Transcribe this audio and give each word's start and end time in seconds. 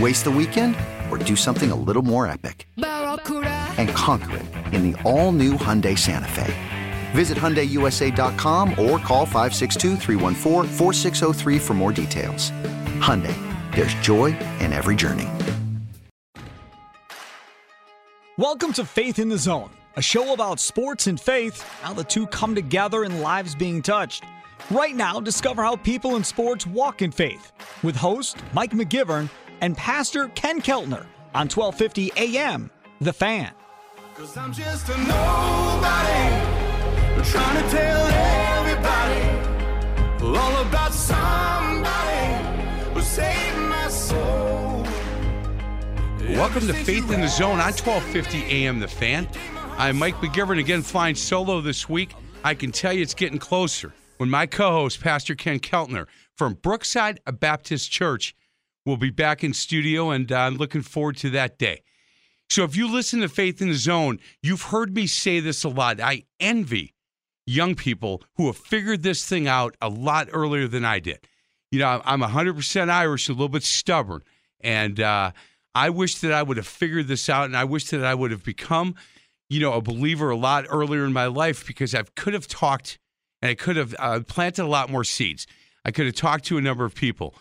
Waste 0.00 0.24
the 0.24 0.30
weekend 0.30 0.74
or 1.08 1.18
do 1.18 1.36
something 1.36 1.70
a 1.70 1.76
little 1.76 2.02
more 2.02 2.26
epic? 2.26 2.66
And 2.76 3.88
conquer 3.90 4.38
it 4.38 4.46
in 4.74 4.90
the 4.90 5.00
all 5.04 5.30
new 5.30 5.52
Hyundai 5.52 5.96
Santa 5.96 6.26
Fe. 6.26 6.52
Visit 7.12 7.38
HyundaiUSA.com 7.38 8.70
or 8.70 8.98
call 8.98 9.24
562 9.24 9.96
for 11.60 11.74
more 11.74 11.92
details. 11.92 12.50
Hyundai, 12.98 13.36
there's 13.76 13.94
joy 13.94 14.36
in 14.58 14.72
every 14.72 14.96
journey. 14.96 15.28
Welcome 18.36 18.72
to 18.72 18.84
Faith 18.84 19.20
in 19.20 19.28
the 19.28 19.38
Zone, 19.38 19.70
a 19.94 20.02
show 20.02 20.32
about 20.32 20.58
sports 20.58 21.06
and 21.06 21.20
faith, 21.20 21.62
how 21.82 21.92
the 21.92 22.02
two 22.02 22.26
come 22.26 22.56
together 22.56 23.04
and 23.04 23.20
lives 23.20 23.54
being 23.54 23.80
touched. 23.80 24.24
Right 24.72 24.96
now, 24.96 25.20
discover 25.20 25.62
how 25.62 25.76
people 25.76 26.16
in 26.16 26.24
sports 26.24 26.66
walk 26.66 27.00
in 27.00 27.12
faith 27.12 27.52
with 27.84 27.94
host 27.94 28.38
Mike 28.54 28.72
McGivern 28.72 29.28
and 29.60 29.76
Pastor 29.76 30.28
Ken 30.28 30.60
Keltner 30.60 31.06
on 31.34 31.48
1250 31.48 32.12
AM, 32.16 32.70
The 33.00 33.12
Fan. 33.12 33.52
Cause 34.14 34.36
I'm 34.36 34.52
just 34.52 34.88
a 34.88 34.98
nobody 34.98 36.54
trying 37.30 37.64
to 37.64 37.70
tell 37.70 38.06
everybody 38.06 39.20
all 40.36 40.62
about 40.62 40.92
somebody 40.92 42.44
who 42.92 43.00
saved 43.00 43.58
my 43.58 43.88
soul. 43.88 44.86
Welcome 46.36 46.66
to 46.66 46.74
Faith 46.74 47.10
in 47.10 47.22
the 47.22 47.28
Zone 47.28 47.60
on 47.60 47.72
1250 47.72 48.44
AM 48.44 48.78
The 48.78 48.88
Fan. 48.88 49.26
I'm 49.78 49.96
Mike 49.96 50.16
McGivern 50.16 50.58
again 50.58 50.82
flying 50.82 51.14
solo 51.14 51.60
this 51.60 51.88
week. 51.88 52.14
I 52.44 52.54
can 52.54 52.70
tell 52.70 52.92
you 52.92 53.00
it's 53.00 53.14
getting 53.14 53.38
closer 53.38 53.94
when 54.18 54.28
my 54.28 54.46
co-host 54.46 55.00
Pastor 55.00 55.34
Ken 55.34 55.58
Keltner 55.58 56.06
from 56.36 56.54
Brookside 56.54 57.20
Baptist 57.40 57.90
Church 57.90 58.34
will 58.84 58.96
be 58.96 59.10
back 59.10 59.42
in 59.42 59.54
studio 59.54 60.10
and 60.10 60.30
uh, 60.30 60.38
I'm 60.38 60.56
looking 60.56 60.82
forward 60.82 61.16
to 61.18 61.30
that 61.30 61.58
day. 61.58 61.82
So 62.50 62.64
if 62.64 62.76
you 62.76 62.90
listen 62.90 63.20
to 63.20 63.28
Faith 63.28 63.62
in 63.62 63.68
the 63.68 63.74
Zone, 63.74 64.18
you've 64.42 64.62
heard 64.62 64.94
me 64.94 65.06
say 65.06 65.40
this 65.40 65.64
a 65.64 65.68
lot. 65.68 66.00
I 66.00 66.24
envy 66.38 66.94
young 67.46 67.74
people 67.74 68.22
who 68.36 68.46
have 68.46 68.56
figured 68.56 69.02
this 69.02 69.26
thing 69.26 69.48
out 69.48 69.76
a 69.80 69.88
lot 69.88 70.28
earlier 70.32 70.68
than 70.68 70.84
I 70.84 70.98
did. 70.98 71.26
You 71.70 71.80
know, 71.80 72.02
I'm 72.04 72.20
100% 72.20 72.90
Irish, 72.90 73.28
a 73.28 73.32
little 73.32 73.48
bit 73.48 73.64
stubborn, 73.64 74.22
and 74.60 75.00
uh, 75.00 75.32
I 75.74 75.90
wish 75.90 76.16
that 76.16 76.32
I 76.32 76.42
would 76.42 76.56
have 76.56 76.66
figured 76.66 77.08
this 77.08 77.28
out, 77.28 77.46
and 77.46 77.56
I 77.56 77.64
wish 77.64 77.90
that 77.90 78.04
I 78.04 78.14
would 78.14 78.30
have 78.30 78.44
become, 78.44 78.94
you 79.48 79.60
know, 79.60 79.72
a 79.72 79.80
believer 79.80 80.30
a 80.30 80.36
lot 80.36 80.66
earlier 80.68 81.04
in 81.04 81.12
my 81.12 81.26
life 81.26 81.66
because 81.66 81.94
I 81.94 82.02
could 82.14 82.34
have 82.34 82.46
talked 82.46 82.98
and 83.42 83.50
I 83.50 83.54
could 83.54 83.76
have 83.76 83.94
uh, 83.98 84.20
planted 84.26 84.62
a 84.62 84.68
lot 84.68 84.90
more 84.90 85.04
seeds. 85.04 85.46
I 85.84 85.90
could 85.90 86.06
have 86.06 86.14
talked 86.14 86.44
to 86.46 86.58
a 86.58 86.62
number 86.62 86.84
of 86.84 86.94
people. 86.94 87.34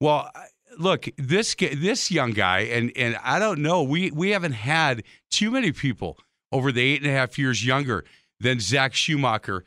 Well, 0.00 0.30
look, 0.78 1.08
this 1.16 1.54
this 1.54 2.10
young 2.10 2.32
guy, 2.32 2.60
and 2.60 2.92
and 2.96 3.16
I 3.22 3.38
don't 3.38 3.60
know, 3.60 3.82
we 3.82 4.10
we 4.10 4.30
haven't 4.30 4.52
had 4.52 5.02
too 5.30 5.50
many 5.50 5.72
people 5.72 6.18
over 6.52 6.72
the 6.72 6.82
eight 6.82 7.02
and 7.02 7.10
a 7.10 7.14
half 7.14 7.38
years 7.38 7.64
younger 7.64 8.04
than 8.40 8.60
Zach 8.60 8.94
Schumacher. 8.94 9.64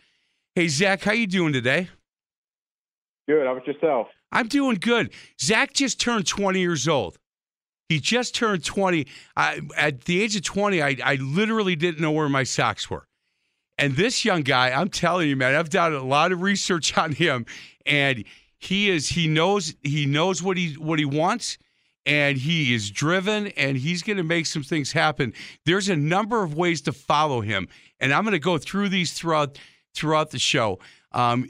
Hey, 0.56 0.68
Zach, 0.68 1.02
how 1.04 1.12
you 1.12 1.28
doing 1.28 1.54
today? 1.54 1.90
Good. 3.28 3.46
How 3.46 3.54
about 3.54 3.68
yourself? 3.68 4.08
I'm 4.32 4.48
doing 4.48 4.76
good. 4.76 5.12
Zach 5.40 5.74
just 5.74 6.00
turned 6.00 6.28
20 6.28 6.60
years 6.60 6.88
old. 6.88 7.18
He 7.88 8.00
just 8.00 8.36
turned 8.36 8.64
20. 8.64 9.08
I, 9.36 9.62
at 9.76 10.02
the 10.06 10.22
age 10.22 10.36
of 10.36 10.44
20, 10.44 10.82
I, 10.82 10.98
I 11.04 11.16
literally 11.16 11.76
didn't 11.76 12.02
know 12.02 12.12
where 12.12 12.30
my 12.30 12.44
socks 12.44 12.90
were. 12.90 13.08
And 13.80 13.96
this 13.96 14.26
young 14.26 14.42
guy, 14.42 14.70
I'm 14.72 14.90
telling 14.90 15.30
you, 15.30 15.36
man, 15.36 15.56
I've 15.56 15.70
done 15.70 15.94
a 15.94 16.04
lot 16.04 16.32
of 16.32 16.42
research 16.42 16.98
on 16.98 17.14
him, 17.14 17.46
and 17.86 18.24
he 18.60 18.90
is 18.90 19.10
he 19.10 19.28
knows 19.28 19.74
he 19.82 20.06
knows 20.06 20.44
what 20.44 20.58
he 20.58 20.74
what 20.74 21.00
he 21.00 21.06
wants 21.06 21.58
and 22.06 22.38
he 22.38 22.74
is 22.74 22.92
driven 22.92 23.48
and 23.48 23.78
he's 23.78 24.04
going 24.04 24.18
to 24.18 24.24
make 24.24 24.46
some 24.46 24.64
things 24.64 24.92
happen. 24.92 25.34
There's 25.66 25.90
a 25.90 25.96
number 25.96 26.44
of 26.44 26.56
ways 26.56 26.82
to 26.82 26.92
follow 26.92 27.42
him 27.42 27.68
and 28.00 28.14
i'm 28.14 28.24
going 28.24 28.34
to 28.34 28.40
go 28.40 28.58
through 28.58 28.90
these 28.90 29.14
throughout 29.14 29.58
throughout 29.96 30.32
the 30.32 30.40
show. 30.40 30.80
Um, 31.12 31.50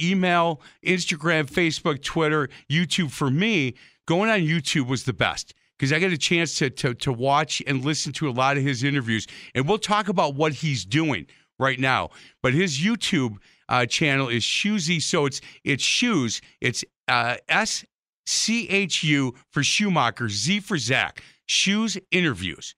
email 0.00 0.60
instagram 0.86 1.50
facebook 1.50 2.02
twitter 2.02 2.48
youtube. 2.70 3.10
For 3.10 3.30
me 3.30 3.74
going 4.06 4.30
on 4.30 4.40
youtube 4.40 4.86
was 4.86 5.02
the 5.02 5.12
best 5.12 5.52
because 5.76 5.92
i 5.92 5.98
got 5.98 6.12
a 6.12 6.18
chance 6.18 6.54
to, 6.58 6.70
to, 6.70 6.94
to 6.94 7.12
watch 7.12 7.60
and 7.66 7.84
listen 7.84 8.12
to 8.12 8.28
a 8.28 8.30
lot 8.30 8.56
of 8.56 8.62
his 8.62 8.84
interviews 8.84 9.26
and 9.54 9.66
we'll 9.66 9.78
talk 9.78 10.08
about 10.08 10.36
what 10.36 10.52
he's 10.52 10.84
doing 10.84 11.26
right 11.58 11.78
now. 11.78 12.10
But 12.42 12.54
his 12.54 12.78
youtube 12.78 13.36
uh, 13.70 13.86
channel 13.86 14.28
is 14.28 14.42
Shoesy. 14.42 15.00
So 15.00 15.24
it's 15.24 15.40
it's 15.64 15.82
shoes. 15.82 16.42
It's 16.60 16.84
uh, 17.08 17.36
S 17.48 17.84
C 18.26 18.68
H 18.68 19.02
U 19.04 19.34
for 19.50 19.62
Schumacher, 19.62 20.28
Z 20.28 20.60
for 20.60 20.76
Zach. 20.76 21.22
Schuz 21.48 21.98
interviews. 22.10 22.74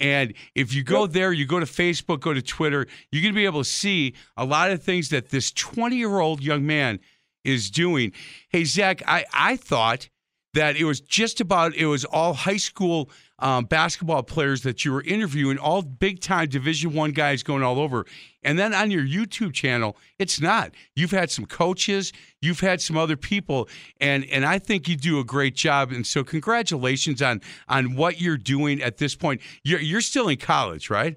And 0.00 0.34
if 0.54 0.74
you 0.74 0.84
go 0.84 1.06
there, 1.06 1.32
you 1.32 1.44
go 1.44 1.58
to 1.58 1.66
Facebook, 1.66 2.20
go 2.20 2.32
to 2.32 2.42
Twitter, 2.42 2.86
you're 3.10 3.22
going 3.22 3.34
to 3.34 3.36
be 3.36 3.46
able 3.46 3.64
to 3.64 3.68
see 3.68 4.14
a 4.36 4.44
lot 4.44 4.70
of 4.70 4.82
things 4.82 5.08
that 5.08 5.30
this 5.30 5.50
20 5.52 5.96
year 5.96 6.20
old 6.20 6.40
young 6.42 6.64
man 6.64 7.00
is 7.44 7.70
doing. 7.70 8.12
Hey, 8.48 8.64
Zach, 8.64 9.02
I, 9.06 9.24
I 9.32 9.56
thought 9.56 10.08
that 10.54 10.76
it 10.76 10.84
was 10.84 11.00
just 11.00 11.40
about, 11.40 11.74
it 11.74 11.86
was 11.86 12.04
all 12.04 12.32
high 12.32 12.56
school 12.56 13.10
um, 13.38 13.66
basketball 13.66 14.22
players 14.22 14.62
that 14.62 14.84
you 14.84 14.92
were 14.92 15.02
interviewing, 15.02 15.58
all 15.58 15.82
big 15.82 16.20
time 16.20 16.48
Division 16.48 16.92
One 16.92 17.12
guys 17.12 17.42
going 17.42 17.62
all 17.62 17.78
over. 17.78 18.04
And 18.42 18.58
then 18.58 18.74
on 18.74 18.90
your 18.90 19.04
YouTube 19.04 19.52
channel, 19.52 19.96
it's 20.18 20.40
not. 20.40 20.72
You've 20.96 21.10
had 21.10 21.30
some 21.30 21.46
coaches, 21.46 22.12
you've 22.40 22.60
had 22.60 22.80
some 22.80 22.96
other 22.96 23.16
people, 23.16 23.68
and 24.00 24.24
and 24.26 24.44
I 24.44 24.58
think 24.58 24.88
you 24.88 24.96
do 24.96 25.20
a 25.20 25.24
great 25.24 25.54
job. 25.54 25.92
And 25.92 26.06
so, 26.06 26.24
congratulations 26.24 27.22
on 27.22 27.40
on 27.68 27.94
what 27.94 28.20
you're 28.20 28.38
doing 28.38 28.82
at 28.82 28.96
this 28.96 29.14
point. 29.14 29.40
You're 29.62 29.80
you're 29.80 30.00
still 30.00 30.28
in 30.28 30.38
college, 30.38 30.90
right? 30.90 31.16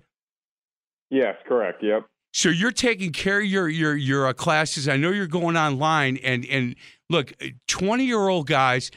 Yes, 1.09 1.35
correct. 1.47 1.83
Yep. 1.83 2.05
So 2.33 2.49
you're 2.49 2.71
taking 2.71 3.11
care 3.11 3.39
of 3.39 3.45
your 3.45 3.67
your 3.67 3.95
your 3.95 4.27
uh, 4.27 4.33
classes. 4.33 4.87
I 4.87 4.97
know 4.97 5.09
you're 5.09 5.27
going 5.27 5.57
online, 5.57 6.17
and 6.17 6.45
and 6.45 6.75
look, 7.09 7.33
twenty 7.67 8.05
year 8.05 8.29
old 8.29 8.47
guys 8.47 8.91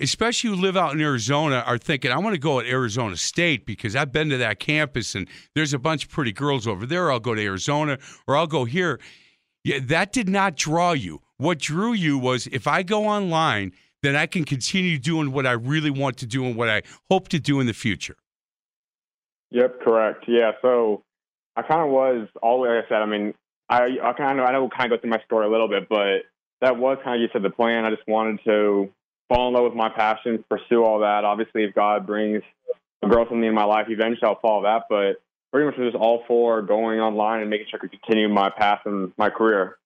especially 0.00 0.50
who 0.50 0.56
live 0.56 0.76
out 0.76 0.92
in 0.94 1.00
Arizona, 1.00 1.62
are 1.66 1.78
thinking, 1.78 2.10
I 2.10 2.18
want 2.18 2.34
to 2.34 2.40
go 2.40 2.60
at 2.60 2.66
Arizona 2.66 3.16
State 3.16 3.66
because 3.66 3.94
I've 3.94 4.12
been 4.12 4.28
to 4.30 4.36
that 4.38 4.58
campus 4.58 5.14
and 5.14 5.28
there's 5.54 5.74
a 5.74 5.78
bunch 5.78 6.04
of 6.04 6.10
pretty 6.10 6.32
girls 6.32 6.66
over 6.66 6.86
there. 6.86 7.10
I'll 7.10 7.20
go 7.20 7.34
to 7.34 7.42
Arizona 7.42 7.98
or 8.26 8.36
I'll 8.36 8.46
go 8.46 8.64
here. 8.64 9.00
Yeah, 9.64 9.78
that 9.82 10.12
did 10.12 10.28
not 10.28 10.56
draw 10.56 10.92
you. 10.92 11.20
What 11.36 11.58
drew 11.58 11.92
you 11.92 12.18
was 12.18 12.46
if 12.48 12.66
I 12.66 12.82
go 12.82 13.06
online, 13.06 13.72
then 14.02 14.16
I 14.16 14.26
can 14.26 14.44
continue 14.44 14.98
doing 14.98 15.32
what 15.32 15.46
I 15.46 15.52
really 15.52 15.90
want 15.90 16.16
to 16.18 16.26
do 16.26 16.44
and 16.44 16.56
what 16.56 16.68
I 16.68 16.82
hope 17.10 17.28
to 17.28 17.38
do 17.38 17.60
in 17.60 17.66
the 17.66 17.74
future. 17.74 18.16
Yep, 19.50 19.80
correct. 19.82 20.24
Yeah, 20.28 20.52
so 20.62 21.02
I 21.56 21.62
kind 21.62 21.82
of 21.82 21.88
was 21.88 22.28
all 22.42 22.60
like 22.62 22.84
I 22.84 22.88
said. 22.88 23.02
I 23.02 23.06
mean, 23.06 23.34
I 23.68 23.98
I 24.02 24.12
kind 24.14 24.38
of 24.38 24.46
I 24.46 24.52
know 24.52 24.68
kind 24.68 24.90
of 24.90 24.98
go 24.98 25.00
through 25.00 25.10
my 25.10 25.22
story 25.24 25.46
a 25.46 25.50
little 25.50 25.68
bit, 25.68 25.88
but 25.88 26.22
that 26.60 26.76
was 26.76 26.98
kind 27.04 27.16
of 27.16 27.20
you 27.20 27.28
said 27.32 27.42
the 27.42 27.50
plan. 27.50 27.84
I 27.84 27.90
just 27.90 28.06
wanted 28.06 28.40
to 28.44 28.90
fall 29.30 29.48
in 29.48 29.54
love 29.54 29.64
with 29.64 29.74
my 29.74 29.88
passion, 29.88 30.44
pursue 30.50 30.84
all 30.84 30.98
that. 30.98 31.24
Obviously, 31.24 31.64
if 31.64 31.74
God 31.74 32.06
brings 32.06 32.42
a 33.02 33.08
girl 33.08 33.24
to 33.24 33.34
me 33.34 33.46
in 33.46 33.54
my 33.54 33.64
life, 33.64 33.86
eventually 33.88 34.24
I'll 34.24 34.40
follow 34.40 34.64
that. 34.64 34.82
But 34.90 35.22
pretty 35.52 35.66
much 35.66 35.76
just 35.76 35.96
all 35.96 36.24
for 36.26 36.60
going 36.60 37.00
online 37.00 37.40
and 37.40 37.48
making 37.48 37.68
sure 37.70 37.80
I 37.82 37.86
can 37.86 37.98
continue 37.98 38.28
my 38.28 38.50
path 38.50 38.80
and 38.84 39.12
my 39.16 39.30
career. 39.30 39.78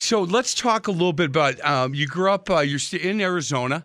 So 0.00 0.22
let's 0.22 0.54
talk 0.54 0.88
a 0.88 0.92
little 0.92 1.14
bit 1.14 1.30
about 1.30 1.64
um, 1.64 1.94
you 1.94 2.06
grew 2.06 2.30
up, 2.30 2.50
uh, 2.50 2.60
you're 2.60 2.80
in 2.92 3.20
Arizona, 3.20 3.84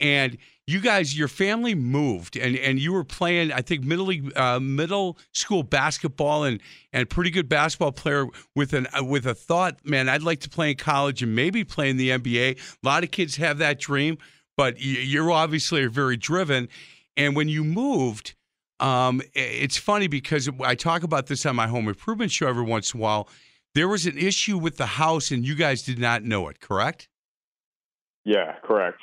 and 0.00 0.38
you 0.70 0.80
guys, 0.80 1.18
your 1.18 1.28
family 1.28 1.74
moved, 1.74 2.36
and, 2.36 2.56
and 2.56 2.78
you 2.78 2.92
were 2.92 3.04
playing, 3.04 3.52
I 3.52 3.62
think, 3.62 3.84
middle 3.84 4.06
league, 4.06 4.36
uh, 4.36 4.60
middle 4.60 5.18
school 5.32 5.62
basketball, 5.62 6.44
and 6.44 6.60
and 6.92 7.08
pretty 7.08 7.30
good 7.30 7.48
basketball 7.48 7.92
player 7.92 8.26
with 8.54 8.72
an 8.72 8.86
uh, 8.98 9.04
with 9.04 9.26
a 9.26 9.34
thought, 9.34 9.84
man, 9.84 10.08
I'd 10.08 10.22
like 10.22 10.40
to 10.40 10.48
play 10.50 10.70
in 10.70 10.76
college 10.76 11.22
and 11.22 11.34
maybe 11.34 11.64
play 11.64 11.90
in 11.90 11.96
the 11.96 12.10
NBA. 12.10 12.58
A 12.58 12.86
lot 12.86 13.04
of 13.04 13.10
kids 13.10 13.36
have 13.36 13.58
that 13.58 13.80
dream, 13.80 14.18
but 14.56 14.76
you're 14.78 15.30
obviously 15.30 15.86
very 15.86 16.16
driven. 16.16 16.68
And 17.16 17.34
when 17.34 17.48
you 17.48 17.64
moved, 17.64 18.34
um, 18.78 19.20
it's 19.34 19.76
funny 19.76 20.06
because 20.06 20.48
I 20.60 20.74
talk 20.74 21.02
about 21.02 21.26
this 21.26 21.44
on 21.46 21.56
my 21.56 21.66
home 21.66 21.88
improvement 21.88 22.30
show 22.30 22.48
every 22.48 22.64
once 22.64 22.94
in 22.94 23.00
a 23.00 23.02
while. 23.02 23.28
There 23.74 23.88
was 23.88 24.06
an 24.06 24.18
issue 24.18 24.58
with 24.58 24.78
the 24.78 24.86
house, 24.86 25.30
and 25.30 25.46
you 25.46 25.54
guys 25.54 25.82
did 25.82 25.98
not 25.98 26.24
know 26.24 26.48
it, 26.48 26.60
correct? 26.60 27.08
Yeah, 28.24 28.56
correct. 28.62 28.98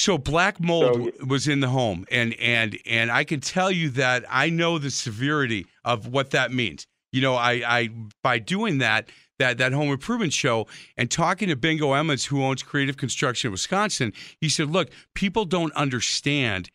So 0.00 0.16
black 0.16 0.58
mold 0.58 1.12
So- 1.18 1.26
was 1.26 1.46
in 1.46 1.60
the 1.60 1.68
home, 1.68 2.06
and 2.10 2.32
and 2.40 2.78
and 2.86 3.10
I 3.10 3.22
can 3.24 3.40
tell 3.40 3.70
you 3.70 3.90
that 3.90 4.24
I 4.30 4.48
know 4.48 4.78
the 4.78 4.90
severity 4.90 5.66
of 5.84 6.06
what 6.06 6.30
that 6.30 6.52
means. 6.52 6.86
You 7.12 7.20
know, 7.20 7.34
I 7.34 7.62
I 7.66 7.90
by 8.22 8.38
doing 8.38 8.78
that 8.78 9.10
that 9.38 9.58
that 9.58 9.72
home 9.72 9.90
improvement 9.90 10.32
show 10.32 10.66
and 10.96 11.10
talking 11.10 11.50
to 11.50 11.56
Bingo 11.56 11.92
Emmons, 11.92 12.24
who 12.24 12.42
owns 12.42 12.62
Creative 12.62 12.96
Construction 12.96 13.48
in 13.48 13.52
Wisconsin, 13.52 14.14
he 14.40 14.48
said, 14.48 14.70
"Look, 14.70 14.88
people 15.14 15.44
don't 15.44 15.72
understand." 15.74 16.70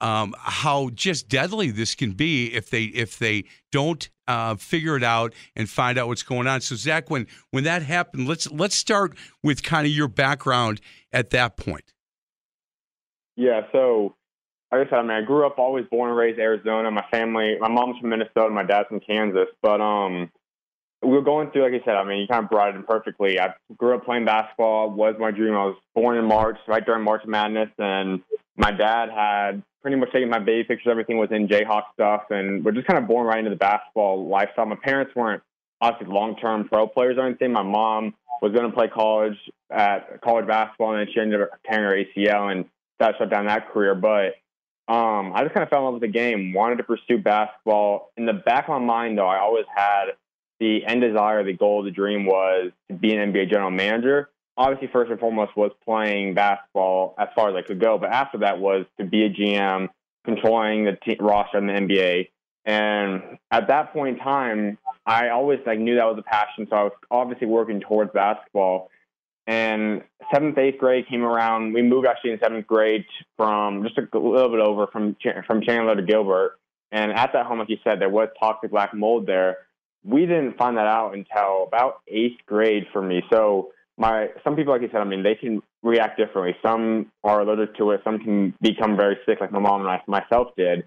Um, 0.00 0.32
how 0.38 0.90
just 0.90 1.28
deadly 1.28 1.72
this 1.72 1.96
can 1.96 2.12
be 2.12 2.54
if 2.54 2.70
they 2.70 2.84
if 2.84 3.18
they 3.18 3.46
don't 3.72 4.08
uh, 4.28 4.54
figure 4.54 4.96
it 4.96 5.02
out 5.02 5.34
and 5.56 5.68
find 5.68 5.98
out 5.98 6.06
what's 6.06 6.22
going 6.22 6.46
on. 6.46 6.60
So 6.60 6.76
Zach, 6.76 7.10
when 7.10 7.26
when 7.50 7.64
that 7.64 7.82
happened, 7.82 8.28
let's 8.28 8.48
let's 8.52 8.76
start 8.76 9.16
with 9.42 9.64
kind 9.64 9.84
of 9.84 9.92
your 9.92 10.06
background 10.06 10.80
at 11.12 11.30
that 11.30 11.56
point. 11.56 11.92
Yeah, 13.38 13.60
so 13.70 14.16
like 14.72 14.88
I 14.88 14.90
said, 14.90 14.98
I 14.98 15.02
mean, 15.02 15.10
I 15.12 15.22
grew 15.22 15.46
up 15.46 15.58
always 15.60 15.86
born 15.88 16.10
and 16.10 16.18
raised 16.18 16.40
Arizona. 16.40 16.90
My 16.90 17.04
family, 17.08 17.56
my 17.60 17.68
mom's 17.68 18.00
from 18.00 18.10
Minnesota, 18.10 18.50
my 18.50 18.64
dad's 18.64 18.88
from 18.88 18.98
Kansas. 18.98 19.46
But 19.62 19.80
um, 19.80 20.32
we 21.02 21.10
were 21.10 21.22
going 21.22 21.52
through, 21.52 21.62
like 21.62 21.80
I 21.80 21.84
said, 21.84 21.94
I 21.94 22.02
mean, 22.02 22.18
you 22.18 22.26
kind 22.26 22.42
of 22.42 22.50
brought 22.50 22.70
it 22.70 22.74
in 22.74 22.82
perfectly. 22.82 23.38
I 23.38 23.54
grew 23.76 23.94
up 23.94 24.04
playing 24.04 24.24
basketball. 24.24 24.90
Was 24.90 25.14
my 25.20 25.30
dream. 25.30 25.54
I 25.54 25.66
was 25.66 25.76
born 25.94 26.18
in 26.18 26.24
March, 26.24 26.58
right 26.66 26.84
during 26.84 27.04
March 27.04 27.22
Madness, 27.26 27.70
and 27.78 28.22
my 28.56 28.72
dad 28.72 29.08
had 29.08 29.62
pretty 29.82 29.96
much 29.96 30.10
taken 30.10 30.28
my 30.28 30.40
baby 30.40 30.64
pictures. 30.64 30.88
Everything 30.90 31.16
was 31.16 31.30
in 31.30 31.46
Jayhawk 31.46 31.84
stuff, 31.94 32.22
and 32.30 32.64
we're 32.64 32.72
just 32.72 32.88
kind 32.88 33.00
of 33.00 33.06
born 33.06 33.24
right 33.28 33.38
into 33.38 33.50
the 33.50 33.56
basketball 33.56 34.26
lifestyle. 34.26 34.66
My 34.66 34.76
parents 34.82 35.14
weren't 35.14 35.44
obviously 35.80 36.12
long-term 36.12 36.68
pro 36.68 36.88
players 36.88 37.16
or 37.16 37.24
anything. 37.24 37.52
My 37.52 37.62
mom 37.62 38.14
was 38.42 38.50
going 38.50 38.68
to 38.68 38.76
play 38.76 38.88
college 38.88 39.36
at 39.70 40.20
college 40.22 40.48
basketball, 40.48 40.94
and 40.94 41.06
then 41.06 41.14
she 41.14 41.20
ended 41.20 41.40
up 41.40 41.50
tearing 41.64 41.84
her 41.84 42.04
ACL, 42.16 42.50
and 42.50 42.64
that 42.98 43.14
shut 43.18 43.30
down 43.30 43.46
that 43.46 43.70
career. 43.70 43.94
But 43.94 44.34
um, 44.92 45.32
I 45.34 45.42
just 45.42 45.54
kind 45.54 45.62
of 45.62 45.68
fell 45.68 45.80
in 45.80 45.84
love 45.84 45.94
with 45.94 46.02
the 46.02 46.08
game, 46.08 46.52
wanted 46.52 46.76
to 46.76 46.84
pursue 46.84 47.18
basketball. 47.18 48.10
In 48.16 48.26
the 48.26 48.32
back 48.32 48.68
of 48.68 48.80
my 48.80 48.86
mind, 48.86 49.18
though, 49.18 49.26
I 49.26 49.38
always 49.38 49.66
had 49.74 50.12
the 50.60 50.84
end 50.86 51.02
desire, 51.02 51.44
the 51.44 51.52
goal, 51.52 51.82
the 51.82 51.90
dream 51.90 52.26
was 52.26 52.72
to 52.88 52.94
be 52.94 53.14
an 53.14 53.32
NBA 53.32 53.50
general 53.50 53.70
manager. 53.70 54.30
Obviously, 54.56 54.88
first 54.88 55.10
and 55.10 55.20
foremost 55.20 55.56
was 55.56 55.70
playing 55.84 56.34
basketball 56.34 57.14
as 57.18 57.28
far 57.34 57.50
as 57.50 57.54
I 57.54 57.62
could 57.62 57.80
go, 57.80 57.96
but 57.98 58.10
after 58.10 58.38
that 58.38 58.58
was 58.58 58.86
to 58.98 59.04
be 59.04 59.24
a 59.24 59.30
GM, 59.30 59.88
controlling 60.24 60.84
the 60.84 61.16
roster 61.20 61.58
in 61.58 61.66
the 61.66 61.74
NBA. 61.74 62.28
And 62.64 63.38
at 63.50 63.68
that 63.68 63.92
point 63.92 64.18
in 64.18 64.24
time, 64.24 64.78
I 65.06 65.28
always 65.28 65.60
like 65.64 65.78
knew 65.78 65.94
that 65.94 66.04
was 66.04 66.18
a 66.18 66.22
passion, 66.22 66.66
so 66.68 66.76
I 66.76 66.82
was 66.84 66.92
obviously 67.10 67.46
working 67.46 67.80
towards 67.80 68.12
basketball. 68.12 68.90
And 69.48 70.02
seventh, 70.32 70.58
eighth 70.58 70.78
grade 70.78 71.08
came 71.08 71.24
around. 71.24 71.72
We 71.72 71.80
moved 71.80 72.06
actually 72.06 72.32
in 72.32 72.38
seventh 72.38 72.66
grade 72.66 73.06
from 73.38 73.82
just 73.82 73.96
a 73.96 74.02
little 74.18 74.50
bit 74.50 74.60
over 74.60 74.86
from 74.88 75.16
from 75.46 75.62
Chandler 75.62 75.96
to 75.96 76.02
Gilbert. 76.02 76.58
And 76.92 77.12
at 77.12 77.32
that 77.32 77.46
home, 77.46 77.58
like 77.58 77.70
you 77.70 77.78
said, 77.82 77.98
there 77.98 78.10
was 78.10 78.28
toxic 78.38 78.70
black 78.70 78.92
mold 78.92 79.26
there. 79.26 79.56
We 80.04 80.26
didn't 80.26 80.58
find 80.58 80.76
that 80.76 80.86
out 80.86 81.14
until 81.14 81.64
about 81.66 82.02
eighth 82.08 82.44
grade 82.46 82.84
for 82.92 83.00
me. 83.00 83.22
So 83.32 83.72
my 83.96 84.28
some 84.44 84.54
people, 84.54 84.74
like 84.74 84.82
you 84.82 84.90
said, 84.92 85.00
I 85.00 85.04
mean, 85.04 85.22
they 85.22 85.34
can 85.34 85.62
react 85.82 86.18
differently. 86.18 86.54
Some 86.62 87.10
are 87.24 87.40
allergic 87.40 87.76
to 87.78 87.92
it. 87.92 88.02
Some 88.04 88.18
can 88.18 88.54
become 88.60 88.98
very 88.98 89.16
sick, 89.24 89.40
like 89.40 89.50
my 89.50 89.60
mom 89.60 89.80
and 89.80 89.88
I 89.88 90.02
myself 90.06 90.48
did. 90.58 90.84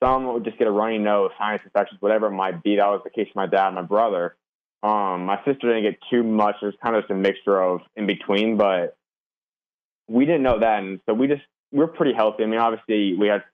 Some 0.00 0.32
would 0.32 0.44
just 0.44 0.58
get 0.58 0.68
a 0.68 0.70
runny 0.70 0.98
nose, 0.98 1.32
sinus 1.36 1.62
infections, 1.64 2.00
whatever 2.00 2.28
it 2.28 2.32
might 2.32 2.62
be. 2.62 2.76
That 2.76 2.86
was 2.86 3.00
the 3.02 3.10
case 3.10 3.26
for 3.32 3.40
my 3.40 3.46
dad 3.46 3.66
and 3.66 3.74
my 3.74 3.82
brother. 3.82 4.36
Um, 4.84 5.24
my 5.24 5.38
sister 5.46 5.72
didn't 5.72 5.90
get 5.90 5.98
too 6.10 6.22
much. 6.22 6.56
It 6.60 6.66
was 6.66 6.74
kind 6.82 6.94
of 6.94 7.04
just 7.04 7.10
a 7.10 7.14
mixture 7.14 7.58
of 7.58 7.80
in 7.96 8.06
between, 8.06 8.58
but 8.58 8.98
we 10.08 10.26
didn't 10.26 10.42
know 10.42 10.60
that, 10.60 10.80
and 10.80 11.00
so 11.06 11.14
we 11.14 11.26
just 11.26 11.40
we're 11.72 11.86
pretty 11.86 12.12
healthy. 12.12 12.44
I 12.44 12.46
mean, 12.46 12.60
obviously 12.60 13.16
we 13.16 13.28
had 13.28 13.44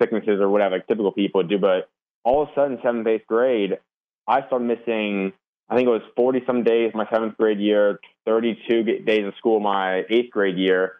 sicknesses 0.00 0.40
or 0.40 0.48
whatever, 0.48 0.76
like 0.76 0.86
typical 0.86 1.12
people 1.12 1.42
do, 1.42 1.58
but 1.58 1.90
all 2.24 2.42
of 2.42 2.48
a 2.48 2.52
sudden, 2.54 2.78
seventh, 2.82 3.06
eighth 3.06 3.26
grade, 3.26 3.78
I 4.26 4.46
started 4.46 4.64
missing. 4.64 5.34
I 5.68 5.76
think 5.76 5.86
it 5.86 5.90
was 5.90 6.00
forty 6.16 6.40
some 6.46 6.64
days 6.64 6.92
my 6.94 7.06
seventh 7.12 7.36
grade 7.36 7.60
year, 7.60 8.00
thirty 8.24 8.58
two 8.66 8.82
days 8.82 9.26
of 9.26 9.34
school 9.36 9.60
my 9.60 10.04
eighth 10.08 10.30
grade 10.30 10.56
year. 10.56 10.94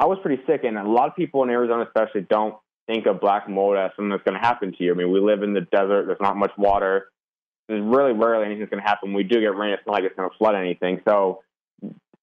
I 0.00 0.06
was 0.06 0.18
pretty 0.20 0.42
sick, 0.48 0.64
and 0.64 0.76
a 0.76 0.82
lot 0.82 1.06
of 1.06 1.14
people 1.14 1.44
in 1.44 1.50
Arizona, 1.50 1.84
especially, 1.84 2.22
don't 2.22 2.56
think 2.88 3.06
of 3.06 3.20
black 3.20 3.48
mold 3.48 3.76
as 3.76 3.92
something 3.94 4.10
that's 4.10 4.24
going 4.24 4.40
to 4.40 4.44
happen 4.44 4.72
to 4.76 4.82
you. 4.82 4.92
I 4.92 4.96
mean, 4.96 5.12
we 5.12 5.20
live 5.20 5.44
in 5.44 5.54
the 5.54 5.60
desert. 5.60 6.06
There's 6.06 6.20
not 6.20 6.36
much 6.36 6.52
water. 6.58 7.10
There's 7.68 7.82
really 7.82 8.12
rarely 8.12 8.46
anything's 8.46 8.70
going 8.70 8.82
to 8.82 8.88
happen. 8.88 9.12
We 9.12 9.24
do 9.24 9.40
get 9.40 9.56
rain. 9.56 9.72
It's 9.72 9.82
not 9.86 9.92
like 9.92 10.04
it's 10.04 10.16
going 10.16 10.28
to 10.28 10.36
flood 10.36 10.54
anything. 10.54 11.00
So 11.06 11.42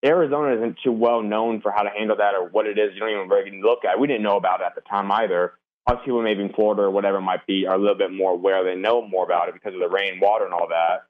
Arizona 0.03 0.55
isn't 0.55 0.77
too 0.83 0.91
well 0.91 1.21
known 1.21 1.61
for 1.61 1.71
how 1.71 1.83
to 1.83 1.89
handle 1.89 2.17
that 2.17 2.33
or 2.33 2.49
what 2.49 2.65
it 2.65 2.77
is. 2.77 2.93
You 2.93 2.99
don't 2.99 3.11
even 3.11 3.29
really 3.29 3.61
look 3.61 3.85
at. 3.85 3.99
We 3.99 4.07
didn't 4.07 4.23
know 4.23 4.37
about 4.37 4.61
it 4.61 4.65
at 4.65 4.75
the 4.75 4.81
time 4.81 5.11
either. 5.11 5.53
Us 5.87 5.97
people 6.03 6.23
maybe 6.23 6.41
in 6.41 6.51
Florida 6.53 6.83
or 6.83 6.91
whatever 6.91 7.17
it 7.17 7.21
might 7.21 7.45
be 7.45 7.67
are 7.67 7.75
a 7.75 7.79
little 7.79 7.95
bit 7.95 8.11
more 8.11 8.31
aware. 8.31 8.63
They 8.63 8.75
know 8.75 9.07
more 9.07 9.23
about 9.23 9.49
it 9.49 9.53
because 9.53 9.73
of 9.75 9.79
the 9.79 9.89
rain, 9.89 10.19
water, 10.19 10.45
and 10.45 10.53
all 10.53 10.67
that. 10.69 11.05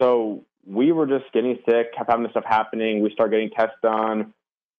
So 0.00 0.44
we 0.66 0.92
were 0.92 1.06
just 1.06 1.32
getting 1.32 1.58
sick, 1.68 1.94
kept 1.94 2.08
having 2.08 2.22
this 2.22 2.30
stuff 2.30 2.44
happening. 2.46 3.02
We 3.02 3.10
started 3.12 3.32
getting 3.32 3.50
tests 3.50 3.76
done, 3.82 4.32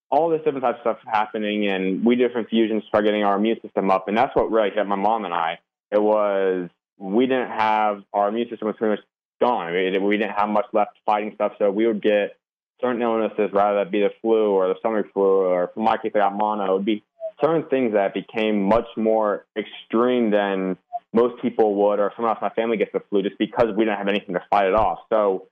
all 0.10 0.30
this 0.30 0.40
different 0.46 0.64
types 0.64 0.80
of 0.86 0.98
stuff 0.98 1.00
happening, 1.06 1.68
and 1.68 2.06
we 2.06 2.16
did 2.16 2.28
different 2.28 2.50
fusions, 2.50 2.84
started 2.88 3.08
getting 3.08 3.24
our 3.24 3.36
immune 3.36 3.60
system 3.62 3.92
up, 3.92 4.08
and 4.08 4.18
that's 4.18 4.34
what 4.36 4.52
really 4.52 4.70
hit 4.70 4.86
my 4.88 4.96
mom 4.96 5.26
and 5.26 5.34
I. 5.34 5.60
It 5.92 6.02
was 6.02 6.70
we 7.04 7.26
didn't 7.28 7.50
have 7.50 8.02
our 8.14 8.30
immune 8.30 8.50
system 8.50 8.68
was 8.68 8.78
pretty 8.78 8.96
much 8.96 9.06
gone. 9.42 9.74
Mean, 9.74 10.02
we 10.04 10.18
didn't 10.18 10.38
have 10.38 10.48
much 10.48 10.66
left 10.72 10.92
fighting 11.06 11.34
stuff, 11.36 11.52
so 11.60 11.70
we 11.70 11.86
would 11.86 12.02
get 12.02 12.38
certain 12.80 13.02
illnesses, 13.02 13.50
rather 13.52 13.84
that 13.84 13.92
be 13.92 14.00
the 14.00 14.12
flu 14.22 14.52
or 14.52 14.70
the 14.70 14.76
stomach 14.80 15.08
flu, 15.14 15.22
or 15.22 15.70
for 15.74 15.82
my 15.82 15.98
case, 15.98 16.14
I 16.16 16.20
got 16.20 16.34
mono. 16.34 16.64
It 16.64 16.74
would 16.78 16.86
be 16.86 17.04
certain 17.44 17.64
things 17.64 17.94
that 17.94 18.14
became 18.14 18.64
much 18.64 18.88
more 18.96 19.46
extreme 19.58 20.32
than 20.32 20.78
most 21.12 21.42
people 21.42 21.76
would, 21.76 22.00
or 22.00 22.14
someone 22.16 22.30
else 22.30 22.40
in 22.42 22.46
my 22.46 22.54
family 22.54 22.78
gets 22.78 22.94
the 22.94 23.02
flu, 23.10 23.22
just 23.22 23.38
because 23.38 23.76
we 23.76 23.84
didn't 23.84 23.98
have 23.98 24.08
anything 24.08 24.36
to 24.36 24.44
fight 24.50 24.68
it 24.68 24.74
off. 24.74 25.00
So 25.10 25.48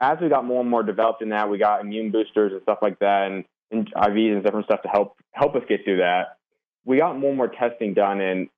as 0.00 0.16
we 0.22 0.30
got 0.30 0.46
more 0.46 0.62
and 0.62 0.70
more 0.70 0.82
developed 0.82 1.20
in 1.20 1.28
that, 1.28 1.50
we 1.50 1.58
got 1.58 1.82
immune 1.82 2.10
boosters 2.10 2.52
and 2.52 2.62
stuff 2.62 2.78
like 2.80 2.98
that, 3.00 3.30
and, 3.30 3.44
and 3.70 3.92
IVs 3.92 4.32
and 4.32 4.42
different 4.42 4.64
stuff 4.64 4.80
to 4.82 4.88
help 4.88 5.18
help 5.32 5.54
us 5.56 5.62
get 5.68 5.84
through 5.84 5.98
that. 5.98 6.38
We 6.86 6.96
got 6.96 7.18
more 7.18 7.30
and 7.30 7.36
more 7.36 7.48
testing 7.48 7.92
done, 7.92 8.22
and 8.22 8.48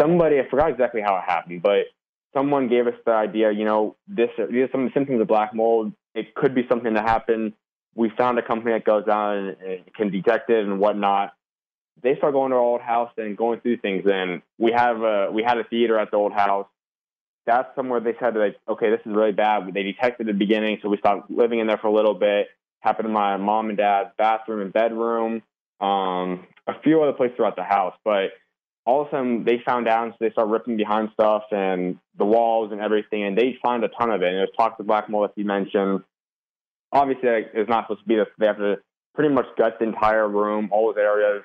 somebody 0.00 0.38
I 0.38 0.48
forgot 0.48 0.70
exactly 0.70 1.00
how 1.00 1.16
it 1.16 1.24
happened, 1.26 1.62
but 1.62 1.86
someone 2.34 2.68
gave 2.68 2.86
us 2.86 2.94
the 3.04 3.12
idea. 3.12 3.52
You 3.52 3.64
know, 3.64 3.96
this 4.08 4.30
these 4.36 4.64
are 4.64 4.68
some 4.72 4.82
of 4.82 4.88
the 4.88 4.94
symptoms 4.94 5.20
of 5.20 5.28
black 5.28 5.54
mold. 5.54 5.92
It 6.14 6.34
could 6.34 6.54
be 6.54 6.66
something 6.68 6.94
that 6.94 7.08
happened. 7.08 7.54
We 7.94 8.10
found 8.16 8.38
a 8.38 8.42
company 8.42 8.72
that 8.72 8.84
goes 8.84 9.06
out 9.08 9.36
and, 9.36 9.56
can 9.94 10.10
detect 10.10 10.50
it 10.50 10.64
and 10.64 10.80
whatnot. 10.80 11.32
They 12.02 12.16
start 12.16 12.32
going 12.32 12.50
to 12.50 12.56
our 12.56 12.62
old 12.62 12.80
house 12.80 13.10
and 13.16 13.36
going 13.36 13.60
through 13.60 13.78
things. 13.78 14.04
And 14.10 14.42
we 14.58 14.72
have 14.72 15.02
a 15.02 15.30
we 15.30 15.42
had 15.42 15.58
a 15.58 15.64
theater 15.64 15.98
at 15.98 16.10
the 16.10 16.16
old 16.16 16.32
house. 16.32 16.66
That's 17.44 17.68
somewhere 17.74 18.00
they 18.00 18.14
said 18.20 18.36
like, 18.36 18.56
okay, 18.68 18.90
this 18.90 19.00
is 19.04 19.12
really 19.14 19.32
bad. 19.32 19.72
They 19.74 19.82
detected 19.82 20.26
the 20.26 20.32
beginning, 20.32 20.78
so 20.82 20.88
we 20.88 20.96
stopped 20.98 21.30
living 21.30 21.58
in 21.58 21.66
there 21.66 21.78
for 21.78 21.88
a 21.88 21.92
little 21.92 22.14
bit. 22.14 22.48
Happened 22.80 23.06
in 23.06 23.12
my 23.12 23.36
mom 23.36 23.68
and 23.68 23.78
dad's 23.78 24.10
bathroom 24.16 24.60
and 24.60 24.72
bedroom, 24.72 25.42
um, 25.80 26.46
a 26.66 26.80
few 26.82 27.00
other 27.02 27.12
places 27.12 27.36
throughout 27.36 27.56
the 27.56 27.62
house. 27.62 27.94
But 28.04 28.30
all 28.84 29.02
of 29.02 29.08
a 29.08 29.10
sudden, 29.10 29.44
they 29.44 29.60
found 29.64 29.86
out, 29.88 30.04
and 30.04 30.12
so 30.12 30.16
they 30.20 30.30
start 30.30 30.48
ripping 30.48 30.76
behind 30.76 31.10
stuff 31.12 31.44
and 31.52 31.98
the 32.18 32.24
walls 32.24 32.72
and 32.72 32.80
everything, 32.80 33.22
and 33.22 33.38
they 33.38 33.56
found 33.62 33.84
a 33.84 33.88
ton 33.88 34.10
of 34.10 34.22
it. 34.22 34.28
And 34.28 34.36
it 34.38 34.40
was 34.40 34.50
toxic 34.56 34.86
black 34.86 35.08
mold, 35.08 35.22
like 35.22 35.32
you 35.36 35.44
mentioned. 35.44 36.02
Obviously, 36.90 37.28
it's 37.54 37.68
not 37.70 37.84
supposed 37.84 38.02
to 38.02 38.08
be 38.08 38.16
this. 38.16 38.26
They 38.38 38.46
have 38.46 38.58
to 38.58 38.76
pretty 39.14 39.32
much 39.32 39.46
gut 39.56 39.78
the 39.78 39.84
entire 39.86 40.28
room, 40.28 40.68
all 40.72 40.88
those 40.92 41.00
areas, 41.00 41.42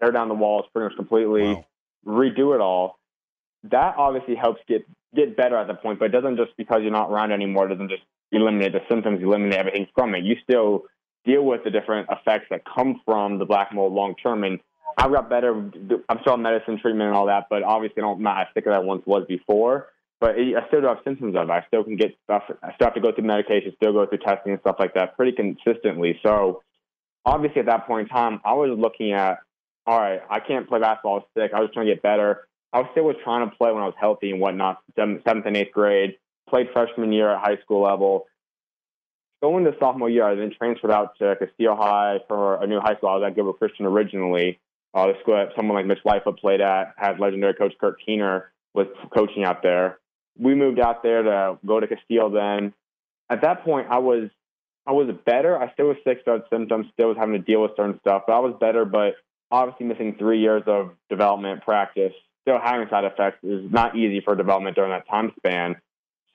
tear 0.00 0.12
down 0.12 0.28
the 0.28 0.34
walls 0.34 0.66
pretty 0.72 0.88
much 0.88 0.96
completely, 0.96 1.54
Wow. 1.54 1.64
redo 2.06 2.54
it 2.54 2.60
all. 2.60 2.98
That 3.64 3.94
obviously 3.96 4.34
helps 4.34 4.60
get 4.68 4.84
get 5.14 5.36
better 5.36 5.56
at 5.56 5.68
that 5.68 5.80
point, 5.80 6.00
but 6.00 6.06
it 6.06 6.12
doesn't 6.12 6.36
just 6.36 6.56
because 6.56 6.80
you're 6.82 6.90
not 6.90 7.08
around 7.08 7.30
anymore. 7.30 7.66
It 7.66 7.68
doesn't 7.68 7.88
just 7.88 8.02
eliminate 8.32 8.72
the 8.72 8.80
symptoms, 8.90 9.22
eliminate 9.22 9.58
everything 9.58 9.86
from 9.94 10.14
it. 10.16 10.24
You 10.24 10.34
still 10.42 10.82
deal 11.24 11.44
with 11.44 11.62
the 11.62 11.70
different 11.70 12.08
effects 12.10 12.46
that 12.50 12.62
come 12.64 13.00
from 13.04 13.38
the 13.38 13.44
black 13.44 13.72
mold 13.72 13.92
long 13.92 14.16
term. 14.16 14.42
And 14.42 14.58
I've 14.96 15.12
got 15.12 15.28
better. 15.28 15.52
I'm 15.52 16.18
still 16.20 16.34
on 16.34 16.42
medicine 16.42 16.78
treatment 16.80 17.08
and 17.08 17.16
all 17.16 17.26
that, 17.26 17.46
but 17.50 17.62
obviously 17.62 18.02
I 18.02 18.06
don't 18.06 18.20
not 18.20 18.40
as 18.40 18.46
sick 18.54 18.66
as 18.66 18.74
I 18.74 18.78
once 18.78 19.02
was 19.06 19.24
before. 19.28 19.88
But 20.20 20.36
I 20.36 20.66
still 20.68 20.80
do 20.80 20.86
have 20.86 20.98
symptoms 21.04 21.36
of 21.36 21.48
it. 21.48 21.52
I 21.52 21.64
still 21.66 21.84
can 21.84 21.96
get 21.96 22.16
stuff. 22.24 22.44
I 22.62 22.74
still 22.74 22.86
have 22.86 22.94
to 22.94 23.00
go 23.00 23.12
through 23.12 23.24
medication, 23.24 23.72
still 23.76 23.92
go 23.92 24.06
through 24.06 24.18
testing 24.18 24.52
and 24.52 24.60
stuff 24.60 24.76
like 24.78 24.94
that 24.94 25.16
pretty 25.16 25.32
consistently. 25.32 26.18
So 26.24 26.62
obviously 27.26 27.60
at 27.60 27.66
that 27.66 27.86
point 27.86 28.08
in 28.08 28.14
time, 28.14 28.40
I 28.44 28.54
was 28.54 28.70
looking 28.78 29.12
at, 29.12 29.40
all 29.86 29.98
right, 29.98 30.20
I 30.30 30.40
can't 30.40 30.68
play 30.68 30.80
basketball. 30.80 31.28
Sick. 31.36 31.50
I 31.54 31.60
was 31.60 31.70
trying 31.74 31.86
to 31.86 31.94
get 31.94 32.02
better. 32.02 32.46
I 32.72 32.78
was 32.78 32.88
still 32.92 33.04
was 33.04 33.16
trying 33.22 33.48
to 33.48 33.54
play 33.56 33.70
when 33.70 33.82
I 33.82 33.86
was 33.86 33.94
healthy 34.00 34.30
and 34.30 34.40
whatnot. 34.40 34.82
Seventh 34.96 35.26
and 35.26 35.56
eighth 35.56 35.72
grade, 35.72 36.16
played 36.48 36.68
freshman 36.72 37.12
year 37.12 37.30
at 37.30 37.40
high 37.40 37.58
school 37.62 37.82
level. 37.82 38.26
Going 39.42 39.64
to 39.64 39.74
sophomore 39.78 40.08
year, 40.08 40.24
I 40.24 40.36
then 40.36 40.52
transferred 40.56 40.90
out 40.90 41.18
to 41.18 41.36
Casteel 41.36 41.76
High 41.76 42.20
for 42.28 42.62
a 42.62 42.66
new 42.66 42.80
high 42.80 42.96
school. 42.96 43.10
I 43.10 43.16
was 43.16 43.24
at 43.26 43.34
Gilbert 43.36 43.58
Christian 43.58 43.84
originally. 43.84 44.58
Uh, 44.94 45.08
the 45.08 45.14
school 45.20 45.34
that 45.34 45.48
someone 45.56 45.76
like 45.76 45.86
Mitch 45.86 45.98
Lightfoot 46.04 46.38
played 46.38 46.60
at 46.60 46.94
had 46.96 47.18
legendary 47.18 47.54
coach 47.54 47.74
Kurt 47.80 47.96
Keener 48.04 48.52
was 48.74 48.86
coaching 49.12 49.44
out 49.44 49.62
there. 49.62 49.98
We 50.38 50.54
moved 50.54 50.78
out 50.78 51.02
there 51.02 51.22
to 51.22 51.58
go 51.66 51.80
to 51.80 51.86
Casteel 51.86 52.32
then. 52.32 52.72
At 53.28 53.42
that 53.42 53.64
point, 53.64 53.88
I 53.90 53.98
was 53.98 54.30
I 54.86 54.92
was 54.92 55.08
better. 55.24 55.60
I 55.60 55.72
still 55.72 55.86
was 55.86 55.96
sick, 56.04 56.18
still 56.22 56.34
had 56.34 56.42
symptoms, 56.50 56.86
still 56.92 57.08
was 57.08 57.16
having 57.18 57.34
to 57.34 57.40
deal 57.40 57.62
with 57.62 57.72
certain 57.76 57.98
stuff, 58.00 58.24
but 58.26 58.34
I 58.34 58.38
was 58.38 58.54
better. 58.60 58.84
But 58.84 59.14
obviously, 59.50 59.86
missing 59.86 60.14
three 60.18 60.40
years 60.40 60.62
of 60.66 60.92
development 61.08 61.62
practice, 61.62 62.12
still 62.42 62.58
having 62.62 62.88
side 62.88 63.04
effects 63.04 63.38
is 63.42 63.70
not 63.70 63.96
easy 63.96 64.20
for 64.20 64.36
development 64.36 64.76
during 64.76 64.90
that 64.90 65.08
time 65.08 65.32
span. 65.38 65.76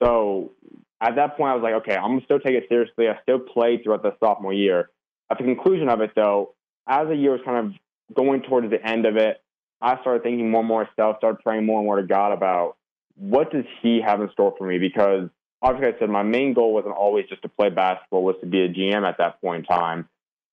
So 0.02 0.52
at 1.00 1.16
that 1.16 1.36
point, 1.36 1.50
I 1.50 1.54
was 1.54 1.62
like, 1.62 1.74
okay, 1.82 1.94
I'm 1.94 2.12
gonna 2.12 2.24
still 2.24 2.40
take 2.40 2.54
it 2.54 2.66
seriously. 2.68 3.08
I 3.08 3.18
still 3.22 3.38
played 3.38 3.84
throughout 3.84 4.02
the 4.02 4.16
sophomore 4.20 4.52
year. 4.52 4.90
At 5.30 5.38
the 5.38 5.44
conclusion 5.44 5.88
of 5.88 6.00
it, 6.00 6.10
though, 6.14 6.54
as 6.86 7.08
the 7.08 7.14
year 7.14 7.32
was 7.32 7.40
kind 7.44 7.66
of 7.66 7.72
going 8.14 8.42
towards 8.42 8.70
the 8.70 8.84
end 8.84 9.06
of 9.06 9.16
it, 9.16 9.40
I 9.80 10.00
started 10.00 10.22
thinking 10.22 10.50
more 10.50 10.60
and 10.60 10.68
more 10.68 10.88
stuff, 10.92 11.16
started 11.18 11.42
praying 11.42 11.66
more 11.66 11.78
and 11.78 11.86
more 11.86 12.00
to 12.00 12.06
God 12.06 12.32
about 12.32 12.76
what 13.16 13.52
does 13.52 13.64
He 13.82 14.00
have 14.04 14.20
in 14.20 14.30
store 14.32 14.54
for 14.56 14.66
me? 14.66 14.78
Because 14.78 15.28
obviously, 15.62 15.94
I 15.94 15.98
said 15.98 16.10
my 16.10 16.22
main 16.22 16.54
goal 16.54 16.74
wasn't 16.74 16.94
always 16.94 17.26
just 17.28 17.42
to 17.42 17.48
play 17.48 17.70
basketball, 17.70 18.22
was 18.22 18.36
to 18.40 18.46
be 18.46 18.62
a 18.62 18.68
GM 18.68 19.08
at 19.08 19.18
that 19.18 19.40
point 19.40 19.66
in 19.66 19.76
time. 19.76 20.08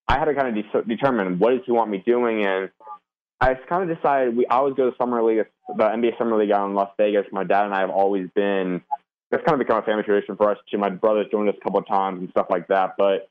I 0.08 0.18
had 0.18 0.26
to 0.26 0.36
kind 0.36 0.58
of 0.58 0.64
de- 0.64 0.96
determine 0.96 1.40
what 1.40 1.52
does 1.52 1.62
He 1.66 1.72
want 1.72 1.92
me 1.92 2.04
doing, 2.06 2.46
and 2.46 2.70
I 3.40 3.54
kind 3.56 3.90
of 3.90 3.96
decided 3.96 4.36
we 4.36 4.46
always 4.48 4.76
go 4.76 4.90
to 4.90 4.98
summer 4.98 5.22
league, 5.22 5.46
the 5.68 5.84
NBA 5.84 6.18
summer 6.18 6.38
league 6.38 6.52
out 6.52 6.68
in 6.68 6.74
Las 6.74 6.92
Vegas. 6.98 7.26
My 7.32 7.44
dad 7.44 7.66
and 7.66 7.74
I 7.74 7.82
have 7.82 7.90
always 7.90 8.30
been. 8.34 8.82
It's 9.30 9.44
kind 9.46 9.60
of 9.60 9.66
become 9.66 9.84
a 9.84 9.86
family 9.86 10.04
tradition 10.04 10.38
for 10.38 10.52
us 10.52 10.58
too. 10.72 10.78
My 10.78 10.90
brother's 10.90 11.28
joined 11.30 11.50
us 11.50 11.56
a 11.60 11.64
couple 11.64 11.80
of 11.80 11.88
times 11.88 12.20
and 12.22 12.30
stuff 12.30 12.48
like 12.50 12.70
that, 12.70 12.96
but 12.98 13.30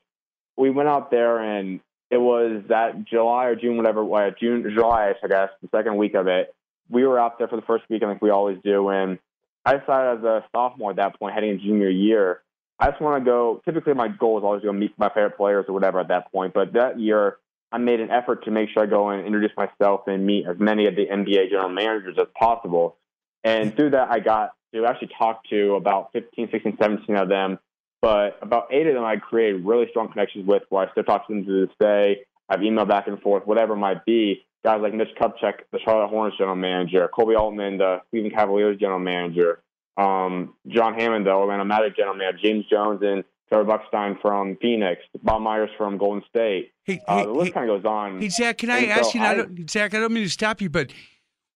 we 0.55 0.69
went 0.69 0.87
out 0.89 1.09
there 1.09 1.39
and 1.39 1.79
it 2.09 2.17
was 2.17 2.63
that 2.69 3.05
July 3.05 3.45
or 3.45 3.55
June, 3.55 3.77
whatever, 3.77 4.03
June, 4.39 4.65
July, 4.73 5.13
I 5.21 5.27
guess, 5.27 5.49
the 5.61 5.69
second 5.75 5.97
week 5.97 6.13
of 6.13 6.27
it. 6.27 6.53
We 6.89 7.05
were 7.05 7.19
out 7.19 7.37
there 7.37 7.49
for 7.49 7.57
the 7.57 7.63
first 7.63 7.83
weekend 7.89 8.11
like 8.11 8.21
we 8.21 8.29
always 8.29 8.57
do. 8.63 8.89
And 8.89 9.19
I 9.65 9.77
decided 9.77 10.19
as 10.19 10.23
a 10.23 10.45
sophomore 10.55 10.91
at 10.91 10.97
that 10.97 11.19
point, 11.19 11.33
heading 11.33 11.51
into 11.51 11.65
junior 11.65 11.89
year, 11.89 12.41
I 12.79 12.91
just 12.91 13.01
want 13.01 13.23
to 13.23 13.29
go. 13.29 13.61
Typically, 13.65 13.93
my 13.93 14.07
goal 14.07 14.37
is 14.37 14.43
always 14.43 14.61
to 14.61 14.67
go 14.67 14.73
meet 14.73 14.97
my 14.97 15.09
favorite 15.09 15.35
players 15.35 15.65
or 15.67 15.73
whatever 15.73 15.99
at 15.99 16.07
that 16.07 16.31
point. 16.31 16.53
But 16.53 16.73
that 16.73 16.99
year, 16.99 17.37
I 17.71 17.77
made 17.77 17.99
an 17.99 18.09
effort 18.09 18.45
to 18.45 18.51
make 18.51 18.69
sure 18.69 18.83
I 18.83 18.85
go 18.85 19.09
and 19.09 19.25
introduce 19.25 19.51
myself 19.57 20.01
and 20.07 20.25
meet 20.25 20.45
as 20.47 20.57
many 20.57 20.87
of 20.87 20.95
the 20.95 21.07
NBA 21.07 21.49
general 21.49 21.69
managers 21.69 22.15
as 22.17 22.27
possible. 22.39 22.95
And 23.43 23.75
through 23.75 23.89
that, 23.89 24.09
I 24.09 24.19
got 24.19 24.53
to 24.73 24.85
actually 24.85 25.09
talk 25.17 25.43
to 25.49 25.75
about 25.75 26.13
15, 26.13 26.49
16, 26.51 26.77
17 26.79 27.15
of 27.17 27.27
them 27.27 27.59
but 28.01 28.37
about 28.41 28.67
eight 28.71 28.87
of 28.87 28.93
them 28.93 29.03
I 29.03 29.17
created 29.17 29.65
really 29.65 29.87
strong 29.89 30.11
connections 30.11 30.47
with 30.47 30.63
where 30.69 30.87
I 30.87 30.91
still 30.91 31.03
talk 31.03 31.27
to 31.27 31.33
them 31.33 31.45
to 31.45 31.65
this 31.65 31.75
day. 31.79 32.21
I've 32.49 32.59
emailed 32.59 32.87
back 32.87 33.07
and 33.07 33.19
forth, 33.21 33.45
whatever 33.45 33.73
it 33.73 33.77
might 33.77 34.05
be. 34.05 34.43
Guys 34.63 34.81
like 34.81 34.93
Mitch 34.93 35.09
Kupchak, 35.19 35.59
the 35.71 35.79
Charlotte 35.83 36.07
Hornets 36.09 36.37
general 36.37 36.55
manager, 36.55 37.09
Koby 37.17 37.37
Altman, 37.37 37.77
the 37.77 38.01
Cleveland 38.09 38.35
Cavaliers 38.35 38.77
general 38.79 38.99
manager, 38.99 39.61
um, 39.97 40.53
John 40.67 40.93
Hammond, 40.93 41.25
the 41.25 41.31
Orlando 41.31 41.63
Magic 41.63 41.95
general 41.95 42.15
manager, 42.15 42.39
James 42.43 42.65
Jones 42.69 43.01
and 43.03 43.23
Trevor 43.49 43.65
Bukstein 43.77 44.19
from 44.21 44.57
Phoenix, 44.61 45.01
Bob 45.23 45.41
Myers 45.41 45.69
from 45.77 45.97
Golden 45.97 46.23
State. 46.29 46.71
Hey, 46.83 47.01
uh, 47.07 47.17
hey, 47.19 47.25
the 47.25 47.31
list 47.31 47.45
hey, 47.47 47.51
kind 47.51 47.69
of 47.69 47.81
goes 47.81 47.89
on. 47.89 48.19
Hey, 48.19 48.29
Zach, 48.29 48.57
can 48.57 48.69
I 48.69 48.79
And 48.79 48.91
ask 48.91 49.11
so 49.11 49.19
you? 49.19 49.23
I 49.23 49.29
I- 49.29 49.35
don't, 49.35 49.69
Zach, 49.69 49.93
I 49.93 49.99
don't 49.99 50.11
mean 50.13 50.23
to 50.23 50.29
stop 50.29 50.59
you, 50.61 50.69
but 50.69 50.91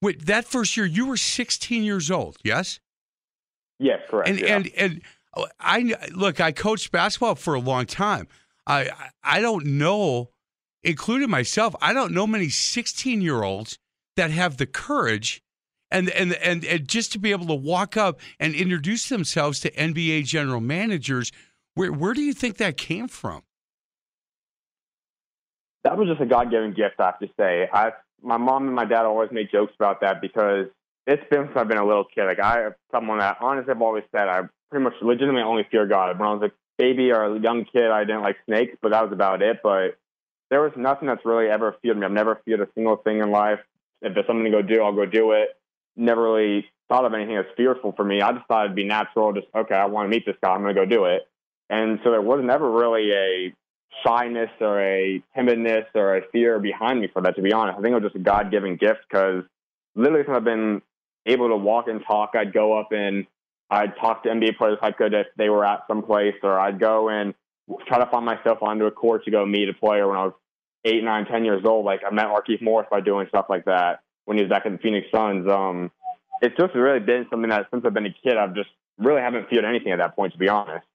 wait, 0.01 0.25
that 0.25 0.45
first 0.45 0.77
year 0.77 0.85
you 0.85 1.05
were 1.05 1.17
16 1.17 1.83
years 1.83 2.09
old, 2.09 2.37
yes? 2.43 2.79
Yes, 3.79 3.99
correct. 4.09 4.29
and 4.29 4.39
yeah. 4.39 4.55
and 4.55 4.71
and 4.77 5.01
Oh, 5.35 5.47
I 5.59 5.95
look. 6.13 6.39
I 6.41 6.51
coached 6.51 6.91
basketball 6.91 7.35
for 7.35 7.53
a 7.53 7.59
long 7.59 7.85
time. 7.85 8.27
I 8.67 8.89
I- 9.23 9.41
don't 9.41 9.65
know, 9.65 10.31
including 10.83 11.29
myself. 11.29 11.75
I 11.81 11.93
don't 11.93 12.13
know 12.13 12.27
many 12.27 12.49
sixteen 12.49 13.21
year 13.21 13.43
olds 13.43 13.79
that 14.17 14.31
have 14.31 14.57
the 14.57 14.65
courage. 14.65 15.41
And, 15.93 16.09
and 16.09 16.33
and 16.33 16.63
and 16.63 16.87
just 16.87 17.11
to 17.11 17.19
be 17.19 17.31
able 17.31 17.47
to 17.47 17.53
walk 17.53 17.97
up 17.97 18.21
and 18.39 18.55
introduce 18.55 19.09
themselves 19.09 19.59
to 19.59 19.71
NBA 19.71 20.25
general 20.25 20.61
managers, 20.61 21.33
where 21.75 21.91
where 21.91 22.13
do 22.13 22.21
you 22.21 22.33
think 22.33 22.57
that 22.57 22.77
came 22.77 23.09
from? 23.09 23.43
that 25.83 25.97
was 25.97 26.07
just 26.07 26.21
a 26.21 26.25
God 26.25 26.51
given 26.51 26.71
gift, 26.73 26.95
I 26.99 27.05
have 27.05 27.19
to 27.19 27.27
say. 27.37 27.67
I 27.73 27.91
my 28.21 28.37
mom 28.37 28.67
and 28.67 28.75
my 28.75 28.85
dad 28.85 29.05
always 29.05 29.31
made 29.31 29.49
jokes 29.51 29.73
about 29.75 30.01
that 30.01 30.21
because 30.21 30.67
it's 31.07 31.23
been 31.29 31.45
since 31.45 31.57
I've 31.57 31.67
been 31.67 31.77
a 31.77 31.85
little 31.85 32.05
kid. 32.05 32.25
Like 32.25 32.39
I 32.39 32.69
someone 32.91 33.19
that 33.19 33.37
honestly 33.41 33.71
I've 33.71 33.81
always 33.81 34.03
said 34.15 34.27
I 34.27 34.41
pretty 34.69 34.83
much 34.83 34.93
legitimately 35.01 35.41
only 35.41 35.67
fear 35.69 35.87
God. 35.87 36.19
When 36.19 36.27
I 36.27 36.33
was 36.33 36.43
a 36.43 36.51
baby 36.77 37.11
or 37.11 37.35
a 37.35 37.39
young 37.39 37.65
kid 37.65 37.89
I 37.89 38.03
didn't 38.03 38.21
like 38.21 38.37
snakes, 38.45 38.77
but 38.81 38.91
that 38.91 39.03
was 39.03 39.11
about 39.11 39.41
it. 39.41 39.59
But 39.63 39.97
there 40.49 40.61
was 40.61 40.73
nothing 40.75 41.07
that's 41.07 41.25
really 41.25 41.47
ever 41.47 41.75
feared 41.81 41.97
me. 41.97 42.05
I've 42.05 42.11
never 42.11 42.41
feared 42.45 42.61
a 42.61 42.67
single 42.75 42.97
thing 42.97 43.19
in 43.19 43.31
life. 43.31 43.59
If 44.01 44.13
there's 44.13 44.27
something 44.27 44.45
to 44.45 44.51
go 44.51 44.61
do, 44.61 44.81
I'll 44.81 44.93
go 44.93 45.05
do 45.05 45.31
it. 45.31 45.49
Never 45.95 46.21
really 46.23 46.65
thought 46.89 47.05
of 47.05 47.13
anything 47.13 47.35
that's 47.35 47.47
fearful 47.55 47.93
for 47.93 48.03
me. 48.03 48.21
I 48.21 48.33
just 48.33 48.45
thought 48.47 48.65
it'd 48.65 48.75
be 48.75 48.83
natural, 48.83 49.33
just 49.33 49.47
okay, 49.55 49.75
I 49.75 49.85
want 49.85 50.05
to 50.05 50.09
meet 50.09 50.25
this 50.25 50.35
guy, 50.43 50.51
I'm 50.51 50.61
gonna 50.61 50.73
go 50.73 50.85
do 50.85 51.05
it. 51.05 51.27
And 51.69 51.99
so 52.03 52.11
there 52.11 52.21
was 52.21 52.41
never 52.43 52.69
really 52.69 53.11
a 53.13 53.53
shyness 54.03 54.49
or 54.59 54.81
a 54.81 55.23
timidness 55.35 55.85
or 55.95 56.17
a 56.17 56.21
fear 56.31 56.59
behind 56.59 56.99
me 56.99 57.07
for 57.11 57.21
that, 57.21 57.35
to 57.37 57.41
be 57.41 57.53
honest. 57.53 57.77
I 57.77 57.81
think 57.81 57.93
it 57.93 58.03
was 58.03 58.11
just 58.11 58.15
a 58.15 58.19
God 58.19 58.51
given 58.51 58.75
gift 58.75 58.99
because 59.09 59.43
literally 59.95 60.23
since 60.25 60.35
I've 60.35 60.43
been 60.43 60.81
able 61.25 61.49
to 61.49 61.55
walk 61.55 61.87
and 61.87 62.03
talk, 62.05 62.31
I'd 62.35 62.53
go 62.53 62.79
up 62.79 62.91
and 62.91 63.25
I'd 63.69 63.95
talk 63.97 64.23
to 64.23 64.29
NBA 64.29 64.57
players 64.57 64.77
I 64.81 64.91
could 64.91 65.13
if 65.13 65.27
they 65.37 65.49
were 65.49 65.65
at 65.65 65.83
some 65.87 66.03
place, 66.03 66.35
or 66.43 66.59
I'd 66.59 66.79
go 66.79 67.09
and 67.09 67.33
try 67.87 67.99
to 67.99 68.05
find 68.07 68.25
myself 68.25 68.59
onto 68.61 68.85
a 68.85 68.91
court 68.91 69.25
to 69.25 69.31
go 69.31 69.45
meet 69.45 69.69
a 69.69 69.73
player 69.73 70.07
when 70.07 70.17
I 70.17 70.25
was 70.25 70.33
eight, 70.83 71.03
nine, 71.03 71.25
ten 71.25 71.45
years 71.45 71.63
old. 71.65 71.85
Like 71.85 72.01
I 72.05 72.13
met 72.13 72.25
Markieff 72.25 72.61
Morris 72.61 72.87
by 72.91 73.01
doing 73.01 73.27
stuff 73.29 73.45
like 73.49 73.65
that 73.65 74.01
when 74.25 74.37
he 74.37 74.43
was 74.43 74.49
back 74.49 74.65
in 74.65 74.73
the 74.73 74.77
Phoenix 74.79 75.07
Suns. 75.13 75.49
Um, 75.49 75.91
it's 76.41 76.55
just 76.57 76.75
really 76.75 76.99
been 76.99 77.27
something 77.29 77.49
that 77.49 77.67
since 77.71 77.85
I've 77.85 77.93
been 77.93 78.07
a 78.07 78.15
kid, 78.23 78.35
I've 78.35 78.55
just 78.55 78.69
really 78.97 79.21
haven't 79.21 79.49
feared 79.49 79.65
anything 79.65 79.91
at 79.91 79.99
that 79.99 80.15
point, 80.15 80.33
to 80.33 80.39
be 80.39 80.49
honest. 80.49 80.85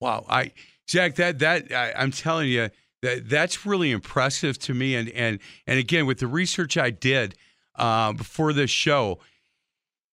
Wow, 0.00 0.24
I 0.28 0.52
Jack, 0.86 1.16
that 1.16 1.38
that 1.40 1.72
I, 1.72 1.92
I'm 1.96 2.10
telling 2.10 2.48
you 2.48 2.70
that 3.02 3.28
that's 3.28 3.66
really 3.66 3.90
impressive 3.90 4.58
to 4.60 4.74
me. 4.74 4.94
And 4.94 5.08
and 5.10 5.38
and 5.66 5.78
again, 5.78 6.06
with 6.06 6.18
the 6.18 6.26
research 6.26 6.76
I 6.76 6.90
did 6.90 7.34
uh, 7.76 8.12
before 8.12 8.52
this 8.52 8.70
show, 8.70 9.18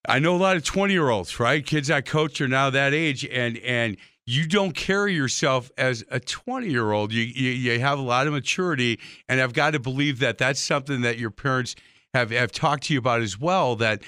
I 0.08 0.20
know 0.20 0.36
a 0.36 0.38
lot 0.38 0.56
of 0.56 0.64
20 0.64 0.94
year 0.94 1.10
olds, 1.10 1.40
right? 1.40 1.66
Kids 1.66 1.92
I 1.92 2.02
coach 2.02 2.40
are 2.42 2.48
now 2.48 2.70
that 2.70 2.94
age, 2.94 3.26
and 3.26 3.58
and 3.60 3.98
you 4.26 4.48
don't 4.48 4.74
carry 4.74 5.14
yourself 5.14 5.72
as 5.78 6.04
a 6.10 6.20
20 6.20 6.70
year 6.70 6.92
old. 6.92 7.12
You, 7.12 7.24
you 7.24 7.52
you 7.52 7.80
have 7.80 8.00
a 8.00 8.04
lot 8.04 8.28
of 8.28 8.34
maturity, 8.34 9.00
and 9.28 9.42
I've 9.42 9.54
got 9.54 9.72
to 9.72 9.80
believe 9.80 10.20
that 10.20 10.38
that's 10.38 10.60
something 10.60 11.02
that 11.02 11.18
your 11.18 11.32
parents 11.32 11.76
have 12.14 12.32
have 12.32 12.52
talked 12.52 12.84
to 12.84 12.94
you 12.94 13.00
about 13.00 13.22
as 13.22 13.40
well. 13.40 13.76
That 13.76 14.02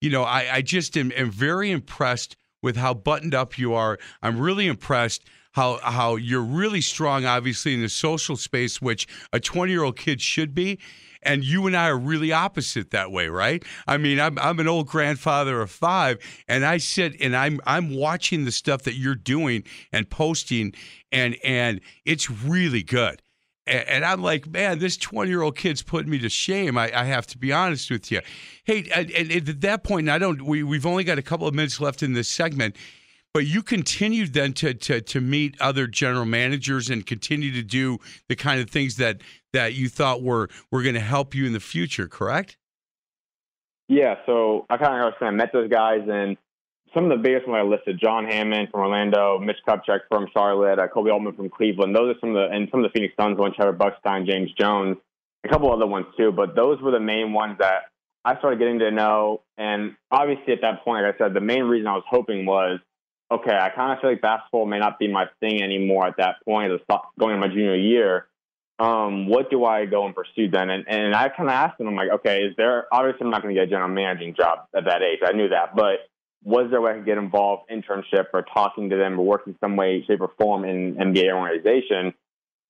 you 0.00 0.10
know, 0.10 0.22
I, 0.22 0.56
I 0.56 0.62
just 0.62 0.96
am, 0.96 1.12
am 1.12 1.30
very 1.30 1.70
impressed 1.70 2.36
with 2.62 2.76
how 2.76 2.94
buttoned 2.94 3.34
up 3.34 3.58
you 3.58 3.74
are. 3.74 3.98
I'm 4.22 4.38
really 4.38 4.66
impressed 4.66 5.24
how 5.52 5.78
how 5.82 6.16
you're 6.16 6.42
really 6.42 6.80
strong, 6.80 7.26
obviously 7.26 7.74
in 7.74 7.82
the 7.82 7.88
social 7.88 8.36
space, 8.36 8.80
which 8.80 9.06
a 9.32 9.40
20 9.40 9.70
year 9.70 9.84
old 9.84 9.98
kid 9.98 10.20
should 10.20 10.54
be. 10.54 10.78
And 11.24 11.44
you 11.44 11.66
and 11.66 11.76
I 11.76 11.88
are 11.88 11.98
really 11.98 12.32
opposite 12.32 12.90
that 12.90 13.10
way, 13.10 13.28
right? 13.28 13.62
I 13.86 13.96
mean, 13.96 14.20
I'm 14.20 14.38
I'm 14.38 14.60
an 14.60 14.68
old 14.68 14.86
grandfather 14.88 15.60
of 15.60 15.70
five, 15.70 16.18
and 16.48 16.64
I 16.64 16.78
sit 16.78 17.20
and 17.20 17.34
I'm 17.36 17.60
I'm 17.66 17.94
watching 17.94 18.44
the 18.44 18.52
stuff 18.52 18.82
that 18.82 18.94
you're 18.94 19.14
doing 19.14 19.64
and 19.92 20.08
posting, 20.08 20.74
and 21.12 21.36
and 21.44 21.80
it's 22.04 22.30
really 22.30 22.82
good. 22.82 23.22
A- 23.66 23.90
And 23.90 24.04
I'm 24.04 24.22
like, 24.22 24.46
man, 24.46 24.78
this 24.78 24.96
20 24.96 25.30
year 25.30 25.42
old 25.42 25.56
kid's 25.56 25.82
putting 25.82 26.10
me 26.10 26.18
to 26.18 26.28
shame. 26.28 26.76
I, 26.76 26.90
I 26.94 27.04
have 27.04 27.26
to 27.28 27.38
be 27.38 27.52
honest 27.52 27.90
with 27.90 28.10
you. 28.12 28.20
Hey, 28.64 28.88
and, 28.94 29.10
and 29.10 29.32
at 29.48 29.60
that 29.62 29.84
point, 29.84 30.08
I 30.08 30.18
don't. 30.18 30.42
We 30.42 30.62
we've 30.62 30.86
only 30.86 31.04
got 31.04 31.18
a 31.18 31.22
couple 31.22 31.46
of 31.48 31.54
minutes 31.54 31.80
left 31.80 32.02
in 32.02 32.12
this 32.12 32.28
segment, 32.28 32.76
but 33.34 33.46
you 33.46 33.62
continued 33.62 34.32
then 34.32 34.52
to 34.54 34.72
to 34.72 35.00
to 35.02 35.20
meet 35.20 35.60
other 35.60 35.86
general 35.86 36.24
managers 36.24 36.88
and 36.88 37.04
continue 37.04 37.52
to 37.52 37.62
do 37.62 37.98
the 38.28 38.36
kind 38.36 38.60
of 38.60 38.70
things 38.70 38.96
that 38.96 39.20
that 39.52 39.74
you 39.74 39.88
thought 39.88 40.22
were 40.22 40.48
were 40.70 40.82
going 40.82 40.94
to 40.94 41.00
help 41.00 41.34
you 41.34 41.44
in 41.44 41.52
the 41.52 41.60
future. 41.60 42.08
Correct? 42.08 42.56
Yeah, 43.88 44.14
so 44.24 44.64
I 44.70 44.78
kind 44.78 44.94
of 44.94 45.04
understand. 45.04 45.34
I 45.34 45.36
met 45.36 45.52
those 45.52 45.68
guys, 45.68 46.00
and 46.08 46.38
some 46.94 47.04
of 47.04 47.10
the 47.10 47.22
biggest 47.22 47.46
ones 47.46 47.60
I 47.60 47.68
listed: 47.68 48.00
John 48.02 48.24
Hammond 48.24 48.68
from 48.70 48.80
Orlando, 48.80 49.38
Mitch 49.38 49.58
Kupchak 49.68 50.00
from 50.08 50.28
Charlotte, 50.32 50.78
uh, 50.78 50.86
Koby 50.86 51.12
Altman 51.12 51.34
from 51.34 51.50
Cleveland. 51.50 51.94
Those 51.94 52.16
are 52.16 52.18
some 52.20 52.30
of 52.30 52.36
the 52.36 52.54
and 52.54 52.68
some 52.70 52.82
of 52.82 52.90
the 52.90 52.98
Phoenix 52.98 53.14
Suns 53.20 53.36
ones: 53.36 53.54
Trevor 53.56 53.76
Bukstein, 53.76 54.26
James 54.26 54.50
Jones, 54.58 54.96
a 55.44 55.48
couple 55.48 55.70
other 55.72 55.86
ones 55.86 56.06
too. 56.16 56.32
But 56.32 56.54
those 56.54 56.80
were 56.80 56.92
the 56.92 57.00
main 57.00 57.32
ones 57.32 57.56
that 57.58 57.90
I 58.24 58.38
started 58.38 58.58
getting 58.58 58.78
to 58.78 58.90
know. 58.90 59.42
And 59.58 59.96
obviously, 60.10 60.54
at 60.54 60.60
that 60.62 60.84
point, 60.84 61.04
like 61.04 61.16
I 61.16 61.18
said, 61.18 61.34
the 61.34 61.40
main 61.40 61.64
reason 61.64 61.86
I 61.86 61.94
was 61.94 62.04
hoping 62.08 62.46
was, 62.46 62.78
okay, 63.34 63.56
I 63.56 63.70
kind 63.70 63.92
of 63.92 64.00
feel 64.00 64.10
like 64.10 64.20
basketball 64.20 64.66
may 64.66 64.78
not 64.78 64.98
be 64.98 65.08
my 65.08 65.26
thing 65.40 65.62
anymore 65.62 66.06
at 66.06 66.16
that 66.18 66.36
point, 66.44 66.72
going 67.18 67.34
in 67.34 67.40
my 67.40 67.48
junior 67.48 67.76
year 67.76 68.28
um, 68.78 69.28
what 69.28 69.50
do 69.50 69.64
I 69.64 69.86
go 69.86 70.04
and 70.04 70.14
pursue 70.14 70.48
then? 70.50 70.68
And, 70.70 70.84
and 70.88 71.14
I 71.14 71.28
kind 71.28 71.48
of 71.48 71.54
asked 71.54 71.78
them, 71.78 71.88
I'm 71.88 71.94
like, 71.94 72.10
okay, 72.10 72.40
is 72.42 72.56
there, 72.56 72.86
obviously 72.92 73.24
I'm 73.24 73.30
not 73.30 73.42
going 73.42 73.54
to 73.54 73.60
get 73.60 73.68
a 73.68 73.70
general 73.70 73.88
managing 73.88 74.34
job 74.34 74.66
at 74.74 74.84
that 74.86 75.02
age. 75.02 75.20
I 75.24 75.32
knew 75.32 75.48
that, 75.48 75.76
but 75.76 76.08
was 76.42 76.70
there 76.70 76.80
a 76.80 76.82
way 76.82 76.92
I 76.92 76.94
could 76.94 77.06
get 77.06 77.18
involved, 77.18 77.70
internship 77.70 78.26
or 78.34 78.42
talking 78.42 78.90
to 78.90 78.96
them 78.96 79.18
or 79.18 79.24
working 79.24 79.56
some 79.60 79.76
way, 79.76 80.04
shape 80.06 80.20
or 80.20 80.32
form 80.38 80.64
in 80.64 80.96
NBA 80.96 81.32
organization? 81.32 82.14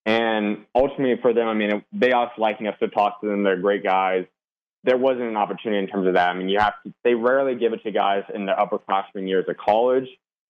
And 0.07 0.67
ultimately 0.75 1.17
for 1.23 1.33
them, 1.33 1.49
I 1.49 1.55
mean, 1.55 1.83
they 1.93 2.13
also 2.13 2.35
liking 2.37 2.67
us 2.67 2.77
to 2.81 2.89
talk 2.89 3.23
to 3.23 3.27
them. 3.27 3.43
They're 3.43 3.57
great 3.57 3.83
guys. 3.83 4.27
There 4.85 4.99
wasn't 4.99 5.29
an 5.29 5.39
opportunity 5.39 5.83
in 5.83 5.89
terms 5.89 6.07
of 6.07 6.15
that. 6.15 6.29
I 6.29 6.35
mean, 6.35 6.51
you 6.51 6.59
have 6.59 6.75
to, 6.85 6.93
they 7.03 7.15
rarely 7.15 7.55
give 7.55 7.73
it 7.73 7.83
to 7.85 7.91
guys 7.91 8.25
in 8.35 8.45
the 8.45 8.53
upperclassmen 8.53 9.27
years 9.27 9.47
of 9.49 9.57
college, 9.57 10.07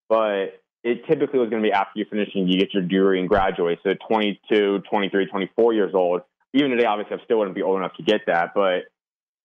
but 0.09 0.61
it 0.85 1.07
typically 1.07 1.39
was 1.39 1.49
going 1.49 1.63
to 1.63 1.67
be 1.67 1.73
after 1.73 1.99
you 1.99 2.05
finish 2.05 2.29
and 2.35 2.49
you 2.49 2.59
get 2.59 2.75
your 2.75 2.83
degree 2.83 3.19
and 3.19 3.29
graduate. 3.29 3.79
So 3.83 3.95
22, 4.07 4.83
23, 4.89 5.27
24 5.27 5.73
years 5.73 5.95
old. 5.95 6.21
Even 6.53 6.71
today, 6.71 6.85
obviously, 6.85 7.17
I 7.21 7.25
still 7.25 7.39
wouldn't 7.39 7.57
be 7.57 7.63
old 7.63 7.79
enough 7.79 7.97
to 7.97 8.03
get 8.03 8.21
that. 8.27 8.51
But 8.55 8.85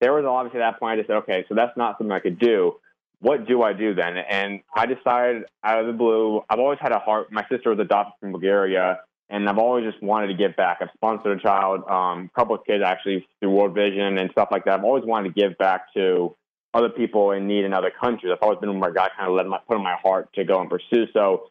there 0.02 0.14
was 0.14 0.26
obviously 0.26 0.62
at 0.62 0.72
that 0.72 0.80
point 0.80 0.94
I 0.94 0.96
just 0.98 1.08
said, 1.08 1.18
okay, 1.18 1.46
so 1.48 1.56
that's 1.56 1.76
not 1.78 1.98
something 1.98 2.12
I 2.12 2.20
could 2.20 2.40
do. 2.40 2.76
What 3.22 3.48
do 3.48 3.64
I 3.64 3.74
do 3.74 3.94
then? 3.96 4.18
And 4.18 4.62
I 4.76 4.86
decided 4.86 5.44
out 5.64 5.80
of 5.80 5.88
the 5.88 5.94
blue, 5.94 6.42
I've 6.50 6.60
always 6.60 6.80
had 6.82 6.92
a 6.92 7.00
heart. 7.00 7.32
My 7.32 7.46
sister 7.50 7.70
was 7.70 7.80
adopted 7.80 8.14
from 8.20 8.32
Bulgaria, 8.32 9.00
and 9.30 9.48
I've 9.50 9.58
always 9.58 9.90
just 9.90 10.02
wanted 10.02 10.28
to 10.28 10.36
give 10.36 10.56
back. 10.56 10.80
I've 10.82 10.90
sponsored 10.94 11.38
a 11.38 11.42
child, 11.42 11.84
um, 11.90 12.30
a 12.34 12.40
couple 12.40 12.56
of 12.56 12.66
kids 12.66 12.84
actually 12.86 13.28
through 13.40 13.52
World 13.52 13.76
Vision 13.76 14.18
and 14.18 14.30
stuff 14.32 14.50
like 14.52 14.66
that. 14.66 14.80
I've 14.80 14.86
always 14.86 15.04
wanted 15.06 15.34
to 15.34 15.40
give 15.42 15.58
back 15.58 15.94
to 15.96 16.36
other 16.74 16.90
people 16.90 17.32
in 17.32 17.48
need 17.48 17.66
in 17.66 17.74
other 17.74 17.92
countries. 17.92 18.32
That's 18.32 18.42
always 18.42 18.60
been 18.60 18.80
where 18.80 18.92
God 18.92 19.10
kind 19.18 19.30
of 19.30 19.36
led 19.36 19.48
my 19.48 19.60
put 19.68 19.78
in 19.78 19.84
my 19.84 19.96
heart 19.96 20.30
to 20.34 20.44
go 20.44 20.62
and 20.62 20.70
pursue. 20.70 21.06
So 21.14 21.50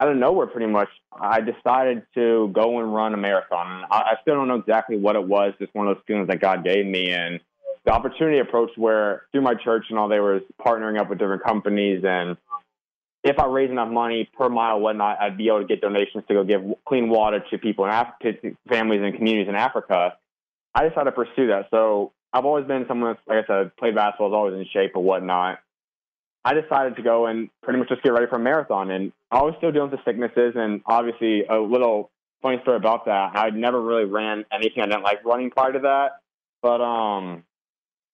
out 0.00 0.08
of 0.08 0.16
nowhere, 0.16 0.46
pretty 0.46 0.70
much, 0.70 0.88
I 1.12 1.40
decided 1.40 2.02
to 2.14 2.50
go 2.52 2.78
and 2.78 2.94
run 2.94 3.14
a 3.14 3.16
marathon. 3.16 3.84
I, 3.90 3.96
I 3.96 4.14
still 4.22 4.34
don't 4.34 4.48
know 4.48 4.56
exactly 4.56 4.96
what 4.96 5.16
it 5.16 5.26
was. 5.26 5.54
Just 5.58 5.74
one 5.74 5.88
of 5.88 5.96
those 5.96 6.04
feelings 6.06 6.28
that 6.28 6.40
God 6.40 6.64
gave 6.64 6.86
me, 6.86 7.10
and 7.10 7.40
the 7.84 7.92
opportunity 7.92 8.38
approached 8.38 8.78
where 8.78 9.22
through 9.32 9.40
my 9.40 9.54
church 9.54 9.86
and 9.90 9.98
all, 9.98 10.08
they 10.08 10.20
were 10.20 10.40
partnering 10.64 11.00
up 11.00 11.08
with 11.08 11.18
different 11.18 11.42
companies, 11.42 12.04
and 12.06 12.36
if 13.24 13.38
I 13.38 13.46
raise 13.46 13.70
enough 13.70 13.90
money 13.90 14.28
per 14.36 14.48
mile, 14.48 14.78
whatnot, 14.78 15.18
I'd 15.20 15.36
be 15.36 15.48
able 15.48 15.60
to 15.60 15.66
get 15.66 15.80
donations 15.80 16.24
to 16.28 16.34
go 16.34 16.44
give 16.44 16.62
clean 16.86 17.08
water 17.08 17.42
to 17.50 17.58
people 17.58 17.84
in 17.84 17.90
Africa, 17.90 18.40
to 18.40 18.56
families 18.68 19.02
and 19.02 19.14
communities 19.14 19.48
in 19.48 19.56
Africa. 19.56 20.16
I 20.74 20.88
decided 20.88 21.06
to 21.06 21.12
pursue 21.12 21.48
that. 21.48 21.66
So 21.70 22.12
I've 22.32 22.44
always 22.44 22.66
been 22.66 22.84
someone 22.88 23.14
that's, 23.14 23.26
like 23.26 23.44
I 23.44 23.46
said, 23.46 23.76
played 23.76 23.94
basketball, 23.94 24.28
is 24.28 24.34
always 24.34 24.54
in 24.54 24.66
shape 24.72 24.92
or 24.94 25.02
whatnot. 25.02 25.60
I 26.44 26.54
decided 26.54 26.96
to 26.96 27.02
go 27.02 27.26
and 27.26 27.48
pretty 27.62 27.78
much 27.78 27.88
just 27.88 28.02
get 28.02 28.12
ready 28.12 28.26
for 28.26 28.36
a 28.36 28.40
marathon. 28.40 28.90
And 28.90 29.12
I 29.30 29.42
was 29.42 29.54
still 29.58 29.72
dealing 29.72 29.90
with 29.90 30.00
the 30.00 30.10
sicknesses. 30.10 30.54
And 30.56 30.82
obviously, 30.86 31.44
a 31.44 31.56
little 31.58 32.10
funny 32.42 32.58
story 32.62 32.76
about 32.76 33.06
that. 33.06 33.32
I 33.34 33.50
never 33.50 33.80
really 33.80 34.04
ran 34.04 34.44
anything 34.52 34.82
I 34.82 34.86
didn't 34.86 35.02
like 35.02 35.24
running 35.24 35.50
prior 35.50 35.72
to 35.72 35.80
that. 35.80 36.20
But 36.62 36.80
um, 36.80 37.44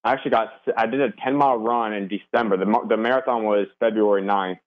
I 0.03 0.13
actually 0.13 0.33
got, 0.33 0.53
I 0.77 0.87
did 0.87 1.01
a 1.01 1.11
10 1.13 1.37
mile 1.37 1.59
run 1.59 1.93
in 1.93 2.09
December. 2.09 2.57
The, 2.57 2.87
the 2.89 2.97
marathon 2.97 3.45
was 3.45 3.67
February 3.81 4.23
9th. 4.23 4.59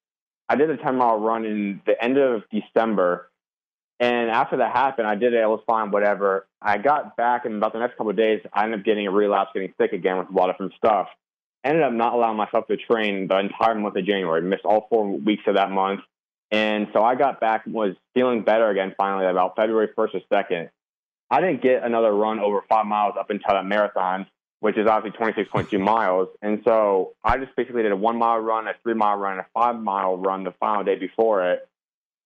I 0.49 0.55
did 0.55 0.69
a 0.69 0.77
10 0.77 0.95
mile 0.95 1.19
run 1.19 1.45
in 1.45 1.81
the 1.85 2.01
end 2.03 2.17
of 2.17 2.43
December. 2.51 3.29
And 3.99 4.29
after 4.29 4.57
that 4.57 4.75
happened, 4.75 5.07
I 5.07 5.15
did 5.15 5.33
it. 5.33 5.41
It 5.41 5.47
was 5.47 5.61
fine, 5.65 5.89
whatever. 5.89 6.47
I 6.61 6.77
got 6.77 7.17
back, 7.17 7.45
and 7.45 7.55
about 7.55 7.73
the 7.73 7.79
next 7.79 7.97
couple 7.97 8.11
of 8.11 8.17
days, 8.17 8.41
I 8.53 8.63
ended 8.63 8.79
up 8.79 8.85
getting 8.85 9.07
a 9.07 9.11
relapse, 9.11 9.51
getting 9.53 9.73
sick 9.79 9.93
again 9.93 10.17
with 10.17 10.29
a 10.29 10.33
lot 10.33 10.49
of 10.49 10.55
different 10.55 10.73
stuff. 10.77 11.07
Ended 11.63 11.81
up 11.81 11.93
not 11.93 12.13
allowing 12.13 12.37
myself 12.37 12.67
to 12.67 12.77
train 12.77 13.27
the 13.27 13.39
entire 13.39 13.73
month 13.73 13.95
of 13.95 14.05
January. 14.05 14.41
Missed 14.43 14.65
all 14.65 14.87
four 14.89 15.17
weeks 15.17 15.43
of 15.47 15.55
that 15.55 15.71
month, 15.71 16.01
and 16.51 16.87
so 16.93 17.03
I 17.03 17.15
got 17.15 17.39
back, 17.39 17.65
was 17.65 17.95
feeling 18.13 18.43
better 18.43 18.69
again 18.69 18.93
finally 18.97 19.25
about 19.25 19.55
February 19.55 19.89
first 19.95 20.15
or 20.15 20.21
second. 20.31 20.69
I 21.29 21.41
didn't 21.41 21.61
get 21.61 21.83
another 21.83 22.11
run 22.13 22.39
over 22.39 22.63
five 22.69 22.85
miles 22.85 23.15
up 23.19 23.29
until 23.29 23.53
that 23.53 23.65
marathon, 23.65 24.27
which 24.61 24.77
is 24.77 24.87
obviously 24.87 25.19
26.2 25.19 25.79
miles. 25.79 26.29
And 26.41 26.61
so 26.65 27.13
I 27.23 27.37
just 27.37 27.55
basically 27.55 27.83
did 27.83 27.91
a 27.91 27.97
one 27.97 28.17
mile 28.17 28.37
run, 28.37 28.67
a 28.67 28.73
three 28.81 28.93
mile 28.93 29.17
run, 29.17 29.39
a 29.39 29.45
five 29.53 29.75
mile 29.75 30.17
run 30.17 30.45
the 30.45 30.53
final 30.59 30.83
day 30.83 30.95
before 30.95 31.51
it. 31.51 31.67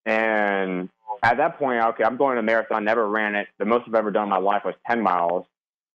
And 0.06 0.88
at 1.22 1.36
that 1.36 1.58
point, 1.58 1.82
okay, 1.84 2.04
I'm 2.04 2.16
going 2.16 2.34
to 2.34 2.40
a 2.40 2.42
marathon, 2.42 2.84
never 2.84 3.08
ran 3.08 3.34
it. 3.34 3.48
The 3.58 3.64
most 3.64 3.84
I've 3.86 3.94
ever 3.94 4.10
done 4.10 4.24
in 4.24 4.30
my 4.30 4.38
life 4.38 4.62
was 4.64 4.74
10 4.88 5.00
miles. 5.00 5.46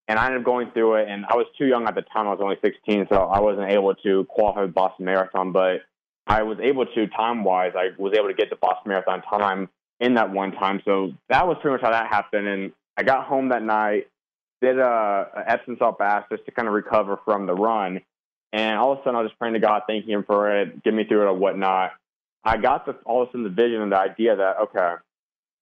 And 0.07 0.17
I 0.17 0.27
ended 0.27 0.39
up 0.39 0.45
going 0.45 0.71
through 0.71 0.95
it, 0.95 1.09
and 1.09 1.25
I 1.25 1.35
was 1.35 1.47
too 1.57 1.65
young 1.65 1.85
at 1.85 1.95
the 1.95 2.01
time. 2.01 2.27
I 2.27 2.31
was 2.31 2.39
only 2.41 2.55
16, 2.63 3.07
so 3.09 3.23
I 3.23 3.41
wasn't 3.41 3.69
able 3.71 3.93
to 3.95 4.25
qualify 4.29 4.61
for 4.61 4.67
the 4.67 4.71
Boston 4.71 5.05
Marathon. 5.05 5.51
But 5.51 5.81
I 6.25 6.43
was 6.43 6.59
able 6.61 6.85
to, 6.85 7.07
time 7.07 7.43
wise, 7.43 7.73
I 7.75 7.89
was 7.97 8.13
able 8.17 8.29
to 8.29 8.33
get 8.33 8.49
the 8.49 8.55
Boston 8.55 8.89
Marathon 8.89 9.21
time 9.23 9.67
in 9.99 10.13
that 10.13 10.31
one 10.31 10.53
time. 10.53 10.81
So 10.85 11.11
that 11.27 11.45
was 11.45 11.57
pretty 11.61 11.73
much 11.73 11.81
how 11.81 11.91
that 11.91 12.07
happened. 12.07 12.47
And 12.47 12.71
I 12.95 13.03
got 13.03 13.25
home 13.25 13.49
that 13.49 13.63
night, 13.63 14.07
did 14.61 14.79
a, 14.79 15.27
a 15.35 15.43
Epsom 15.45 15.75
salt 15.77 15.99
bath 15.99 16.25
just 16.31 16.45
to 16.45 16.51
kind 16.51 16.69
of 16.69 16.73
recover 16.73 17.19
from 17.25 17.45
the 17.45 17.53
run. 17.53 17.99
And 18.53 18.77
all 18.77 18.93
of 18.93 18.99
a 18.99 19.01
sudden, 19.01 19.15
I 19.15 19.21
was 19.21 19.31
just 19.31 19.39
praying 19.39 19.55
to 19.55 19.59
God, 19.59 19.81
thanking 19.87 20.11
Him 20.11 20.23
for 20.23 20.55
it, 20.55 20.83
get 20.83 20.93
me 20.93 21.03
through 21.03 21.23
it 21.23 21.25
or 21.25 21.33
whatnot. 21.33 21.91
I 22.45 22.55
got 22.55 22.85
the, 22.85 22.93
all 23.03 23.23
of 23.23 23.27
a 23.27 23.31
sudden 23.31 23.43
the 23.43 23.49
vision 23.49 23.81
and 23.81 23.91
the 23.91 23.97
idea 23.97 24.37
that, 24.37 24.57
okay, 24.61 24.95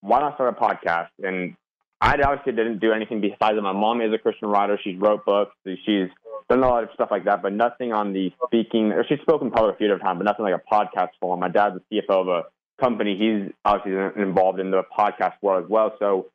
why 0.05 0.19
not 0.19 0.35
start 0.35 0.55
a 0.57 0.61
podcast? 0.61 1.09
And 1.23 1.55
I 1.99 2.15
obviously 2.21 2.53
didn't 2.53 2.79
do 2.79 2.91
anything 2.91 3.21
besides 3.21 3.55
that. 3.55 3.61
My 3.61 3.71
mom 3.71 4.01
is 4.01 4.13
a 4.13 4.17
Christian 4.17 4.49
writer. 4.49 4.79
She's 4.83 4.97
wrote 4.97 5.25
books. 5.25 5.55
She's 5.65 6.09
done 6.49 6.63
a 6.63 6.67
lot 6.67 6.83
of 6.83 6.89
stuff 6.93 7.09
like 7.09 7.25
that, 7.25 7.41
but 7.41 7.53
nothing 7.53 7.91
on 7.91 8.13
the 8.13 8.31
speaking, 8.45 8.91
or 8.91 9.03
she's 9.07 9.19
spoken 9.21 9.49
public 9.49 9.75
a 9.75 9.77
few 9.77 9.87
different 9.87 10.03
times, 10.03 10.19
but 10.19 10.25
nothing 10.25 10.45
like 10.45 10.53
a 10.53 10.73
podcast 10.73 11.09
form. 11.19 11.39
My 11.39 11.49
dad's 11.49 11.77
the 11.89 12.01
CFO 12.01 12.21
of 12.21 12.27
a 12.27 12.43
company. 12.79 13.17
He's 13.17 13.51
obviously 13.63 14.21
involved 14.21 14.59
in 14.59 14.69
the 14.69 14.83
podcast 14.97 15.33
world 15.41 15.63
as 15.63 15.69
well. 15.69 15.95
So 15.97 16.27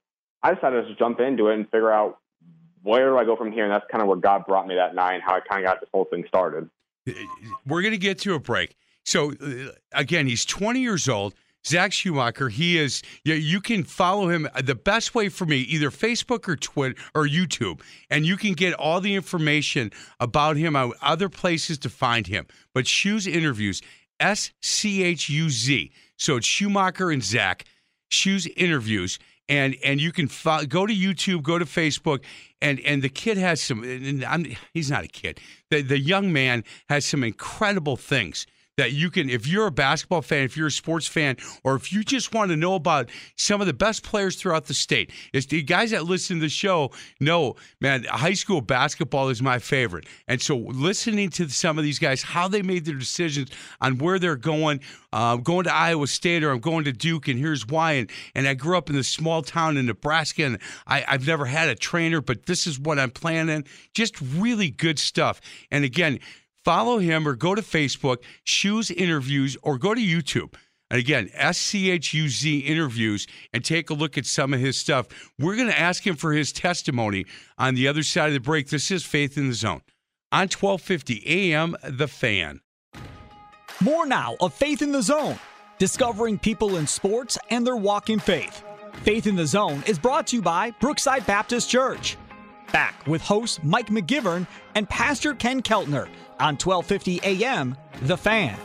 I 0.42 0.54
decided 0.54 0.82
to 0.82 0.88
just 0.88 0.98
jump 0.98 1.20
into 1.20 1.48
it 1.48 1.54
and 1.54 1.64
figure 1.66 1.92
out 1.92 2.18
where 2.82 3.10
do 3.10 3.18
I 3.18 3.24
go 3.24 3.36
from 3.36 3.52
here. 3.52 3.64
And 3.64 3.72
that's 3.72 3.84
kind 3.90 4.02
of 4.02 4.08
where 4.08 4.16
God 4.16 4.46
brought 4.46 4.66
me 4.66 4.74
that 4.76 4.94
night 4.94 5.14
and 5.14 5.22
how 5.22 5.34
I 5.36 5.40
kind 5.40 5.64
of 5.64 5.70
got 5.70 5.80
this 5.80 5.90
whole 5.92 6.06
thing 6.06 6.24
started. 6.26 6.68
We're 7.66 7.82
going 7.82 7.92
to 7.92 7.98
get 7.98 8.18
to 8.20 8.34
a 8.34 8.40
break. 8.40 8.76
So, 9.04 9.32
uh, 9.32 9.72
again, 9.92 10.26
he's 10.26 10.44
20 10.44 10.80
years 10.80 11.08
old. 11.08 11.34
Zach 11.66 11.92
Schumacher, 11.92 12.48
he 12.48 12.78
is. 12.78 13.02
You, 13.24 13.34
you 13.34 13.60
can 13.60 13.84
follow 13.84 14.28
him. 14.28 14.48
Uh, 14.54 14.62
the 14.62 14.74
best 14.74 15.14
way 15.14 15.28
for 15.28 15.44
me, 15.44 15.58
either 15.58 15.90
Facebook 15.90 16.48
or 16.48 16.56
Twitter 16.56 17.00
or 17.14 17.26
YouTube, 17.26 17.80
and 18.08 18.24
you 18.24 18.36
can 18.36 18.54
get 18.54 18.72
all 18.74 19.00
the 19.00 19.14
information 19.14 19.90
about 20.18 20.56
him 20.56 20.76
other 21.02 21.28
places 21.28 21.78
to 21.78 21.90
find 21.90 22.26
him. 22.26 22.46
But 22.74 22.86
Schuz 22.86 23.26
interviews, 23.26 23.82
S 24.18 24.52
C 24.62 25.02
H 25.02 25.28
U 25.28 25.50
Z. 25.50 25.90
So 26.16 26.36
it's 26.36 26.46
Schumacher 26.46 27.10
and 27.10 27.22
Zach. 27.22 27.64
Schuz 28.10 28.50
interviews, 28.56 29.18
and 29.48 29.76
and 29.84 30.00
you 30.00 30.12
can 30.12 30.28
fo- 30.28 30.64
go 30.64 30.86
to 30.86 30.94
YouTube, 30.94 31.42
go 31.42 31.58
to 31.58 31.64
Facebook, 31.64 32.24
and 32.60 32.80
and 32.80 33.02
the 33.02 33.08
kid 33.08 33.36
has 33.36 33.60
some. 33.60 33.82
He's 34.72 34.90
not 34.90 35.04
a 35.04 35.08
kid. 35.08 35.40
The 35.70 35.82
the 35.82 35.98
young 35.98 36.32
man 36.32 36.64
has 36.88 37.04
some 37.04 37.22
incredible 37.22 37.96
things 37.96 38.46
that 38.80 38.92
you 38.92 39.10
can, 39.10 39.28
if 39.28 39.46
you're 39.46 39.66
a 39.66 39.70
basketball 39.70 40.22
fan, 40.22 40.42
if 40.44 40.56
you're 40.56 40.68
a 40.68 40.70
sports 40.70 41.06
fan, 41.06 41.36
or 41.64 41.74
if 41.74 41.92
you 41.92 42.02
just 42.02 42.32
want 42.32 42.50
to 42.50 42.56
know 42.56 42.74
about 42.76 43.10
some 43.36 43.60
of 43.60 43.66
the 43.66 43.74
best 43.74 44.02
players 44.02 44.36
throughout 44.36 44.64
the 44.64 44.72
state, 44.72 45.12
is 45.34 45.46
the 45.46 45.62
guys 45.62 45.90
that 45.90 46.04
listen 46.04 46.36
to 46.36 46.40
the 46.40 46.48
show 46.48 46.90
know, 47.20 47.56
man, 47.78 48.04
high 48.04 48.32
school 48.32 48.62
basketball 48.62 49.28
is 49.28 49.42
my 49.42 49.58
favorite. 49.58 50.06
And 50.28 50.40
so 50.40 50.56
listening 50.56 51.28
to 51.30 51.50
some 51.50 51.76
of 51.76 51.84
these 51.84 51.98
guys, 51.98 52.22
how 52.22 52.48
they 52.48 52.62
made 52.62 52.86
their 52.86 52.94
decisions 52.94 53.50
on 53.82 53.98
where 53.98 54.18
they're 54.18 54.34
going, 54.34 54.80
uh, 55.12 55.36
going 55.36 55.64
to 55.64 55.74
Iowa 55.74 56.06
State 56.06 56.42
or 56.42 56.50
I'm 56.50 56.60
going 56.60 56.84
to 56.84 56.92
Duke, 56.92 57.28
and 57.28 57.38
here's 57.38 57.66
why. 57.66 57.92
And, 57.92 58.10
and 58.34 58.48
I 58.48 58.54
grew 58.54 58.78
up 58.78 58.88
in 58.88 58.96
this 58.96 59.08
small 59.08 59.42
town 59.42 59.76
in 59.76 59.84
Nebraska, 59.84 60.44
and 60.44 60.58
I, 60.86 61.04
I've 61.06 61.26
never 61.26 61.44
had 61.44 61.68
a 61.68 61.74
trainer, 61.74 62.22
but 62.22 62.46
this 62.46 62.66
is 62.66 62.80
what 62.80 62.98
I'm 62.98 63.10
planning. 63.10 63.64
Just 63.92 64.18
really 64.22 64.70
good 64.70 64.98
stuff. 64.98 65.42
And 65.70 65.84
again, 65.84 66.18
follow 66.64 66.98
him 66.98 67.26
or 67.26 67.34
go 67.34 67.54
to 67.54 67.62
Facebook, 67.62 68.18
Schuz 68.44 68.90
Interviews, 68.90 69.56
or 69.62 69.78
go 69.78 69.94
to 69.94 70.00
YouTube. 70.00 70.54
And 70.90 70.98
again, 70.98 71.30
S 71.34 71.56
C 71.56 71.90
H 71.90 72.12
U 72.14 72.28
Z 72.28 72.58
interviews 72.58 73.26
and 73.52 73.64
take 73.64 73.90
a 73.90 73.94
look 73.94 74.18
at 74.18 74.26
some 74.26 74.52
of 74.52 74.60
his 74.60 74.76
stuff. 74.76 75.06
We're 75.38 75.54
going 75.54 75.68
to 75.68 75.78
ask 75.78 76.04
him 76.04 76.16
for 76.16 76.32
his 76.32 76.52
testimony 76.52 77.26
on 77.56 77.76
the 77.76 77.86
other 77.86 78.02
side 78.02 78.26
of 78.26 78.34
the 78.34 78.40
break. 78.40 78.68
This 78.68 78.90
is 78.90 79.04
Faith 79.04 79.38
in 79.38 79.48
the 79.48 79.54
Zone 79.54 79.82
on 80.32 80.48
1250 80.48 81.22
AM 81.26 81.76
The 81.84 82.08
Fan. 82.08 82.60
More 83.80 84.04
now 84.04 84.36
of 84.40 84.52
Faith 84.52 84.82
in 84.82 84.90
the 84.90 85.02
Zone, 85.02 85.38
discovering 85.78 86.38
people 86.38 86.76
in 86.76 86.86
sports 86.86 87.38
and 87.50 87.64
their 87.64 87.76
walk 87.76 88.10
in 88.10 88.18
faith. 88.18 88.64
Faith 89.04 89.26
in 89.26 89.36
the 89.36 89.46
Zone 89.46 89.82
is 89.86 89.98
brought 89.98 90.26
to 90.28 90.36
you 90.36 90.42
by 90.42 90.72
Brookside 90.72 91.24
Baptist 91.24 91.70
Church. 91.70 92.16
Back 92.72 93.06
with 93.06 93.22
host 93.22 93.64
Mike 93.64 93.88
McGivern 93.88 94.46
and 94.74 94.88
Pastor 94.88 95.34
Ken 95.34 95.62
Keltner 95.62 96.08
on 96.38 96.56
1250 96.56 97.20
AM 97.24 97.76
The 98.02 98.16
Fan. 98.16 98.58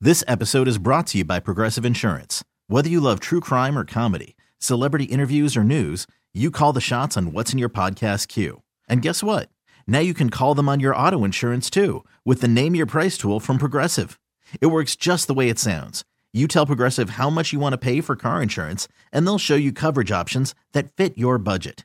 This 0.00 0.24
episode 0.26 0.68
is 0.68 0.78
brought 0.78 1.06
to 1.08 1.18
you 1.18 1.24
by 1.24 1.40
Progressive 1.40 1.84
Insurance. 1.84 2.42
Whether 2.68 2.88
you 2.88 3.00
love 3.00 3.20
true 3.20 3.40
crime 3.40 3.76
or 3.76 3.84
comedy, 3.84 4.36
celebrity 4.58 5.04
interviews 5.04 5.56
or 5.56 5.64
news, 5.64 6.06
you 6.32 6.50
call 6.50 6.72
the 6.72 6.80
shots 6.80 7.16
on 7.16 7.32
what's 7.32 7.52
in 7.52 7.58
your 7.58 7.68
podcast 7.68 8.28
queue. 8.28 8.62
And 8.88 9.02
guess 9.02 9.22
what? 9.22 9.48
Now 9.86 9.98
you 9.98 10.14
can 10.14 10.30
call 10.30 10.54
them 10.54 10.68
on 10.68 10.80
your 10.80 10.96
auto 10.96 11.24
insurance 11.24 11.68
too 11.68 12.04
with 12.24 12.40
the 12.40 12.48
Name 12.48 12.74
Your 12.74 12.86
Price 12.86 13.18
tool 13.18 13.40
from 13.40 13.58
Progressive. 13.58 14.18
It 14.60 14.66
works 14.66 14.96
just 14.96 15.26
the 15.26 15.34
way 15.34 15.48
it 15.48 15.58
sounds. 15.58 16.04
You 16.32 16.48
tell 16.48 16.64
Progressive 16.66 17.10
how 17.10 17.28
much 17.28 17.52
you 17.52 17.58
want 17.58 17.74
to 17.74 17.78
pay 17.78 18.00
for 18.00 18.16
car 18.16 18.40
insurance, 18.42 18.88
and 19.12 19.26
they'll 19.26 19.36
show 19.38 19.54
you 19.54 19.70
coverage 19.70 20.10
options 20.10 20.54
that 20.72 20.90
fit 20.96 21.18
your 21.18 21.36
budget. 21.36 21.84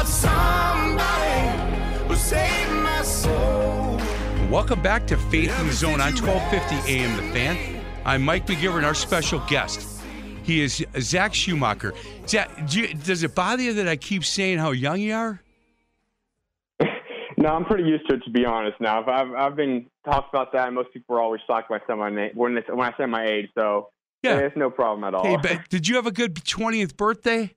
Welcome 4.51 4.81
back 4.81 5.07
to 5.07 5.15
Faith 5.15 5.57
in 5.61 5.67
the 5.67 5.71
Zone 5.71 6.01
on 6.01 6.11
1250 6.11 6.91
AM 6.91 7.15
The 7.15 7.23
Fan. 7.31 7.81
I'm 8.03 8.21
Mike 8.21 8.45
McGivern, 8.47 8.83
our 8.83 8.93
special 8.93 9.39
guest. 9.47 10.01
He 10.43 10.59
is 10.61 10.85
Zach 10.99 11.33
Schumacher. 11.33 11.93
Zach, 12.27 12.49
do 12.67 12.81
you, 12.81 12.93
does 12.93 13.23
it 13.23 13.33
bother 13.33 13.63
you 13.63 13.73
that 13.75 13.87
I 13.87 13.95
keep 13.95 14.25
saying 14.25 14.57
how 14.57 14.71
young 14.71 14.99
you 14.99 15.13
are? 15.13 15.41
No, 17.37 17.47
I'm 17.47 17.63
pretty 17.63 17.85
used 17.85 18.09
to 18.09 18.15
it 18.15 18.23
to 18.25 18.29
be 18.29 18.43
honest. 18.45 18.75
Now, 18.81 19.01
I've 19.09 19.31
I've 19.33 19.55
been 19.55 19.85
talked 20.03 20.33
about 20.33 20.51
that, 20.51 20.67
and 20.67 20.75
most 20.75 20.91
people 20.91 21.15
are 21.15 21.21
always 21.21 21.39
shocked 21.47 21.69
when 21.69 21.79
I 21.79 21.87
say 21.87 21.97
my 21.97 22.09
name 22.09 22.31
when 22.35 22.61
when 22.71 22.93
I 22.93 22.97
say 22.97 23.05
my 23.05 23.25
age. 23.25 23.47
So 23.57 23.87
Yeah. 24.21 24.39
it's 24.39 24.57
no 24.57 24.69
problem 24.69 25.05
at 25.05 25.13
all. 25.15 25.23
Hey, 25.23 25.37
but 25.41 25.69
did 25.69 25.87
you 25.87 25.95
have 25.95 26.05
a 26.07 26.11
good 26.11 26.35
20th 26.35 26.97
birthday? 26.97 27.55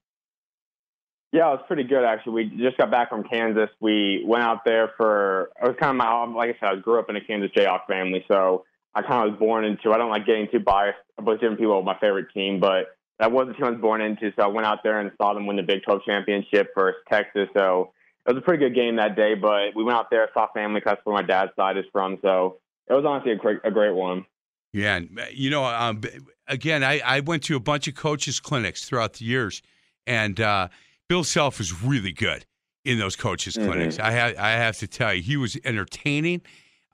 Yeah, 1.35 1.49
it 1.49 1.57
was 1.57 1.65
pretty 1.67 1.83
good 1.83 2.05
actually. 2.05 2.45
We 2.45 2.45
just 2.63 2.79
got 2.79 2.93
back 2.93 3.09
from 3.09 3.25
Kansas. 3.25 3.69
We 3.81 4.23
went 4.25 4.45
out 4.45 4.65
there 4.65 4.93
for 4.97 5.51
it 5.61 5.67
was 5.67 5.75
kind 5.81 5.91
of 5.91 5.97
my 5.97 6.25
like 6.27 6.51
I 6.51 6.61
said, 6.61 6.79
I 6.79 6.81
grew 6.81 7.01
up 7.01 7.11
in 7.11 7.17
a 7.17 7.21
Kansas 7.21 7.51
Jayhawk 7.57 7.89
family, 7.89 8.25
so 8.29 8.65
I 8.95 9.03
kind 9.03 9.27
of 9.27 9.33
was 9.33 9.39
born 9.41 9.65
into. 9.65 9.93
I 9.93 9.99
don't 9.99 10.11
like 10.11 10.27
getting 10.27 10.47
too 10.53 10.61
biased 10.61 10.99
about 11.19 11.41
different 11.41 11.59
people 11.59 11.77
with 11.77 11.87
my 11.87 11.99
favorite 11.99 12.29
team, 12.33 12.61
but 12.61 12.97
that 13.19 13.33
was 13.33 13.49
the 13.49 13.55
team 13.55 13.65
I 13.65 13.71
was 13.71 13.81
born 13.81 14.01
into. 14.01 14.31
So 14.37 14.45
I 14.45 14.47
went 14.47 14.65
out 14.65 14.85
there 14.85 15.01
and 15.01 15.11
saw 15.21 15.35
them 15.35 15.47
win 15.47 15.57
the 15.57 15.65
Big 15.65 15.83
12 15.83 16.03
championship 16.07 16.69
versus 16.77 17.03
Texas. 17.11 17.49
So 17.53 17.91
it 18.27 18.33
was 18.33 18.39
a 18.39 18.41
pretty 18.41 18.65
good 18.65 18.77
game 18.77 18.95
that 18.97 19.17
day. 19.17 19.35
But 19.35 19.75
we 19.75 19.83
went 19.83 19.99
out 19.99 20.11
there, 20.13 20.31
saw 20.35 20.47
family. 20.55 20.83
That's 20.85 21.01
where 21.03 21.17
my 21.17 21.23
dad's 21.23 21.51
side 21.57 21.77
is 21.77 21.85
from. 21.91 22.17
So 22.23 22.59
it 22.89 22.93
was 22.93 23.05
honestly 23.05 23.33
a 23.33 23.37
great, 23.37 23.59
a 23.65 23.73
great 23.73 23.97
one. 23.97 24.25
Yeah, 24.73 25.01
uh, 25.19 25.25
you 25.33 25.51
know, 25.51 25.65
um, 25.65 26.01
again, 26.47 26.85
I, 26.85 27.01
I 27.05 27.21
went 27.21 27.43
to 27.45 27.57
a 27.57 27.61
bunch 27.61 27.89
of 27.89 27.97
coaches' 27.97 28.39
clinics 28.39 28.85
throughout 28.85 29.15
the 29.15 29.25
years, 29.25 29.63
and 30.07 30.41
uh, 30.41 30.69
Bill 31.09 31.25
Self 31.25 31.59
was 31.59 31.83
really 31.83 32.13
good 32.13 32.47
in 32.85 32.99
those 32.99 33.17
coaches' 33.17 33.57
Mhm. 33.57 33.67
clinics. 33.67 33.99
I 33.99 34.11
have 34.13 34.37
I 34.39 34.51
have 34.53 34.79
to 34.79 34.87
tell 34.87 35.15
you, 35.15 35.23
he 35.23 35.37
was 35.37 35.57
entertaining, 35.65 36.43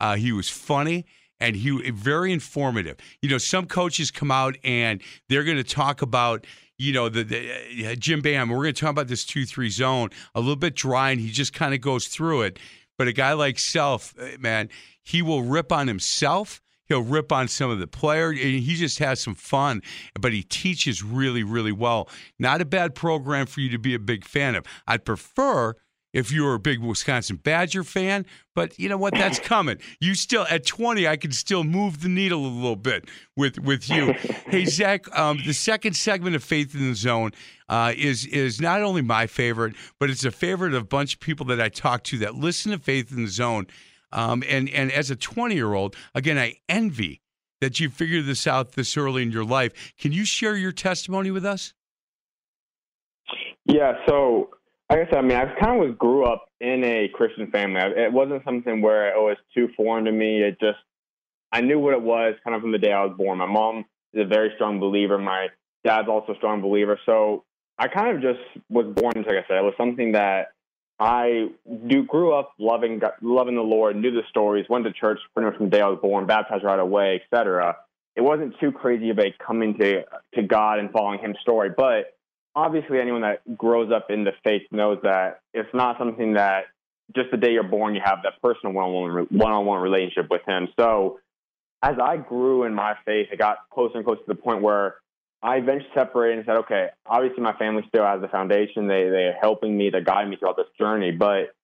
uh, 0.01 0.17
he 0.17 0.33
was 0.33 0.49
funny, 0.49 1.05
and 1.39 1.57
he 1.57 1.91
very 1.91 2.33
informative. 2.33 2.97
You 3.23 3.29
know, 3.31 3.39
some 3.39 3.67
coaches 3.67 4.11
come 4.11 4.31
out 4.31 4.57
and 4.65 5.03
they're 5.29 5.45
going 5.45 5.57
to 5.57 5.65
talk 5.65 6.03
about. 6.03 6.47
You 6.79 6.95
know 6.95 7.11
the, 7.11 7.25
the 7.25 7.89
uh, 7.89 7.95
Jim 7.95 8.23
Boeheim. 8.23 8.49
We're 8.49 8.63
going 8.63 8.73
to 8.73 8.81
talk 8.81 8.89
about 8.91 9.09
this 9.09 9.27
two 9.27 9.45
three 9.45 9.69
zone 9.69 10.09
a 10.35 10.41
little 10.41 10.57
bit 10.57 10.75
dry, 10.75 11.11
and 11.11 11.21
he 11.21 11.31
just 11.31 11.53
kind 11.53 11.75
of 11.75 11.83
goes 11.83 12.07
through 12.09 12.41
it. 12.43 12.59
But 12.97 13.07
a 13.07 13.13
guy 13.13 13.35
like 13.35 13.59
Self, 13.59 14.15
uh, 14.19 14.39
man, 14.39 14.71
he 15.03 15.21
will 15.21 15.43
rip 15.43 15.73
on 15.73 15.89
himself. 15.89 16.63
He'll 16.91 17.05
rip 17.05 17.31
on 17.31 17.47
some 17.47 17.71
of 17.71 17.79
the 17.79 17.87
players, 17.87 18.41
and 18.41 18.51
he 18.51 18.75
just 18.75 18.99
has 18.99 19.21
some 19.21 19.37
fun. 19.37 19.81
But 20.21 20.33
he 20.33 20.43
teaches 20.43 21.05
really, 21.05 21.45
really 21.45 21.71
well. 21.71 22.09
Not 22.37 22.61
a 22.61 22.65
bad 22.65 22.97
program 22.97 23.47
for 23.47 23.61
you 23.61 23.71
to 23.71 23.79
be 23.79 23.95
a 23.95 23.99
big 24.01 24.25
fan 24.25 24.57
of. 24.57 24.67
I'd 24.89 25.05
prefer 25.05 25.77
if 26.13 26.33
you 26.33 26.43
were 26.43 26.55
a 26.55 26.59
big 26.59 26.81
Wisconsin 26.81 27.37
Badger 27.37 27.85
fan, 27.85 28.27
but 28.57 28.77
you 28.77 28.89
know 28.89 28.97
what? 28.97 29.15
That's 29.15 29.39
coming. 29.39 29.79
You 30.01 30.17
still 30.17 30.47
at 30.51 30.67
20, 30.67 31.07
I 31.07 31.17
can 31.17 31.31
still 31.31 31.63
move 31.63 32.03
the 32.03 32.09
needle 32.09 32.45
a 32.45 32.49
little 32.49 32.75
bit 32.75 33.09
with 33.37 33.61
with 33.61 33.89
you. 33.89 34.15
hey 34.49 34.65
Zach, 34.65 35.05
um, 35.17 35.39
the 35.47 35.55
second 35.55 35.95
segment 35.95 36.35
of 36.35 36.43
Faith 36.43 36.75
in 36.75 36.89
the 36.89 36.97
Zone 36.97 37.31
uh, 37.69 37.93
is 37.97 38.27
is 38.27 38.61
not 38.61 38.83
only 38.83 39.03
my 39.03 39.29
favorite, 39.29 39.77
but 40.01 40.11
it's 40.11 40.25
a 40.25 40.33
favorite 40.33 40.75
of 40.75 40.83
a 40.83 40.87
bunch 40.87 41.15
of 41.15 41.21
people 41.21 41.47
that 41.47 41.61
I 41.61 41.69
talk 41.69 42.03
to 42.05 42.19
that 42.19 42.35
listen 42.35 42.73
to 42.73 42.79
Faith 42.79 43.13
in 43.13 43.25
the 43.25 43.31
Zone. 43.31 43.69
Um, 44.13 44.43
and 44.49 44.69
and 44.71 44.91
as 44.93 45.11
a 45.11 45.17
20 45.17 45.55
year 45.55 45.75
old, 45.75 45.97
again, 46.15 46.39
I 46.39 46.57
envy 46.69 47.21
that 47.61 47.79
you 47.79 47.91
figured 47.91 48.27
this 48.27 48.47
out 48.47 48.73
this 48.73 48.97
early 48.97 49.23
in 49.23 49.31
your 49.31 49.45
life. 49.45 49.95
Can 49.99 50.13
you 50.13 50.25
share 50.25 50.57
your 50.57 50.73
testimony 50.73 51.31
with 51.31 51.45
us? 51.45 51.75
Yeah, 53.67 53.93
so 54.09 54.51
like 54.91 55.01
I 55.01 55.05
said, 55.11 55.19
I 55.19 55.23
mean, 55.23 55.37
I 55.37 55.45
kind 55.61 55.81
of 55.81 55.89
was 55.89 55.97
grew 55.99 56.25
up 56.25 56.47
in 56.61 56.83
a 56.85 57.09
Christian 57.15 57.51
family. 57.51 57.81
It 57.81 58.13
wasn't 58.13 58.45
something 58.45 58.83
where 58.83 59.15
it 59.15 59.21
was 59.21 59.37
too 59.55 59.69
foreign 59.77 60.05
to 60.07 60.13
me. 60.13 60.43
It 60.43 60.59
just 60.59 60.79
I 61.53 61.61
knew 61.61 61.79
what 61.79 61.95
it 61.95 62.03
was 62.03 62.35
kind 62.45 62.55
of 62.57 62.63
from 62.63 62.73
the 62.73 62.79
day 62.79 62.93
I 62.93 63.05
was 63.05 63.17
born. 63.17 63.39
My 63.39 63.47
mom 63.47 63.85
is 64.13 64.23
a 64.23 64.27
very 64.27 64.53
strong 64.57 64.81
believer. 64.81 65.19
My 65.19 65.49
dad's 65.85 66.09
also 66.09 66.33
a 66.33 66.37
strong 66.37 66.61
believer. 66.61 66.99
So 67.07 67.45
I 67.79 67.89
kind 67.89 68.17
of 68.17 68.23
just 68.23 68.41
was 68.69 68.87
born 68.95 69.13
like 69.17 69.37
I 69.37 69.47
said, 69.49 69.59
it 69.59 69.65
was 69.65 69.75
something 69.77 70.13
that 70.13 70.49
I 71.01 71.49
do 71.87 72.05
grew 72.05 72.35
up 72.35 72.53
loving 72.59 73.01
loving 73.23 73.55
the 73.55 73.63
Lord, 73.63 73.97
knew 73.97 74.11
the 74.11 74.23
stories, 74.29 74.67
went 74.69 74.85
to 74.85 74.93
church 74.93 75.19
pretty 75.35 75.47
much 75.51 75.57
from 75.57 75.71
the 75.71 75.77
day 75.77 75.81
I 75.81 75.89
was 75.89 75.99
born, 76.01 76.27
baptized 76.27 76.63
right 76.63 76.79
away, 76.79 77.23
etc. 77.25 77.79
It 78.17 78.21
wasn't 78.21 78.55
too 78.61 78.71
crazy 78.71 79.09
of 79.09 79.19
a 79.19 79.35
coming 79.45 79.79
to 79.79 80.05
to 80.35 80.43
God 80.43 80.79
and 80.79 80.91
following 80.91 81.19
Him 81.19 81.35
story, 81.41 81.71
but 81.75 82.15
obviously 82.55 83.01
anyone 83.01 83.23
that 83.23 83.57
grows 83.57 83.91
up 83.91 84.11
in 84.11 84.25
the 84.25 84.33
faith 84.45 84.63
knows 84.71 84.99
that 85.03 85.41
it's 85.55 85.73
not 85.73 85.97
something 85.99 86.35
that 86.35 86.65
just 87.17 87.31
the 87.31 87.39
day 87.39 87.53
you're 87.53 87.63
born 87.63 87.95
you 87.95 88.03
have 88.05 88.19
that 88.25 88.35
personal 88.43 88.75
one-on-one 88.75 89.27
one-on-one 89.31 89.81
relationship 89.81 90.31
with 90.31 90.43
Him. 90.47 90.69
So 90.79 91.21
as 91.83 91.95
I 92.03 92.19
grew 92.19 92.65
in 92.65 92.75
my 92.75 92.95
faith, 93.07 93.29
it 93.33 93.39
got 93.39 93.57
closer 93.73 93.97
and 93.97 94.05
closer 94.05 94.21
to 94.21 94.27
the 94.29 94.35
point 94.35 94.61
where 94.61 94.97
I 95.43 95.57
eventually 95.57 95.91
separated 95.95 96.39
and 96.39 96.47
said, 96.47 96.57
okay, 96.59 96.89
obviously 97.07 97.43
my 97.43 97.55
family 97.55 97.83
still 97.89 98.05
has 98.05 98.21
the 98.21 98.29
foundation. 98.29 98.87
They 98.87 99.09
they're 99.09 99.39
helping 99.41 99.77
me, 99.77 99.91
they're 99.91 100.03
guiding 100.03 100.31
me 100.31 100.37
throughout 100.37 100.57
this 100.57 100.67
journey. 100.79 101.13
But 101.13 101.55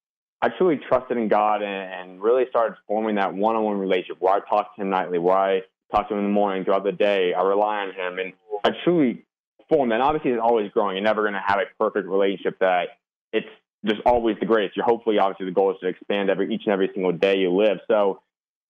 I 0.41 0.49
truly 0.49 0.81
trusted 0.89 1.17
in 1.17 1.29
God 1.29 1.63
and, 1.63 2.11
and 2.11 2.23
really 2.23 2.45
started 2.49 2.77
forming 2.87 3.17
that 3.17 3.35
one 3.35 3.57
on 3.57 3.65
one 3.65 3.79
relationship 3.79 4.17
where 4.21 4.35
I 4.35 4.41
talk 4.41 4.75
to 4.77 4.83
him 4.83 4.91
nightly, 4.91 5.19
where 5.19 5.37
I 5.37 5.61
talk 5.93 6.09
to 6.09 6.15
him 6.15 6.21
in 6.21 6.27
the 6.27 6.33
morning, 6.33 6.65
throughout 6.65 6.85
the 6.85 6.93
day. 6.93 7.35
I 7.35 7.43
rely 7.43 7.81
on 7.81 7.93
him 7.93 8.19
and 8.19 8.33
I 8.65 8.71
truly 8.83 9.25
formed 9.69 9.91
that. 9.93 9.97
And 9.97 10.03
obviously 10.03 10.31
it's 10.31 10.41
always 10.43 10.71
growing. 10.73 10.97
You're 10.97 11.05
never 11.05 11.25
gonna 11.25 11.43
have 11.45 11.59
a 11.59 11.65
perfect 11.79 12.09
relationship 12.09 12.59
that 12.61 12.89
it's 13.33 13.49
just 13.85 14.01
always 14.07 14.37
the 14.41 14.47
greatest. 14.47 14.77
You're 14.77 14.87
hopefully 14.87 15.19
obviously 15.19 15.47
the 15.47 15.53
goal 15.53 15.73
is 15.73 15.77
to 15.81 15.89
expand 15.89 16.31
every 16.31 16.53
each 16.55 16.63
and 16.65 16.73
every 16.73 16.91
single 16.95 17.13
day 17.13 17.37
you 17.37 17.51
live. 17.55 17.79
So 17.89 18.23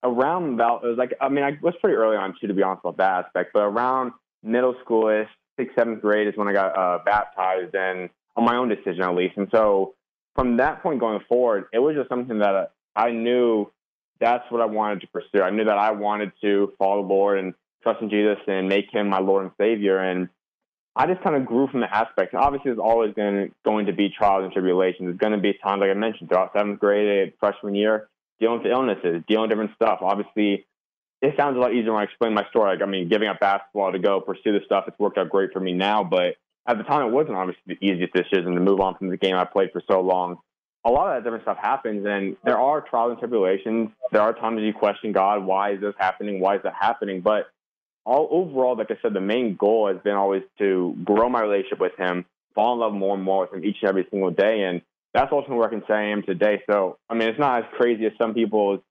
around 0.03 0.55
about 0.55 0.85
it 0.85 0.89
was 0.89 0.99
like 0.99 1.15
I 1.21 1.29
mean 1.29 1.45
I 1.45 1.59
was 1.63 1.75
pretty 1.81 1.97
early 1.97 2.17
on 2.17 2.35
too 2.41 2.49
to 2.49 2.55
be 2.55 2.63
honest 2.63 2.81
about 2.85 2.97
that 2.97 3.27
aspect, 3.27 3.51
but 3.55 3.61
around 3.61 4.13
middle 4.47 4.75
schoolish, 4.85 5.29
sixth, 5.59 5.75
seventh 5.77 6.01
grade 6.01 6.29
is 6.29 6.37
when 6.37 6.49
I 6.49 6.53
got 6.53 6.77
uh, 6.77 6.99
baptized, 7.05 7.75
and 7.75 8.11
on 8.37 8.45
my 8.45 8.57
own 8.57 8.69
decision 8.69 9.03
at 9.03 9.15
least. 9.15 9.37
And 9.37 9.49
so 9.51 9.95
from 10.35 10.59
that 10.59 10.83
point 10.83 11.01
going 11.01 11.21
forward, 11.29 11.67
it 11.73 11.79
was 11.79 11.97
just 11.97 12.09
something 12.09 12.39
that 12.39 12.73
I 12.95 13.11
knew 13.11 13.71
that's 14.21 14.45
what 14.51 14.61
I 14.61 14.67
wanted 14.67 15.01
to 15.03 15.07
pursue. 15.09 15.43
I 15.43 15.51
knew 15.51 15.65
that 15.65 15.79
I 15.79 15.91
wanted 15.91 16.33
to 16.43 16.73
follow 16.79 17.03
the 17.03 17.09
Lord 17.09 17.39
and 17.39 17.55
trust 17.83 18.03
in 18.03 18.11
Jesus 18.11 18.39
and 18.47 18.69
make 18.69 18.87
Him 18.93 19.09
my 19.09 19.19
Lord 19.19 19.45
and 19.45 19.53
Savior. 19.59 19.99
And 19.99 20.29
I 20.95 21.07
just 21.07 21.23
kind 21.23 21.37
of 21.37 21.45
grew 21.45 21.69
from 21.69 21.81
the 21.81 21.95
aspect. 21.95 22.35
Obviously, 22.35 22.71
there's 22.71 22.79
always 22.79 23.15
going 23.15 23.49
to, 23.49 23.55
going 23.65 23.87
to 23.87 23.93
be 23.93 24.09
trials 24.09 24.45
and 24.45 24.53
tribulations. 24.53 25.07
There's 25.09 25.19
going 25.19 25.33
to 25.33 25.39
be 25.39 25.53
times, 25.63 25.81
like 25.81 25.91
I 25.91 25.95
mentioned, 25.95 26.29
throughout 26.29 26.53
seventh 26.57 26.81
grade, 26.81 27.35
freshman 27.39 27.75
year, 27.75 28.09
dealing 28.41 28.63
with 28.63 28.73
illnesses, 28.73 29.23
dealing 29.29 29.43
with 29.43 29.51
different 29.51 29.75
stuff. 29.75 29.99
Obviously, 30.01 30.65
it 31.23 31.35
sounds 31.37 31.57
a 31.57 31.61
lot 31.61 31.73
easier 31.73 31.93
when 31.93 32.03
I 32.03 32.05
explain 32.05 32.35
my 32.35 32.47
story. 32.51 32.75
Like, 32.75 32.87
I 32.87 32.91
mean, 32.91 33.09
giving 33.09 33.29
up 33.29 33.41
basketball 33.41 33.93
to 33.93 33.99
go 33.99 34.21
pursue 34.21 34.53
this 34.53 34.65
stuff, 34.67 34.85
it's 34.87 34.99
worked 34.99 35.19
out 35.19 35.31
great 35.31 35.53
for 35.53 35.61
me 35.61 35.73
now. 35.73 36.05
But 36.05 36.37
at 36.67 36.79
the 36.79 36.85
time, 36.85 37.07
it 37.07 37.13
wasn't 37.13 37.37
obviously 37.37 37.63
the 37.67 37.87
easiest 37.87 38.13
decision 38.13 38.55
to 38.55 38.61
move 38.61 38.81
on 38.81 38.97
from 38.97 39.09
the 39.09 39.17
game 39.17 39.35
I 39.35 39.45
played 39.45 39.71
for 39.73 39.83
so 39.89 40.01
long. 40.01 40.39
A 40.85 40.91
lot 40.91 41.09
of 41.09 41.17
that 41.17 41.25
different 41.25 41.45
stuff 41.45 41.59
happens, 41.61 42.07
and 42.07 42.37
there 42.45 42.59
are 42.59 42.81
trials 42.81 43.11
and 43.11 43.19
tribulations. 43.19 43.91
There 44.13 44.23
are 44.23 44.33
times 44.33 44.61
you 44.63 44.73
question 44.73 45.13
God, 45.13 45.45
why 45.45 45.73
is 45.73 45.81
this 45.81 45.95
happening? 45.99 46.39
Why 46.39 46.57
is 46.57 46.63
that 46.63 46.75
happening? 46.79 47.23
But 47.23 47.51
all 48.05 48.29
overall, 48.31 48.77
like 48.77 48.91
I 48.91 48.99
said, 49.03 49.13
the 49.13 49.21
main 49.21 49.57
goal 49.57 49.89
has 49.89 49.97
been 50.05 50.15
always 50.15 50.43
to 50.59 50.97
grow 51.03 51.29
my 51.29 51.41
relationship 51.41 51.81
with 51.81 51.97
Him, 51.99 52.25
fall 52.55 52.75
in 52.75 52.81
love 52.81 52.93
more 52.93 53.17
and 53.17 53.25
more 53.25 53.43
with 53.43 53.55
Him 53.55 53.65
each 53.65 53.79
and 53.83 53.89
every 53.89 54.07
single 54.11 54.31
day, 54.31 54.63
and 54.63 54.81
that's 55.13 55.33
ultimately 55.33 55.57
where 55.57 55.69
I 55.69 55.71
can 55.71 55.83
say 55.89 55.95
I 55.95 56.11
am 56.11 56.23
today. 56.23 56.63
So, 56.71 56.99
I 57.11 57.15
mean, 57.15 57.29
it's 57.31 57.39
not 57.39 57.65
as 57.65 57.71
crazy 57.77 58.07
as 58.07 58.13
some 58.17 58.35
people 58.35 58.83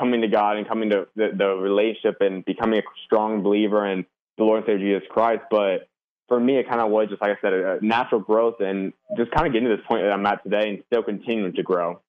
coming 0.00 0.22
to 0.22 0.28
God 0.28 0.56
and 0.56 0.66
coming 0.66 0.90
to 0.90 1.06
the, 1.14 1.28
the 1.36 1.46
relationship 1.46 2.16
and 2.20 2.44
becoming 2.44 2.80
a 2.80 2.82
strong 3.04 3.42
believer 3.42 3.86
in 3.86 4.06
the 4.38 4.44
Lord 4.44 4.58
and 4.58 4.66
Savior 4.66 4.98
Jesus 4.98 5.08
Christ, 5.10 5.42
but 5.50 5.88
for 6.26 6.40
me, 6.40 6.56
it 6.58 6.68
kind 6.68 6.80
of 6.80 6.90
was 6.90 7.08
just 7.10 7.20
like 7.20 7.36
I 7.36 7.40
said, 7.40 7.52
a 7.52 7.78
natural 7.82 8.20
growth 8.20 8.60
and 8.60 8.92
just 9.16 9.30
kind 9.32 9.46
of 9.46 9.52
getting 9.52 9.68
to 9.68 9.76
this 9.76 9.84
point 9.86 10.02
that 10.02 10.12
I'm 10.12 10.24
at 10.26 10.42
today 10.42 10.70
and 10.70 10.82
still 10.86 11.02
continuing 11.02 11.52
to 11.54 11.62
grow. 11.62 12.00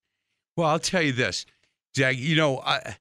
Well, 0.56 0.68
I'll 0.68 0.80
tell 0.80 1.02
you 1.02 1.12
this, 1.12 1.46
Jack. 1.94 2.18
You 2.18 2.36
know, 2.36 2.60
I, 2.60 2.96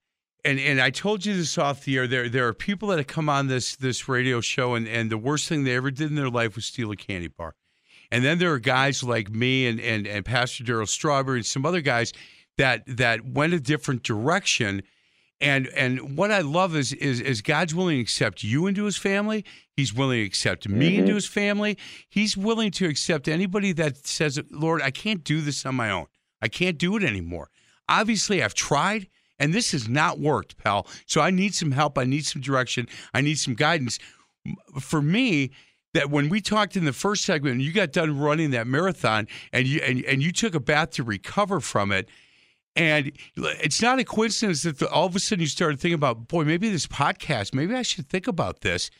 and 0.45 0.59
and 0.59 0.81
I 0.81 0.91
told 0.91 1.27
you 1.27 1.37
this 1.37 1.59
off 1.59 1.85
the 1.85 1.97
air. 1.99 2.07
There 2.07 2.29
there 2.29 2.49
are 2.49 2.55
people 2.55 2.89
that 2.89 2.99
have 2.99 3.07
come 3.07 3.29
on 3.29 3.49
this 3.49 3.77
this 3.77 4.09
radio 4.09 4.41
show, 4.41 4.75
and 4.75 4.89
and 4.89 5.11
the 5.11 5.19
worst 5.19 5.49
thing 5.49 5.65
they 5.65 5.77
ever 5.77 5.91
did 5.91 6.09
in 6.09 6.17
their 6.17 6.31
life 6.31 6.57
was 6.57 6.65
steal 6.65 6.91
a 6.91 6.97
candy 6.97 7.29
bar. 7.29 7.55
And 8.11 8.25
then 8.25 8.39
there 8.39 8.53
are 8.53 8.59
guys 8.59 9.03
like 9.03 9.31
me 9.31 9.67
and 9.67 9.79
and 9.79 10.07
and 10.07 10.25
Pastor 10.25 10.65
Darryl 10.65 10.89
Strawberry 10.89 11.39
and 11.39 11.47
some 11.47 11.67
other 11.67 11.81
guys 11.81 12.13
that 12.61 12.83
that 12.87 13.25
went 13.25 13.55
a 13.55 13.61
different 13.61 14.03
direction 14.03 14.83
and 15.41 15.69
and 15.69 16.19
what 16.19 16.31
I 16.31 16.41
love 16.41 16.77
is 16.77 16.93
is 16.93 17.19
is 17.21 17.41
God's 17.41 17.75
willing 17.75 17.97
to 17.97 18.03
accept 18.03 18.45
you 18.45 18.67
into 18.67 18.85
His 18.85 18.99
family. 18.99 19.47
He's 19.75 19.95
willing 19.95 20.19
to 20.19 20.27
accept 20.27 20.69
me 20.69 20.91
mm-hmm. 20.91 21.01
into 21.01 21.15
His 21.15 21.27
family. 21.27 21.79
He's 22.11 22.37
willing 22.37 22.71
to 22.73 22.87
accept 22.87 23.27
anybody 23.29 23.73
that 23.73 24.07
says, 24.07 24.39
"Lord, 24.51 24.83
I 24.83 24.91
can't 24.91 25.25
do 25.25 25.41
this 25.41 25.65
on 25.65 25.75
my 25.75 25.91
own. 25.91 26.07
I 26.43 26.49
can't 26.49 26.77
do 26.77 26.97
it 26.97 27.03
anymore." 27.03 27.49
Obviously, 27.89 28.43
I've 28.43 28.53
tried, 28.53 29.09
and 29.39 29.55
this 29.55 29.73
has 29.73 29.89
not 29.89 30.21
worked, 30.21 30.59
pal. 30.59 30.87
So 31.07 31.23
I 31.23 31.31
need 31.31 31.55
some 31.55 31.73
help. 31.73 31.97
I 31.97 32.05
need 32.05 32.27
some 32.27 32.43
direction. 32.43 32.87
I 33.15 33.23
need 33.23 33.39
some 33.39 33.55
guidance. 33.55 33.99
For 34.79 35.01
me, 35.01 35.53
that 35.95 36.11
when 36.11 36.29
we 36.29 36.43
talked 36.43 36.77
in 36.77 36.85
the 36.85 36.93
first 36.93 37.25
segment, 37.25 37.55
and 37.55 37.63
you 37.63 37.73
got 37.73 37.93
done 37.93 38.19
running 38.19 38.51
that 38.51 38.67
marathon, 38.67 39.27
and 39.55 39.67
you 39.67 39.81
and, 39.81 40.05
and 40.05 40.23
you 40.23 40.33
took 40.33 40.55
a 40.55 40.61
bath 40.61 40.91
to 40.91 41.03
recover 41.03 41.61
from 41.61 41.93
it 41.93 42.11
and 42.77 43.13
it's 43.37 43.83
not 43.83 43.99
a 43.99 44.05
coincidence 44.05 44.63
that 44.63 44.79
the, 44.79 44.89
all 44.89 45.07
of 45.07 45.17
a 45.17 45.21
sudden 45.21 45.41
you 45.41 45.49
started 45.49 45.81
thinking 45.81 45.95
about, 45.95 46.29
boy, 46.29 46.45
maybe 46.45 46.69
this 46.71 46.87
podcast, 46.87 47.53
maybe 47.53 47.75
I 47.75 47.83
should 47.83 48.09
think 48.09 48.27
about 48.27 48.61
this. 48.61 48.91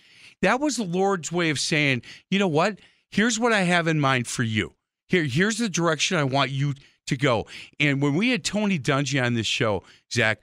That 0.43 0.61
was 0.61 0.77
the 0.77 0.85
Lord's 0.85 1.31
way 1.31 1.51
of 1.51 1.59
saying, 1.59 2.03
you 2.31 2.39
know 2.39 2.49
what? 2.49 2.81
Here's 3.11 3.39
what 3.39 3.53
I 3.53 3.63
have 3.63 3.87
in 3.87 4.01
mind 4.01 4.27
for 4.27 4.43
you. 4.43 4.75
Here, 5.09 5.25
here's 5.25 5.59
the 5.59 5.69
direction 5.69 6.17
I 6.17 6.25
want 6.25 6.51
you 6.51 6.75
to 7.07 7.17
go. 7.17 7.47
And 7.79 8.01
when 8.01 8.15
we 8.15 8.31
had 8.31 8.45
Tony 8.45 8.79
Dungy 8.79 9.23
on 9.23 9.35
this 9.35 9.47
show, 9.47 9.83
Zach, 10.13 10.41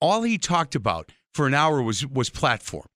all 0.00 0.22
he 0.22 0.38
talked 0.38 0.74
about 0.74 1.10
for 1.32 1.46
an 1.46 1.54
hour 1.54 1.82
was 1.82 2.06
was 2.06 2.30
platform. 2.30 2.86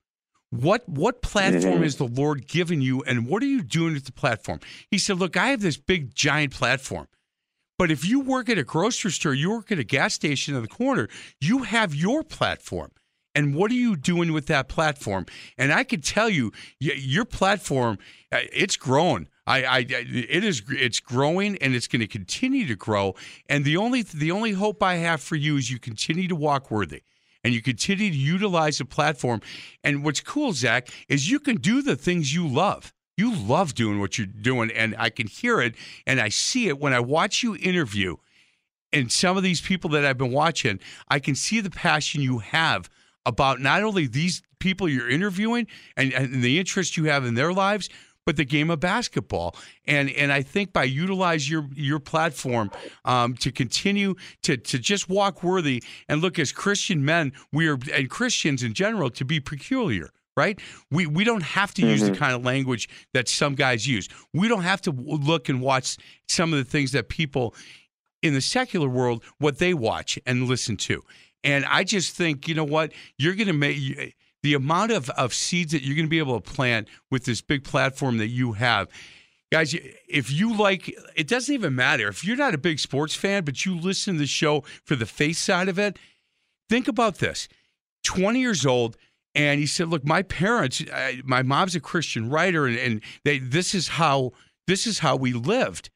What 0.50 0.88
what 0.88 1.20
platform 1.20 1.74
mm-hmm. 1.74 1.84
is 1.84 1.96
the 1.96 2.06
Lord 2.06 2.46
giving 2.46 2.80
you, 2.80 3.02
and 3.02 3.26
what 3.26 3.42
are 3.42 3.46
you 3.46 3.62
doing 3.62 3.94
with 3.94 4.06
the 4.06 4.12
platform? 4.12 4.60
He 4.90 4.98
said, 4.98 5.18
"Look, 5.18 5.36
I 5.36 5.48
have 5.48 5.60
this 5.60 5.76
big 5.76 6.14
giant 6.14 6.54
platform. 6.54 7.08
But 7.78 7.90
if 7.92 8.04
you 8.04 8.20
work 8.20 8.48
at 8.48 8.58
a 8.58 8.64
grocery 8.64 9.12
store, 9.12 9.34
you 9.34 9.50
work 9.50 9.70
at 9.70 9.78
a 9.78 9.84
gas 9.84 10.12
station 10.12 10.56
in 10.56 10.62
the 10.62 10.68
corner, 10.68 11.08
you 11.40 11.62
have 11.62 11.94
your 11.94 12.24
platform. 12.24 12.90
And 13.34 13.54
what 13.54 13.70
are 13.70 13.74
you 13.74 13.94
doing 13.94 14.32
with 14.32 14.46
that 14.46 14.68
platform? 14.68 15.26
And 15.56 15.72
I 15.72 15.84
can 15.84 16.00
tell 16.00 16.28
you, 16.28 16.50
your 16.80 17.24
platform, 17.24 17.98
uh, 18.32 18.40
it's 18.52 18.76
growing. 18.76 19.28
I, 19.46 19.62
I, 19.62 19.78
it 19.88 20.42
is, 20.42 20.62
it's 20.68 20.98
growing, 20.98 21.56
and 21.58 21.74
it's 21.74 21.86
going 21.86 22.00
to 22.00 22.08
continue 22.08 22.66
to 22.66 22.74
grow. 22.74 23.14
And 23.48 23.64
the 23.64 23.76
only, 23.76 24.02
the 24.02 24.32
only 24.32 24.52
hope 24.52 24.82
I 24.82 24.96
have 24.96 25.22
for 25.22 25.36
you 25.36 25.56
is 25.56 25.70
you 25.70 25.78
continue 25.78 26.26
to 26.26 26.34
walk 26.34 26.70
worthy, 26.70 27.02
and 27.44 27.54
you 27.54 27.62
continue 27.62 28.10
to 28.10 28.16
utilize 28.16 28.78
the 28.78 28.86
platform. 28.86 29.40
And 29.84 30.04
what's 30.04 30.20
cool, 30.20 30.52
Zach, 30.52 30.88
is 31.08 31.30
you 31.30 31.38
can 31.38 31.56
do 31.56 31.80
the 31.80 31.96
things 31.96 32.34
you 32.34 32.48
love. 32.48 32.92
You 33.18 33.34
love 33.34 33.74
doing 33.74 33.98
what 33.98 34.16
you're 34.16 34.28
doing, 34.28 34.70
and 34.70 34.94
I 34.96 35.10
can 35.10 35.26
hear 35.26 35.60
it 35.60 35.74
and 36.06 36.20
I 36.20 36.28
see 36.28 36.68
it 36.68 36.78
when 36.78 36.92
I 36.92 37.00
watch 37.00 37.42
you 37.42 37.56
interview. 37.56 38.14
And 38.92 39.10
some 39.10 39.36
of 39.36 39.42
these 39.42 39.60
people 39.60 39.90
that 39.90 40.04
I've 40.04 40.16
been 40.16 40.30
watching, 40.30 40.78
I 41.08 41.18
can 41.18 41.34
see 41.34 41.60
the 41.60 41.68
passion 41.68 42.22
you 42.22 42.38
have 42.38 42.88
about 43.26 43.60
not 43.60 43.82
only 43.82 44.06
these 44.06 44.40
people 44.60 44.88
you're 44.88 45.10
interviewing 45.10 45.66
and, 45.96 46.12
and 46.12 46.44
the 46.44 46.60
interest 46.60 46.96
you 46.96 47.06
have 47.06 47.24
in 47.24 47.34
their 47.34 47.52
lives, 47.52 47.90
but 48.24 48.36
the 48.36 48.44
game 48.44 48.70
of 48.70 48.78
basketball. 48.78 49.56
And 49.84 50.10
and 50.10 50.32
I 50.32 50.42
think 50.42 50.72
by 50.72 50.84
utilize 50.84 51.50
your 51.50 51.66
your 51.74 51.98
platform 51.98 52.70
um, 53.04 53.34
to 53.38 53.50
continue 53.50 54.14
to 54.42 54.56
to 54.56 54.78
just 54.78 55.08
walk 55.08 55.42
worthy 55.42 55.82
and 56.08 56.22
look 56.22 56.38
as 56.38 56.52
Christian 56.52 57.04
men, 57.04 57.32
we 57.52 57.66
are 57.66 57.78
and 57.92 58.08
Christians 58.08 58.62
in 58.62 58.74
general 58.74 59.10
to 59.10 59.24
be 59.24 59.40
peculiar 59.40 60.10
right? 60.38 60.58
We 60.90 61.06
we 61.06 61.24
don't 61.24 61.42
have 61.42 61.74
to 61.74 61.82
use 61.82 62.00
mm-hmm. 62.00 62.12
the 62.12 62.18
kind 62.18 62.34
of 62.34 62.44
language 62.44 62.88
that 63.12 63.28
some 63.28 63.56
guys 63.56 63.86
use. 63.86 64.08
We 64.32 64.46
don't 64.46 64.62
have 64.62 64.80
to 64.82 64.92
look 64.92 65.48
and 65.48 65.60
watch 65.60 65.96
some 66.28 66.52
of 66.52 66.58
the 66.58 66.64
things 66.64 66.92
that 66.92 67.08
people 67.08 67.54
in 68.22 68.34
the 68.34 68.40
secular 68.40 68.88
world 68.88 69.24
what 69.38 69.58
they 69.58 69.74
watch 69.74 70.18
and 70.24 70.48
listen 70.48 70.76
to. 70.76 71.02
And 71.44 71.64
I 71.66 71.84
just 71.84 72.16
think, 72.16 72.48
you 72.48 72.54
know 72.54 72.64
what, 72.64 72.92
you're 73.18 73.34
going 73.34 73.48
to 73.48 73.52
make 73.52 74.14
the 74.42 74.54
amount 74.54 74.92
of, 74.92 75.10
of 75.10 75.34
seeds 75.34 75.72
that 75.72 75.82
you're 75.82 75.96
going 75.96 76.06
to 76.06 76.10
be 76.10 76.18
able 76.18 76.40
to 76.40 76.52
plant 76.52 76.88
with 77.10 77.24
this 77.24 77.40
big 77.40 77.64
platform 77.64 78.18
that 78.18 78.28
you 78.28 78.52
have. 78.52 78.88
Guys, 79.50 79.74
if 80.08 80.30
you 80.30 80.56
like, 80.56 80.94
it 81.16 81.26
doesn't 81.26 81.54
even 81.54 81.74
matter. 81.74 82.08
If 82.08 82.24
you're 82.24 82.36
not 82.36 82.54
a 82.54 82.58
big 82.58 82.78
sports 82.78 83.14
fan, 83.14 83.44
but 83.44 83.64
you 83.64 83.78
listen 83.78 84.14
to 84.14 84.20
the 84.20 84.26
show 84.26 84.62
for 84.84 84.94
the 84.94 85.06
face 85.06 85.38
side 85.38 85.68
of 85.68 85.78
it, 85.78 85.98
think 86.68 86.86
about 86.86 87.18
this 87.18 87.48
20 88.04 88.40
years 88.40 88.66
old, 88.66 88.96
and 89.38 89.60
he 89.60 89.66
said, 89.66 89.88
"Look, 89.88 90.04
my 90.04 90.22
parents, 90.22 90.82
I, 90.92 91.22
my 91.24 91.42
mom's 91.42 91.76
a 91.76 91.80
Christian 91.80 92.28
writer, 92.28 92.66
and, 92.66 92.76
and 92.76 93.00
they, 93.24 93.38
this 93.38 93.74
is 93.74 93.88
how 93.88 94.32
this 94.66 94.86
is 94.86 94.98
how 94.98 95.16
we 95.16 95.32
lived. 95.32 95.90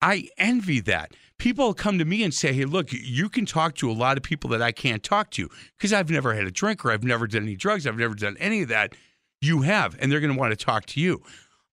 I 0.00 0.28
envy 0.38 0.80
that. 0.80 1.12
People 1.38 1.74
come 1.74 1.98
to 1.98 2.06
me 2.06 2.24
and 2.24 2.32
say, 2.32 2.54
"Hey, 2.54 2.64
look, 2.64 2.88
you 2.90 3.28
can 3.28 3.44
talk 3.44 3.74
to 3.76 3.90
a 3.90 3.92
lot 3.92 4.16
of 4.16 4.22
people 4.22 4.48
that 4.50 4.62
I 4.62 4.72
can't 4.72 5.02
talk 5.02 5.30
to 5.32 5.48
because 5.76 5.92
I've 5.92 6.08
never 6.08 6.34
had 6.34 6.46
a 6.46 6.50
drink 6.50 6.84
or 6.84 6.90
I've 6.90 7.04
never 7.04 7.26
done 7.26 7.42
any 7.42 7.54
drugs, 7.54 7.86
I've 7.86 7.98
never 7.98 8.14
done 8.14 8.36
any 8.40 8.62
of 8.62 8.68
that. 8.68 8.94
You 9.42 9.62
have, 9.62 9.94
and 10.00 10.10
they're 10.10 10.20
going 10.20 10.32
to 10.32 10.38
want 10.38 10.58
to 10.58 10.64
talk 10.64 10.86
to 10.86 11.00
you. 11.00 11.22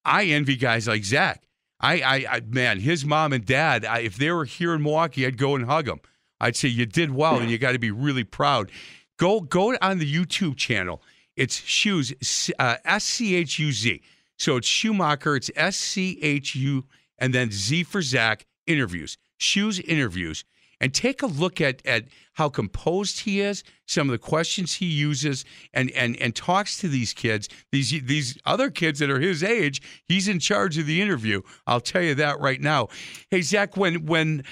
I 0.04 0.26
envy 0.26 0.58
guys 0.58 0.90
like 0.90 1.06
Zach. 1.06 1.44
I, 1.80 2.02
I, 2.02 2.16
I 2.30 2.42
man, 2.46 2.82
his 2.82 3.06
mom 3.06 3.32
and 3.32 3.46
dad, 3.46 3.86
I, 3.86 4.00
if 4.00 4.18
they 4.18 4.32
were 4.32 4.46
here 4.46 4.74
in 4.74 4.84
Milwaukee, 4.84 5.26
I'd 5.26 5.38
go 5.38 5.56
and 5.56 5.66
hug 5.66 5.86
them. 5.86 6.02
I'd 6.42 6.58
say 6.58 6.68
you 6.68 6.86
did 6.86 7.12
well, 7.12 7.40
and 7.40 7.50
you 7.50 7.58
got 7.58 7.72
to 7.72 7.80
be 7.80 7.92
really 7.92 8.26
proud." 8.26 8.70
Go 9.18 9.42
go 9.42 9.76
on 9.82 10.00
the 10.00 10.12
YouTube 10.12 10.58
channel. 10.58 11.02
It's 11.36 11.60
Schuz 11.62 12.52
uh, 12.60 12.78
S 12.86 13.04
C 13.04 13.36
H 13.36 13.60
U 13.60 13.72
Z. 13.72 14.02
So 14.38 14.58
it's 14.58 14.67
Schumacher. 14.67 15.36
It's 15.36 15.52
S 15.56 15.78
C 15.78 16.19
H 16.22 16.56
U 16.56 16.86
and 17.17 17.34
then 17.34 17.52
Z 17.52 17.84
for 17.84 18.02
Zach 18.02 18.46
interviews. 18.67 19.17
Schuz 19.39 19.84
interviews. 19.86 20.46
And 20.82 20.93
take 20.93 21.22
a 21.22 21.28
look 21.28 21.62
at, 21.62 21.86
at 21.86 22.06
how 22.34 22.50
composed 22.50 23.22
he 23.22 23.39
is, 23.39 23.63
some 23.88 24.10
of 24.10 24.12
the 24.12 24.17
questions 24.17 24.74
he 24.74 24.86
uses, 24.88 25.46
and, 25.74 25.89
and, 25.91 26.17
and 26.17 26.36
talks 26.36 26.78
to 26.80 26.89
these 26.89 27.13
kids, 27.13 27.48
these 27.72 27.91
these 28.04 28.38
other 28.46 28.69
kids 28.69 29.00
that 29.00 29.10
are 29.10 29.19
his 29.19 29.43
age. 29.43 29.82
He's 30.04 30.28
in 30.28 30.39
charge 30.39 30.78
of 30.78 30.86
the 30.86 31.02
interview. 31.02 31.41
I'll 31.65 31.80
tell 31.80 32.02
you 32.02 32.15
that 32.15 32.41
right 32.41 32.60
now. 32.60 32.89
Hey 33.30 33.43
Zach, 33.43 33.78
when 33.78 34.06
when 34.08 34.43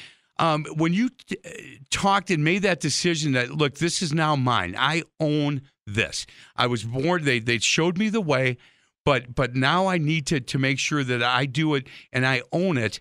um, 0.42 0.66
when 0.76 0.92
you 0.92 1.10
t- 1.10 1.38
talked 1.92 2.32
and 2.32 2.44
made 2.44 2.64
that 2.64 2.80
decision 2.80 3.34
that 3.34 3.52
look, 3.52 3.76
this 3.76 4.02
is 4.02 4.12
now 4.12 4.36
mine. 4.36 4.76
I 4.78 5.04
own 5.20 5.62
this. 5.86 6.26
I 6.56 6.66
was 6.66 6.84
born. 6.84 7.24
They 7.24 7.40
they 7.40 7.60
showed 7.60 7.98
me 8.00 8.10
the 8.10 8.22
way, 8.22 8.58
but 9.06 9.36
but 9.36 9.56
now 9.56 9.86
I 9.86 10.00
need 10.00 10.26
to 10.28 10.40
to 10.40 10.58
make 10.58 10.80
sure 10.80 11.04
that 11.04 11.22
I 11.22 11.46
do 11.46 11.76
it 11.76 11.88
and 12.12 12.26
I 12.26 12.42
own 12.52 12.78
it. 12.78 13.00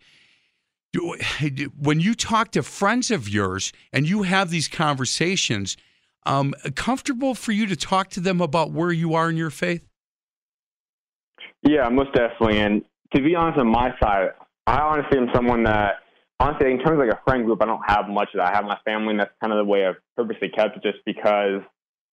When 1.78 1.98
you 2.00 2.14
talk 2.14 2.50
to 2.52 2.62
friends 2.62 3.10
of 3.10 3.28
yours 3.28 3.72
and 3.90 4.06
you 4.06 4.24
have 4.24 4.50
these 4.50 4.68
conversations, 4.68 5.78
um, 6.26 6.52
comfortable 6.74 7.34
for 7.34 7.52
you 7.52 7.66
to 7.66 7.76
talk 7.76 8.10
to 8.10 8.20
them 8.20 8.42
about 8.42 8.72
where 8.72 8.92
you 8.92 9.14
are 9.14 9.30
in 9.30 9.36
your 9.38 9.50
faith? 9.50 9.86
Yeah, 11.62 11.88
most 11.88 12.12
definitely. 12.12 12.58
And 12.58 12.84
to 13.14 13.22
be 13.22 13.34
honest, 13.34 13.60
on 13.60 13.68
my 13.68 13.92
side, 14.02 14.30
I 14.66 14.80
honestly 14.80 15.16
am 15.16 15.28
someone 15.32 15.62
that 15.62 16.00
honestly, 16.40 16.70
in 16.70 16.78
terms 16.78 17.00
of 17.00 17.06
like 17.06 17.16
a 17.16 17.20
friend 17.24 17.44
group, 17.44 17.62
I 17.62 17.66
don't 17.66 17.82
have 17.86 18.08
much 18.08 18.30
of 18.34 18.38
that. 18.38 18.52
I 18.52 18.56
have 18.56 18.64
my 18.64 18.78
family, 18.84 19.10
and 19.10 19.20
that's 19.20 19.30
kind 19.40 19.52
of 19.52 19.58
the 19.58 19.70
way 19.70 19.86
I've 19.86 20.00
purposely 20.16 20.48
kept 20.48 20.76
it, 20.76 20.82
just 20.82 21.04
because 21.04 21.60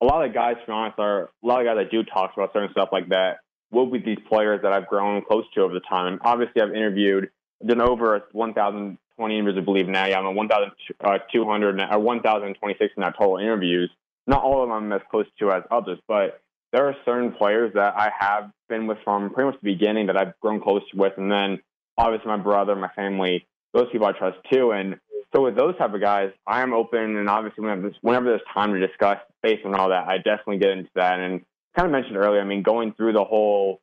a 0.02 0.06
lot 0.06 0.26
of 0.26 0.34
guys, 0.34 0.56
to 0.60 0.66
be 0.68 0.72
honest, 0.72 1.00
are 1.00 1.24
a 1.44 1.48
lot 1.48 1.62
of 1.62 1.66
guys 1.66 1.78
that 1.78 1.92
do 1.92 2.04
talk 2.04 2.34
about 2.36 2.52
certain 2.54 2.70
stuff 2.72 2.90
like 2.92 3.10
that 3.10 3.38
will 3.72 3.90
be 3.90 4.00
these 4.00 4.20
players 4.30 4.62
that 4.62 4.74
I've 4.74 4.88
grown 4.88 5.24
close 5.24 5.46
to 5.56 5.62
over 5.62 5.74
the 5.74 5.80
time. 5.80 6.13
And 6.13 6.22
Obviously, 6.24 6.62
I've 6.62 6.76
interviewed, 6.76 7.30
done 7.66 7.82
over 7.82 8.28
1,020 8.32 9.34
interviews, 9.34 9.62
I 9.62 9.66
believe 9.66 9.88
now. 9.88 10.06
Yeah, 10.06 10.20
I'm 10.20 10.28
at 10.28 10.36
1,200 10.36 11.80
uh, 11.82 11.88
or 11.92 12.00
1,026 12.00 12.94
in 12.96 13.04
that 13.04 13.18
total 13.18 13.38
interviews. 13.38 13.90
Not 14.28 14.44
all 14.44 14.62
of 14.62 14.70
them 14.70 14.78
I'm 14.78 14.94
as 14.94 15.02
close 15.10 15.26
to 15.40 15.52
as 15.52 15.63
others, 15.72 16.00
but 16.08 16.42
there 16.74 16.88
are 16.88 16.96
certain 17.06 17.32
players 17.32 17.74
that 17.76 17.96
I 17.96 18.12
have 18.20 18.52
been 18.68 18.88
with 18.88 18.98
from 19.04 19.34
pretty 19.34 19.52
much 19.52 19.62
the 19.62 19.74
beginning 19.74 20.08
that 20.08 20.18
I've 20.18 20.38
grown 20.42 20.62
close 20.62 20.84
with, 20.94 21.13
and 21.18 21.32
then 21.32 21.60
obviously 21.98 22.28
my 22.28 22.38
brother, 22.38 22.76
my 22.76 22.90
family, 22.90 23.48
those 23.78 23.90
people 23.92 24.08
I 24.08 24.12
trust 24.12 24.38
too. 24.52 24.72
And 24.72 24.98
so 25.36 25.44
with 25.44 25.56
those 25.56 25.78
type 25.78 25.94
of 25.94 26.02
guys, 26.02 26.32
I 26.46 26.62
am 26.62 26.74
open, 26.74 27.18
and 27.18 27.30
obviously 27.30 27.63
whenever, 27.63 27.92
whenever 28.02 28.26
there's 28.26 28.42
time 28.54 28.74
to 28.74 28.86
discuss 28.86 29.18
faith 29.42 29.60
and 29.66 29.76
all 29.76 29.90
that, 29.90 30.08
I 30.08 30.18
definitely 30.18 30.60
get 30.60 30.70
into 30.72 30.90
that. 30.96 31.20
And 31.20 31.42
kind 31.76 31.86
of 31.86 31.92
mentioned 31.92 32.18
earlier, 32.18 32.42
I 32.42 32.46
mean, 32.46 32.63
going 32.63 32.94
through 32.94 33.13
the 33.13 33.24
whole 33.24 33.80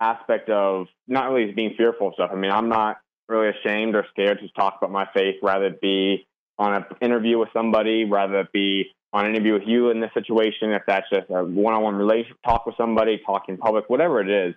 aspect 0.00 0.48
of 0.50 0.86
not 1.06 1.30
really 1.30 1.52
being 1.52 1.74
fearful 1.76 2.08
of 2.08 2.14
stuff. 2.14 2.30
I 2.32 2.36
mean, 2.36 2.50
I'm 2.50 2.68
not 2.68 2.98
really 3.28 3.48
ashamed 3.48 3.94
or 3.94 4.04
scared 4.10 4.40
to 4.40 4.48
talk 4.48 4.76
about 4.78 4.90
my 4.90 5.08
faith, 5.14 5.36
rather 5.42 5.66
it 5.66 5.80
be 5.80 6.26
on 6.58 6.74
an 6.74 6.84
interview 7.00 7.38
with 7.38 7.48
somebody, 7.52 8.04
rather 8.04 8.40
it 8.40 8.52
be 8.52 8.90
on 9.12 9.26
an 9.26 9.34
interview 9.34 9.54
with 9.54 9.64
you 9.66 9.90
in 9.90 10.00
this 10.00 10.10
situation, 10.14 10.72
if 10.72 10.82
that's 10.86 11.08
just 11.10 11.30
a 11.30 11.44
one-on-one 11.44 11.94
relationship 11.94 12.36
talk 12.44 12.66
with 12.66 12.76
somebody, 12.76 13.20
talk 13.24 13.48
in 13.48 13.56
public, 13.58 13.88
whatever 13.88 14.20
it 14.20 14.28
is, 14.28 14.54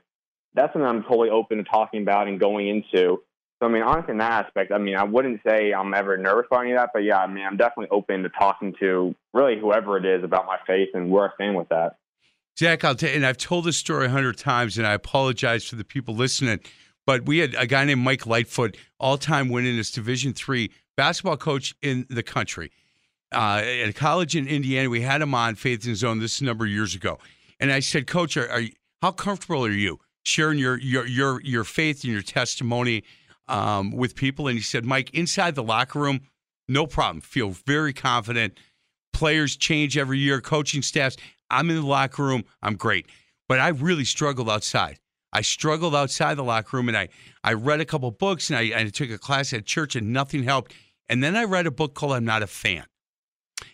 that's 0.54 0.74
something 0.74 0.88
I'm 0.88 1.04
totally 1.04 1.30
open 1.30 1.58
to 1.58 1.63
talking 1.63 2.02
about 2.02 2.28
and 2.28 2.39
going 2.39 2.67
into. 2.67 3.21
So 3.65 3.69
I 3.69 3.71
mean, 3.71 3.82
honestly, 3.82 4.12
in 4.12 4.19
that 4.19 4.45
aspect, 4.45 4.71
I 4.71 4.78
mean, 4.78 4.95
I 4.95 5.04
wouldn't 5.04 5.41
say 5.43 5.73
I'm 5.73 5.95
ever 5.95 6.17
nervous 6.17 6.45
about 6.51 6.62
any 6.62 6.73
of 6.73 6.78
that, 6.78 6.91
but 6.93 6.99
yeah, 6.99 7.17
I 7.17 7.25
mean, 7.25 7.43
I'm 7.43 7.58
definitely 7.58 7.88
open 7.89 8.21
to 8.21 8.30
talking 8.30 8.75
to 8.80 9.15
really 9.34 9.60
whoever 9.60 9.97
it 9.97 10.06
is 10.06 10.23
about 10.23 10.45
my 10.45 10.58
faith 10.67 10.89
and 10.93 11.10
where 11.10 11.32
I 11.32 11.34
stand 11.34 11.56
with 11.56 11.69
that. 11.69 11.95
Zach, 12.60 12.84
I'll 12.84 12.93
tell 12.93 13.10
you, 13.10 13.15
and 13.15 13.25
I've 13.25 13.38
told 13.38 13.65
this 13.65 13.78
story 13.78 14.06
a 14.06 14.10
hundred 14.10 14.38
times, 14.38 14.78
and 14.78 14.86
I 14.86 14.93
apologize 14.93 15.67
to 15.69 15.75
the 15.75 15.84
people 15.84 16.13
listening. 16.13 16.60
But 17.08 17.25
we 17.25 17.39
had 17.39 17.56
a 17.56 17.65
guy 17.65 17.84
named 17.86 18.01
Mike 18.01 18.28
Lightfoot, 18.28 18.78
all-time 18.99 19.49
winningest 19.49 19.95
Division 19.95 20.34
three 20.34 20.71
basketball 20.95 21.38
coach 21.38 21.73
in 21.82 22.06
the 22.08 22.21
country 22.21 22.71
uh, 23.32 23.63
at 23.63 23.89
a 23.89 23.93
college 23.93 24.36
in 24.36 24.47
Indiana. 24.47 24.91
We 24.91 25.01
had 25.01 25.23
him 25.23 25.34
on 25.34 25.56
Faith 25.56 25.88
in 25.88 25.95
Zone. 25.95 26.19
This 26.19 26.39
number 26.39 26.65
of 26.65 26.71
years 26.71 26.93
ago, 26.93 27.17
and 27.60 27.71
I 27.71 27.80
said, 27.80 28.06
Coach, 28.06 28.38
are, 28.38 28.47
are 28.47 28.60
you, 28.60 28.73
how 29.01 29.12
comfortable 29.12 29.65
are 29.65 29.71
you 29.71 29.99
sharing 30.21 30.60
your 30.60 30.78
your 30.78 31.08
your 31.08 31.41
your 31.41 31.63
faith 31.63 32.04
and 32.04 32.13
your 32.13 32.21
testimony 32.21 33.04
um, 33.47 33.91
with 33.91 34.15
people? 34.15 34.47
And 34.47 34.58
he 34.58 34.63
said, 34.63 34.86
Mike, 34.86 35.13
inside 35.13 35.55
the 35.55 35.63
locker 35.63 35.99
room, 35.99 36.21
no 36.67 36.88
problem. 36.88 37.21
Feel 37.21 37.51
very 37.51 37.93
confident. 37.93 38.58
Players 39.13 39.55
change 39.55 39.97
every 39.97 40.19
year, 40.19 40.41
coaching 40.41 40.81
staffs. 40.81 41.17
I'm 41.49 41.69
in 41.69 41.77
the 41.77 41.86
locker 41.86 42.23
room. 42.23 42.43
I'm 42.62 42.75
great, 42.75 43.08
but 43.47 43.60
I 43.60 43.69
really 43.69 44.05
struggled 44.05 44.49
outside. 44.49 44.99
I 45.31 45.41
struggled 45.41 45.95
outside 45.95 46.36
the 46.36 46.43
locker 46.43 46.77
room, 46.77 46.88
and 46.88 46.97
I 46.97 47.10
I 47.43 47.53
read 47.53 47.81
a 47.81 47.86
couple 47.86 48.10
books, 48.12 48.49
and 48.49 48.58
I, 48.58 48.79
I 48.79 48.89
took 48.89 49.10
a 49.10 49.17
class 49.17 49.53
at 49.53 49.65
church, 49.65 49.95
and 49.95 50.12
nothing 50.12 50.43
helped. 50.43 50.73
And 51.08 51.23
then 51.23 51.36
I 51.36 51.43
read 51.43 51.67
a 51.67 51.71
book 51.71 51.93
called 51.93 52.13
"I'm 52.13 52.25
Not 52.25 52.41
a 52.41 52.47
Fan." 52.47 52.86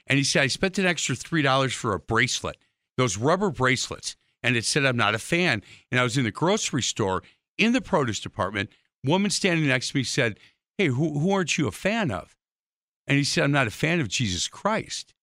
And 0.08 0.18
he 0.18 0.24
said, 0.24 0.44
I 0.44 0.48
spent 0.48 0.78
an 0.78 0.86
extra 0.86 1.16
$3 1.16 1.74
for 1.74 1.94
a 1.94 2.00
bracelet, 2.00 2.58
those 2.98 3.18
rubber 3.18 3.50
bracelets. 3.50 4.16
And 4.44 4.56
it 4.56 4.66
said, 4.66 4.86
I'm 4.86 4.98
not 4.98 5.16
a 5.16 5.20
fan. 5.20 5.62
And 5.92 6.00
I 6.00 6.04
was 6.04 6.18
in 6.18 6.24
the 6.24 6.32
grocery 6.32 6.82
store 6.82 7.24
in 7.58 7.74
the 7.74 7.82
produce 7.82 8.20
department. 8.20 8.70
Woman 9.04 9.32
standing 9.32 9.68
next 9.68 9.92
to 9.92 9.98
me 9.98 10.04
said, 10.04 10.40
Hey, 10.78 10.88
who, 10.88 11.20
who 11.20 11.32
aren't 11.32 11.58
you 11.58 11.68
a 11.68 11.72
fan 11.72 12.12
of? 12.12 12.36
And 13.08 13.18
he 13.18 13.24
said, 13.24 13.44
I'm 13.44 13.52
not 13.52 13.68
a 13.68 13.72
fan 13.72 14.00
of 14.00 14.08
Jesus 14.08 14.48
Christ. 14.48 15.14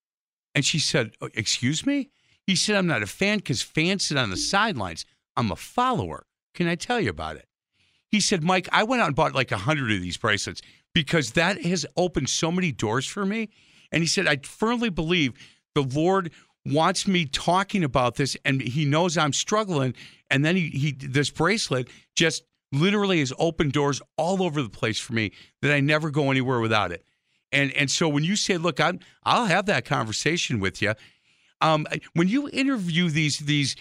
And 0.55 0.65
she 0.65 0.79
said, 0.79 1.13
oh, 1.21 1.29
Excuse 1.35 1.87
me? 1.87 2.11
He 2.47 2.57
said, 2.57 2.77
I'm 2.77 2.87
not 2.87 3.03
a 3.03 3.07
fan 3.07 3.39
because 3.39 3.63
fans 3.63 4.07
sit 4.07 4.17
on 4.17 4.31
the 4.31 4.37
sidelines. 4.37 5.05
I'm 5.37 5.53
a 5.53 5.57
follower. 5.57 6.25
Can 6.55 6.67
I 6.67 6.75
tell 6.75 7.01
you 7.01 7.11
about 7.11 7.37
it? 7.37 7.47
He 8.11 8.21
said, 8.21 8.43
Mike, 8.43 8.69
I 8.73 8.85
went 8.85 9.03
out 9.03 9.09
and 9.09 9.17
bought 9.17 9.35
like 9.35 9.53
a 9.53 9.59
hundred 9.59 9.93
of 9.93 10.01
these 10.01 10.17
bracelets 10.17 10.63
because 10.95 11.33
that 11.33 11.63
has 11.63 11.87
opened 11.97 12.31
so 12.31 12.51
many 12.51 12.73
doors 12.73 13.07
for 13.07 13.27
me. 13.27 13.51
And 13.93 14.03
he 14.03 14.07
said, 14.07 14.27
I 14.27 14.39
firmly 14.39 14.89
believe 14.89 15.35
the 15.75 15.83
Lord 15.83 16.33
wants 16.65 17.07
me 17.07 17.27
talking 17.27 17.85
about 17.85 18.17
this 18.17 18.37
and 18.45 18.61
he 18.61 18.85
knows 18.85 19.17
I'm 19.17 19.33
struggling. 19.33 19.95
And 20.31 20.45
then 20.45 20.57
he, 20.57 20.69
he 20.71 20.93
this 20.93 21.31
bracelet 21.31 21.89
just 22.17 22.45
literally 22.73 23.21
has 23.21 23.33
opened 23.39 23.73
doors 23.73 24.03
all 24.17 24.43
over 24.43 24.63
the 24.63 24.69
place 24.69 24.99
for 24.99 25.13
me 25.13 25.33
that 25.63 25.73
I 25.73 25.81
never 25.81 26.11
go 26.11 26.31
anywhere 26.31 26.61
without 26.61 26.93
it. 26.93 27.05
And 27.53 27.73
and 27.73 27.91
so 27.91 28.09
when 28.09 28.25
you 28.25 28.37
say, 28.37 28.57
look, 28.57 28.81
I'm 28.81 29.01
I'll 29.25 29.47
have 29.47 29.67
that 29.67 29.85
conversation 29.85 30.61
with 30.61 30.83
you. 30.83 30.95
Um, 31.61 31.87
when 32.15 32.29
you 32.29 32.49
interview 32.51 33.09
these 33.09 33.39
these 33.39 33.75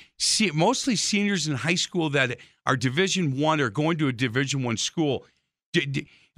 mostly 0.53 0.95
seniors 0.95 1.47
in 1.47 1.55
high 1.55 1.75
school 1.75 2.09
that 2.11 2.37
are 2.65 2.75
Division 2.75 3.39
One 3.39 3.59
or 3.59 3.69
going 3.69 3.97
to 3.97 4.07
a 4.07 4.13
Division 4.13 4.63
One 4.63 4.77
school, 4.77 5.25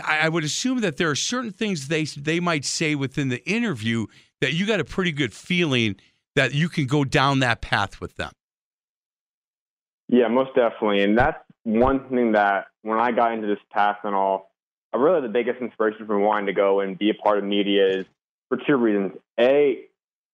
I 0.04 0.28
would 0.28 0.44
assume 0.44 0.82
that 0.82 0.98
there 0.98 1.10
are 1.10 1.16
certain 1.16 1.52
things 1.52 1.88
they 1.88 2.04
they 2.04 2.40
might 2.40 2.66
say 2.66 2.96
within 2.96 3.30
the 3.30 3.48
interview 3.48 4.08
that 4.42 4.54
you 4.54 4.66
got 4.66 4.80
a 4.80 4.86
pretty 4.86 5.12
good 5.12 5.34
feeling 5.34 5.98
that 6.36 6.54
you 6.54 6.68
can 6.70 6.88
go 6.88 7.04
down 7.04 7.40
that 7.40 7.62
path 7.62 8.02
with 8.02 8.16
them. 8.16 8.32
Yeah, 10.08 10.28
most 10.28 10.56
definitely, 10.56 11.04
and 11.04 11.18
that's 11.18 11.38
one 11.63 12.10
thing 12.10 12.34
that 12.34 12.67
when 12.82 13.00
I 13.00 13.12
got 13.12 13.34
into 13.34 13.48
this 13.48 13.60
path 13.72 13.98
and 14.04 14.15
all, 14.15 14.52
really 14.93 15.22
the 15.22 15.32
biggest 15.32 15.62
inspiration 15.62 16.08
for 16.08 16.17
wanting 16.17 16.48
to 16.48 16.54
go 16.54 16.80
and 16.80 16.98
be 16.98 17.10
a 17.10 17.13
part 17.13 17.38
of 17.38 17.43
media 17.43 18.00
is 18.00 18.06
for 18.48 18.58
two 18.58 18.76
reasons. 18.76 19.13
A, 19.39 19.86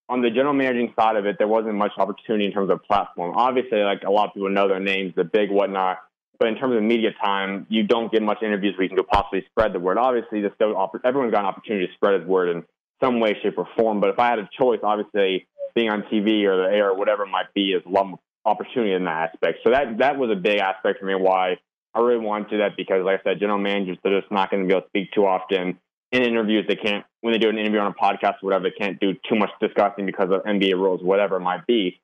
on 0.08 0.22
the 0.22 0.30
general 0.30 0.54
managing 0.54 0.94
side 0.98 1.16
of 1.18 1.26
it, 1.26 1.38
there 1.38 1.48
wasn't 1.48 1.76
much 1.76 1.92
opportunity 1.98 2.46
in 2.46 2.52
terms 2.52 2.70
of 2.70 2.84
platform. 2.84 3.36
Obviously, 3.36 3.80
like 3.80 4.04
a 4.06 4.12
lot 4.12 4.28
of 4.28 4.34
people 4.34 4.50
know 4.50 4.68
their 4.68 4.80
names, 4.80 5.14
the 5.16 5.24
big 5.24 5.52
whatnot. 5.52 5.98
But 6.38 6.50
in 6.50 6.58
terms 6.58 6.76
of 6.76 6.84
media 6.84 7.12
time, 7.24 7.66
you 7.70 7.84
don't 7.84 8.12
get 8.12 8.22
much 8.22 8.40
interviews 8.44 8.76
where 8.78 8.84
you 8.84 8.96
can 8.96 9.04
possibly 9.06 9.46
spread 9.50 9.74
the 9.74 9.80
word. 9.80 9.98
Obviously, 9.98 10.42
this 10.42 10.52
everyone's 10.60 11.32
got 11.32 11.40
an 11.40 11.46
opportunity 11.46 11.88
to 11.88 11.94
spread 11.94 12.20
his 12.20 12.28
word 12.28 12.50
in 12.50 12.64
some 13.02 13.20
way, 13.20 13.38
shape, 13.42 13.58
or 13.58 13.68
form. 13.78 14.02
But 14.02 14.10
if 14.10 14.20
I 14.20 14.30
had 14.30 14.40
a 14.40 14.50
choice, 14.58 14.80
obviously 14.84 15.48
being 15.76 15.90
on 15.90 16.04
TV 16.04 16.44
or 16.44 16.58
the 16.58 16.76
air 16.76 16.90
or 16.90 16.98
whatever 16.98 17.24
it 17.24 17.30
might 17.30 17.54
be 17.54 17.72
is 17.72 17.84
a 17.86 17.90
lot 17.90 18.08
more 18.08 18.20
opportunity 18.46 18.94
in 18.94 19.06
that 19.06 19.32
aspect. 19.34 19.60
So 19.64 19.72
that 19.72 19.98
that 20.00 20.18
was 20.18 20.30
a 20.32 20.36
big 20.36 20.60
aspect 20.60 21.00
for 21.00 21.06
me 21.06 21.16
why 21.16 21.58
I 21.94 22.00
really 22.00 22.24
wanted 22.24 22.50
to 22.50 22.50
do 22.52 22.58
that 22.60 22.78
because, 22.78 23.04
like 23.04 23.22
I 23.22 23.24
said, 23.24 23.40
general 23.40 23.60
managers 23.60 23.98
they're 24.04 24.20
just 24.20 24.32
not 24.32 24.52
going 24.52 24.64
to 24.64 24.68
be 24.68 24.74
able 24.74 24.82
to 24.82 24.88
speak 24.90 25.12
too 25.14 25.26
often 25.26 25.80
in 26.12 26.24
interviews. 26.24 26.66
They 26.68 26.76
can't 26.76 27.06
when 27.22 27.34
they 27.34 27.40
do 27.40 27.50
an 27.50 27.58
interview 27.58 27.80
on 27.80 27.88
a 27.88 27.94
podcast 27.94 28.44
or 28.44 28.48
whatever. 28.48 28.66
They 28.66 28.86
can't 28.86 29.00
do 29.00 29.14
too 29.14 29.36
much 29.36 29.52
discussing 29.62 30.06
because 30.06 30.30
of 30.32 30.44
NBA 30.44 30.74
rules, 30.74 31.02
whatever 31.02 31.38
it 31.38 31.42
might 31.42 31.66
be. 31.66 32.00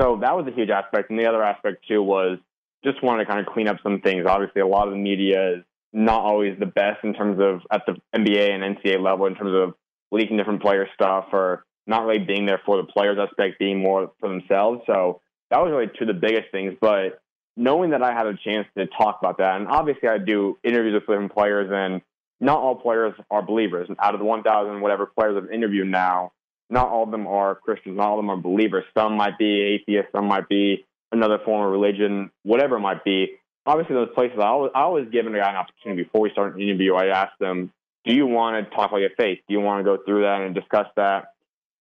So 0.00 0.18
that 0.22 0.36
was 0.36 0.46
a 0.48 0.54
huge 0.54 0.70
aspect, 0.70 1.10
and 1.10 1.18
the 1.18 1.26
other 1.26 1.42
aspect 1.42 1.86
too 1.86 2.02
was 2.02 2.38
just 2.84 3.02
wanted 3.02 3.24
to 3.24 3.30
kind 3.30 3.46
of 3.46 3.52
clean 3.52 3.68
up 3.68 3.76
some 3.82 4.00
things. 4.00 4.26
Obviously, 4.26 4.60
a 4.60 4.66
lot 4.66 4.88
of 4.88 4.92
the 4.92 4.98
media 4.98 5.56
is 5.56 5.64
not 5.92 6.22
always 6.22 6.58
the 6.58 6.66
best 6.66 7.04
in 7.04 7.14
terms 7.14 7.40
of 7.40 7.60
at 7.70 7.82
the 7.86 7.96
NBA 8.14 8.50
and 8.50 8.76
NCAA 8.76 9.00
level 9.02 9.26
in 9.26 9.36
terms 9.36 9.54
of 9.54 9.74
leaking 10.10 10.36
different 10.36 10.60
player 10.60 10.88
stuff 10.94 11.26
or 11.32 11.64
not 11.86 12.04
really 12.04 12.24
being 12.24 12.46
there 12.46 12.60
for 12.64 12.76
the 12.76 12.84
players 12.84 13.18
aspect, 13.18 13.58
being 13.58 13.80
more 13.80 14.12
for 14.18 14.28
themselves. 14.28 14.82
So 14.86 15.20
that 15.50 15.60
was 15.60 15.70
really 15.70 15.90
two 15.98 16.04
of 16.04 16.08
the 16.08 16.14
biggest 16.14 16.50
things. 16.50 16.74
But 16.80 17.20
knowing 17.56 17.90
that 17.90 18.02
I 18.02 18.12
had 18.12 18.26
a 18.26 18.36
chance 18.36 18.66
to 18.76 18.86
talk 18.86 19.18
about 19.20 19.38
that, 19.38 19.56
and 19.56 19.68
obviously 19.68 20.08
I 20.08 20.18
do 20.18 20.58
interviews 20.64 20.94
with 20.94 21.02
different 21.02 21.32
players, 21.32 21.70
and 21.72 22.02
not 22.40 22.58
all 22.58 22.76
players 22.76 23.14
are 23.30 23.42
believers. 23.42 23.86
And 23.88 23.96
Out 24.00 24.14
of 24.14 24.20
the 24.20 24.26
1,000 24.26 24.80
whatever 24.80 25.06
players 25.06 25.36
I've 25.36 25.50
interviewed 25.50 25.88
now, 25.88 26.32
not 26.70 26.88
all 26.88 27.04
of 27.04 27.10
them 27.10 27.26
are 27.26 27.54
Christians, 27.54 27.96
not 27.96 28.08
all 28.08 28.18
of 28.18 28.22
them 28.24 28.30
are 28.30 28.36
believers. 28.36 28.84
Some 28.96 29.16
might 29.16 29.38
be 29.38 29.60
atheists, 29.62 30.12
some 30.12 30.26
might 30.26 30.48
be 30.48 30.86
another 31.12 31.38
form 31.44 31.64
of 31.64 31.72
religion, 31.72 32.30
whatever 32.42 32.76
it 32.76 32.80
might 32.80 33.04
be. 33.04 33.36
Obviously, 33.66 33.94
those 33.94 34.14
places, 34.14 34.38
I 34.40 34.46
always, 34.46 34.72
I 34.74 34.80
always 34.80 35.08
give 35.10 35.26
a 35.26 35.30
guy 35.30 35.50
an 35.50 35.56
opportunity 35.56 36.02
before 36.02 36.20
we 36.20 36.30
start 36.30 36.54
an 36.54 36.60
interview. 36.60 36.94
I 36.94 37.06
ask 37.06 37.32
them, 37.38 37.72
do 38.04 38.14
you 38.14 38.26
want 38.26 38.62
to 38.62 38.74
talk 38.74 38.90
about 38.90 38.98
your 38.98 39.10
faith? 39.16 39.38
Do 39.48 39.54
you 39.54 39.60
want 39.60 39.80
to 39.80 39.84
go 39.84 40.02
through 40.04 40.22
that 40.22 40.42
and 40.42 40.54
discuss 40.54 40.86
that? 40.96 41.33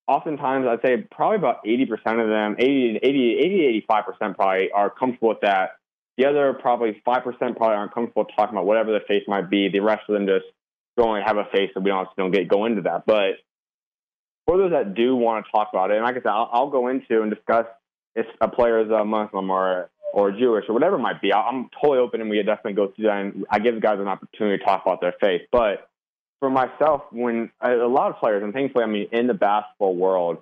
Oftentimes, 0.07 0.67
I'd 0.67 0.81
say 0.81 1.07
probably 1.11 1.37
about 1.37 1.63
80% 1.63 1.91
of 2.21 2.27
them, 2.27 2.55
80, 2.59 2.99
80, 3.01 3.37
80 3.39 3.85
85% 3.89 4.35
probably 4.35 4.71
are 4.71 4.89
comfortable 4.89 5.29
with 5.29 5.41
that. 5.41 5.77
The 6.17 6.25
other 6.25 6.53
probably 6.53 7.01
5% 7.05 7.23
probably 7.23 7.67
aren't 7.67 7.93
comfortable 7.93 8.25
talking 8.25 8.55
about 8.55 8.65
whatever 8.65 8.91
their 8.91 9.03
faith 9.07 9.23
might 9.27 9.49
be. 9.49 9.69
The 9.69 9.79
rest 9.79 10.03
of 10.09 10.13
them 10.13 10.27
just 10.27 10.45
go 10.97 11.13
and 11.15 11.25
have 11.25 11.37
a 11.37 11.45
faith, 11.53 11.71
so 11.73 11.79
we 11.79 11.89
don't, 11.89 12.07
don't 12.17 12.31
get 12.31 12.47
go 12.47 12.65
into 12.65 12.81
that. 12.83 13.05
But 13.05 13.39
for 14.45 14.57
those 14.57 14.71
that 14.71 14.93
do 14.93 15.15
want 15.15 15.45
to 15.45 15.51
talk 15.51 15.69
about 15.71 15.91
it, 15.91 15.95
and 15.95 16.03
like 16.03 16.15
I 16.15 16.19
said, 16.19 16.27
I'll, 16.27 16.49
I'll 16.51 16.69
go 16.69 16.89
into 16.89 17.21
and 17.21 17.33
discuss 17.33 17.65
if 18.15 18.25
a 18.41 18.47
player 18.47 18.81
is 18.81 18.91
a 18.91 19.05
Muslim 19.05 19.49
or 19.49 19.89
or 20.13 20.31
Jewish 20.31 20.65
or 20.69 20.73
whatever 20.73 20.97
it 20.97 20.99
might 20.99 21.21
be. 21.21 21.33
I'm 21.33 21.69
totally 21.81 21.97
open, 21.97 22.21
and 22.21 22.29
we 22.29 22.37
definitely 22.43 22.73
go 22.73 22.91
through 22.91 23.05
that. 23.05 23.17
And 23.17 23.45
I 23.49 23.57
give 23.57 23.73
the 23.73 23.81
guys 23.81 23.97
an 23.99 24.07
opportunity 24.07 24.59
to 24.59 24.63
talk 24.63 24.83
about 24.85 25.01
their 25.01 25.15
faith. 25.19 25.41
But 25.51 25.89
for 26.43 26.49
myself, 26.49 27.03
when 27.13 27.49
a 27.61 27.71
lot 27.87 28.11
of 28.11 28.17
players, 28.17 28.43
and 28.43 28.53
thankfully, 28.53 28.83
I 28.83 28.87
mean, 28.87 29.07
in 29.13 29.27
the 29.27 29.33
basketball 29.33 29.95
world, 29.95 30.39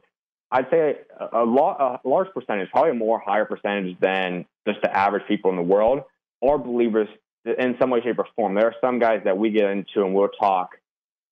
I'd 0.52 0.66
say 0.72 0.95
a, 1.32 1.45
lot, 1.45 2.02
a 2.04 2.10
large 2.10 2.28
percentage, 2.34 2.72
probably 2.72 2.89
a 2.89 2.95
more 2.95 3.20
higher 3.20 3.45
percentage 3.45 3.99
than 3.99 4.47
just 4.68 4.82
the 4.82 4.91
average 4.91 5.28
people 5.28 5.52
in 5.52 5.58
the 5.58 5.62
world, 5.62 6.02
are 6.41 6.58
believers 6.58 7.08
in 7.45 7.76
some 7.80 7.91
way, 7.91 8.02
shape, 8.02 8.18
or 8.18 8.26
form. 8.36 8.56
There 8.56 8.66
are 8.66 8.76
some 8.82 8.97
guys 8.97 9.22
that 9.26 9.38
we 9.38 9.52
get 9.52 9.70
into 9.70 10.04
and 10.04 10.16
we'll 10.16 10.30
talk, 10.30 10.72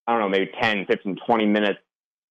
I 0.05 0.11
don't 0.11 0.21
know, 0.21 0.29
maybe 0.29 0.51
10, 0.61 0.85
15, 0.85 1.17
20 1.25 1.45
minutes, 1.47 1.79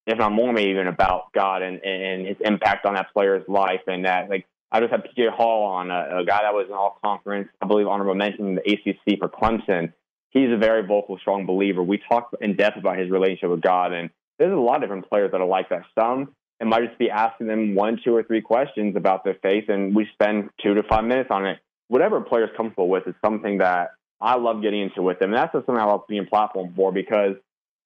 if 0.06 0.16
not 0.16 0.30
more, 0.30 0.52
maybe 0.52 0.70
even 0.70 0.86
about 0.86 1.32
God 1.32 1.62
and, 1.62 1.84
and 1.84 2.24
his 2.24 2.36
impact 2.44 2.86
on 2.86 2.94
that 2.94 3.12
player's 3.12 3.42
life. 3.48 3.80
And 3.88 4.04
that, 4.04 4.30
like, 4.30 4.46
I 4.70 4.78
just 4.78 4.92
had 4.92 5.02
PJ 5.02 5.28
Hall 5.32 5.64
on, 5.64 5.90
a, 5.90 6.20
a 6.20 6.24
guy 6.24 6.42
that 6.42 6.54
was 6.54 6.66
an 6.68 6.74
all 6.74 7.00
conference, 7.02 7.48
I 7.60 7.66
believe, 7.66 7.88
honorable 7.88 8.14
mention 8.14 8.46
in 8.46 8.54
the 8.54 8.62
ACC 8.62 9.18
for 9.18 9.28
Clemson. 9.28 9.92
He's 10.30 10.50
a 10.52 10.58
very 10.58 10.86
vocal, 10.86 11.18
strong 11.18 11.46
believer. 11.46 11.82
We 11.82 12.00
talk 12.08 12.30
in 12.40 12.56
depth 12.56 12.76
about 12.76 12.98
his 12.98 13.10
relationship 13.10 13.50
with 13.50 13.62
God. 13.62 13.92
And 13.92 14.10
there's 14.38 14.52
a 14.52 14.56
lot 14.56 14.76
of 14.76 14.82
different 14.82 15.08
players 15.08 15.32
that 15.32 15.40
are 15.40 15.46
like 15.46 15.70
that. 15.70 15.82
Some, 15.98 16.34
it 16.60 16.66
might 16.66 16.84
just 16.86 16.98
be 16.98 17.10
asking 17.10 17.46
them 17.46 17.74
one, 17.74 17.98
two, 18.04 18.14
or 18.14 18.22
three 18.22 18.42
questions 18.42 18.96
about 18.96 19.24
their 19.24 19.36
faith, 19.42 19.68
and 19.68 19.94
we 19.94 20.06
spend 20.12 20.50
two 20.62 20.74
to 20.74 20.82
five 20.82 21.04
minutes 21.04 21.30
on 21.30 21.46
it 21.46 21.58
whatever 21.88 22.20
player's 22.20 22.50
comfortable 22.56 22.88
with 22.88 23.06
is 23.06 23.14
something 23.24 23.58
that 23.58 23.90
I 24.20 24.36
love 24.36 24.62
getting 24.62 24.82
into 24.82 25.02
with 25.02 25.18
them. 25.18 25.30
And 25.30 25.38
that's 25.38 25.52
just 25.52 25.66
something 25.66 25.82
I 25.82 25.86
love 25.86 26.02
being 26.08 26.26
platform 26.26 26.72
for 26.76 26.92
because 26.92 27.34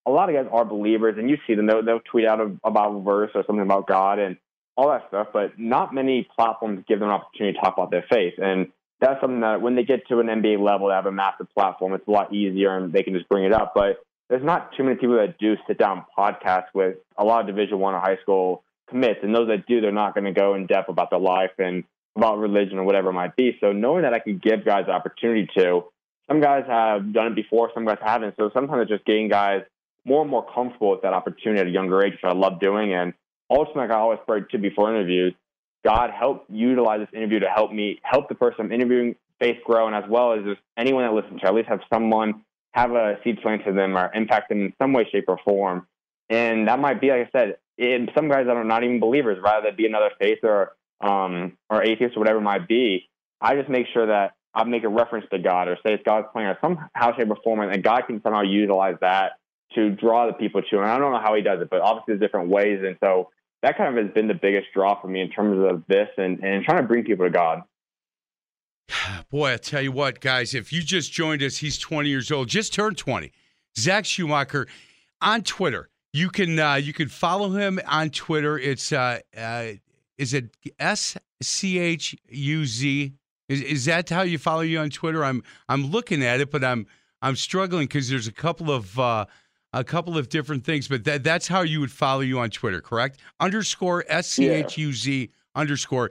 a 0.06 0.10
lot 0.10 0.28
of 0.28 0.34
guys 0.34 0.50
are 0.52 0.64
believers 0.64 1.14
and 1.18 1.30
you 1.30 1.38
see 1.46 1.54
them, 1.54 1.66
they'll, 1.66 1.84
they'll 1.84 2.00
tweet 2.00 2.26
out 2.26 2.40
a, 2.40 2.56
about 2.64 3.02
verse 3.02 3.30
or 3.34 3.44
something 3.46 3.64
about 3.64 3.86
God 3.86 4.18
and 4.18 4.36
all 4.76 4.88
that 4.88 5.04
stuff, 5.08 5.28
but 5.32 5.58
not 5.58 5.94
many 5.94 6.28
platforms 6.34 6.84
give 6.88 6.98
them 6.98 7.08
an 7.08 7.14
opportunity 7.14 7.56
to 7.56 7.60
talk 7.60 7.74
about 7.74 7.90
their 7.90 8.04
faith. 8.10 8.34
And 8.38 8.68
that's 9.02 9.20
something 9.20 9.40
that 9.40 9.60
when 9.60 9.74
they 9.74 9.82
get 9.82 10.06
to 10.08 10.20
an 10.20 10.28
NBA 10.28 10.60
level, 10.64 10.88
they 10.88 10.94
have 10.94 11.06
a 11.06 11.12
massive 11.12 11.48
platform. 11.52 11.92
It's 11.92 12.06
a 12.06 12.10
lot 12.10 12.32
easier 12.32 12.76
and 12.76 12.92
they 12.92 13.02
can 13.02 13.14
just 13.14 13.28
bring 13.28 13.44
it 13.44 13.52
up. 13.52 13.72
But 13.74 13.96
there's 14.28 14.44
not 14.44 14.70
too 14.76 14.84
many 14.84 14.96
people 14.96 15.16
that 15.16 15.38
do 15.38 15.56
sit 15.66 15.76
down 15.76 16.06
podcasts 16.16 16.68
with 16.72 16.98
a 17.18 17.24
lot 17.24 17.40
of 17.40 17.48
Division 17.48 17.80
One 17.80 17.94
or 17.94 18.00
high 18.00 18.18
school 18.22 18.62
commits, 18.88 19.20
and 19.22 19.34
those 19.34 19.48
that 19.48 19.66
do, 19.66 19.80
they're 19.80 19.90
not 19.90 20.14
going 20.14 20.24
to 20.24 20.32
go 20.32 20.54
in 20.54 20.66
depth 20.66 20.88
about 20.88 21.10
their 21.10 21.18
life 21.18 21.50
and 21.58 21.82
about 22.14 22.38
religion 22.38 22.78
or 22.78 22.84
whatever 22.84 23.10
it 23.10 23.14
might 23.14 23.34
be. 23.34 23.56
So 23.60 23.72
knowing 23.72 24.02
that 24.02 24.14
I 24.14 24.20
can 24.20 24.38
give 24.38 24.64
guys 24.64 24.84
the 24.86 24.92
opportunity 24.92 25.48
to, 25.56 25.84
some 26.30 26.40
guys 26.40 26.64
have 26.68 27.12
done 27.12 27.28
it 27.28 27.34
before, 27.34 27.70
some 27.74 27.84
guys 27.84 27.98
haven't. 28.00 28.36
So 28.36 28.50
sometimes 28.54 28.82
it's 28.82 28.90
just 28.90 29.04
getting 29.04 29.28
guys 29.28 29.62
more 30.04 30.22
and 30.22 30.30
more 30.30 30.46
comfortable 30.54 30.92
with 30.92 31.02
that 31.02 31.12
opportunity 31.12 31.60
at 31.60 31.66
a 31.66 31.70
younger 31.70 32.02
age, 32.02 32.12
which 32.12 32.24
I 32.24 32.32
love 32.32 32.60
doing. 32.60 32.94
And 32.94 33.14
ultimately, 33.50 33.82
like 33.82 33.90
I 33.90 33.98
always 33.98 34.20
pray 34.26 34.42
to 34.50 34.58
before 34.58 34.94
interviews, 34.94 35.34
God 35.84 36.10
help 36.10 36.44
utilize 36.48 37.00
this 37.00 37.08
interview 37.12 37.40
to 37.40 37.48
help 37.48 37.72
me 37.72 38.00
help 38.02 38.28
the 38.28 38.34
person 38.34 38.66
I'm 38.66 38.72
interviewing 38.72 39.16
faith 39.40 39.58
grow, 39.64 39.86
and 39.86 39.96
as 39.96 40.04
well 40.08 40.32
as 40.32 40.44
just 40.44 40.60
anyone 40.76 41.04
that 41.04 41.12
listens 41.12 41.40
to, 41.40 41.48
at 41.48 41.54
least 41.54 41.68
have 41.68 41.80
someone 41.92 42.44
have 42.72 42.92
a 42.92 43.18
seed 43.22 43.40
planted 43.42 43.64
to 43.64 43.72
them 43.72 43.96
or 43.96 44.10
impact 44.14 44.48
them 44.48 44.66
in 44.66 44.72
some 44.80 44.92
way, 44.92 45.06
shape, 45.10 45.24
or 45.28 45.38
form. 45.44 45.86
And 46.30 46.68
that 46.68 46.78
might 46.78 47.00
be, 47.00 47.10
like 47.10 47.28
I 47.28 47.38
said, 47.38 47.56
in 47.76 48.08
some 48.14 48.28
guys 48.28 48.46
that 48.46 48.56
are 48.56 48.64
not 48.64 48.84
even 48.84 49.00
believers, 49.00 49.38
rather 49.42 49.66
than 49.66 49.76
be 49.76 49.86
another 49.86 50.10
faith 50.20 50.38
or 50.42 50.72
um, 51.00 51.58
or 51.68 51.82
atheist 51.82 52.16
or 52.16 52.20
whatever 52.20 52.38
it 52.38 52.42
might 52.42 52.68
be, 52.68 53.08
I 53.40 53.56
just 53.56 53.68
make 53.68 53.86
sure 53.92 54.06
that 54.06 54.34
I 54.54 54.64
make 54.64 54.84
a 54.84 54.88
reference 54.88 55.26
to 55.32 55.38
God 55.38 55.68
or 55.68 55.76
say 55.76 55.94
it's 55.94 56.02
God's 56.04 56.28
plan 56.32 56.46
or 56.46 56.58
somehow, 56.60 57.16
shape, 57.16 57.30
or 57.30 57.36
form, 57.42 57.60
and 57.60 57.82
God 57.82 58.02
can 58.06 58.22
somehow 58.22 58.42
utilize 58.42 58.96
that 59.00 59.32
to 59.74 59.90
draw 59.90 60.26
the 60.26 60.34
people 60.34 60.62
to. 60.62 60.78
And 60.78 60.88
I 60.88 60.98
don't 60.98 61.12
know 61.12 61.20
how 61.20 61.34
He 61.34 61.42
does 61.42 61.60
it, 61.60 61.70
but 61.70 61.80
obviously 61.80 62.14
there's 62.14 62.20
different 62.20 62.50
ways. 62.50 62.80
And 62.84 62.96
so 63.02 63.30
that 63.62 63.76
kind 63.76 63.96
of 63.96 64.04
has 64.04 64.12
been 64.12 64.28
the 64.28 64.34
biggest 64.34 64.68
draw 64.74 65.00
for 65.00 65.08
me 65.08 65.20
in 65.20 65.30
terms 65.30 65.64
of 65.70 65.84
this 65.88 66.08
and, 66.16 66.42
and 66.42 66.64
trying 66.64 66.78
to 66.78 66.86
bring 66.86 67.04
people 67.04 67.24
to 67.24 67.30
God. 67.30 67.62
Boy, 69.30 69.54
I 69.54 69.56
tell 69.56 69.82
you 69.82 69.92
what, 69.92 70.20
guys, 70.20 70.54
if 70.54 70.72
you 70.72 70.82
just 70.82 71.12
joined 71.12 71.42
us, 71.42 71.58
he's 71.58 71.78
20 71.78 72.08
years 72.08 72.30
old, 72.30 72.48
just 72.48 72.74
turned 72.74 72.98
20. 72.98 73.32
Zach 73.78 74.04
Schumacher 74.04 74.66
on 75.20 75.42
Twitter. 75.42 75.88
You 76.12 76.28
can 76.28 76.58
uh, 76.58 76.74
you 76.74 76.92
can 76.92 77.08
follow 77.08 77.50
him 77.50 77.80
on 77.86 78.10
Twitter. 78.10 78.58
It's 78.58 78.92
uh, 78.92 79.20
uh, 79.34 79.68
is 80.18 80.34
it 80.34 80.54
S 80.78 81.16
C 81.40 81.78
H 81.78 82.14
U 82.28 82.66
Z? 82.66 83.14
Is 83.48 83.62
is 83.62 83.84
that 83.86 84.10
how 84.10 84.20
you 84.20 84.36
follow 84.36 84.60
you 84.60 84.78
on 84.78 84.90
Twitter? 84.90 85.24
I'm 85.24 85.42
I'm 85.70 85.86
looking 85.86 86.22
at 86.22 86.40
it, 86.40 86.50
but 86.50 86.62
I'm 86.62 86.86
I'm 87.22 87.34
struggling 87.34 87.86
because 87.86 88.10
there's 88.10 88.26
a 88.26 88.32
couple 88.32 88.70
of 88.70 88.98
uh, 88.98 89.24
a 89.72 89.82
couple 89.82 90.18
of 90.18 90.28
different 90.28 90.64
things, 90.64 90.88
but 90.88 91.04
that 91.04 91.24
that's 91.24 91.48
how 91.48 91.62
you 91.62 91.80
would 91.80 91.90
follow 91.92 92.20
you 92.20 92.38
on 92.38 92.50
Twitter, 92.50 92.80
correct? 92.80 93.20
Underscore 93.40 94.04
S 94.08 94.28
C 94.28 94.48
H 94.48 94.76
U 94.78 94.92
Z 94.92 95.30
underscore. 95.54 96.10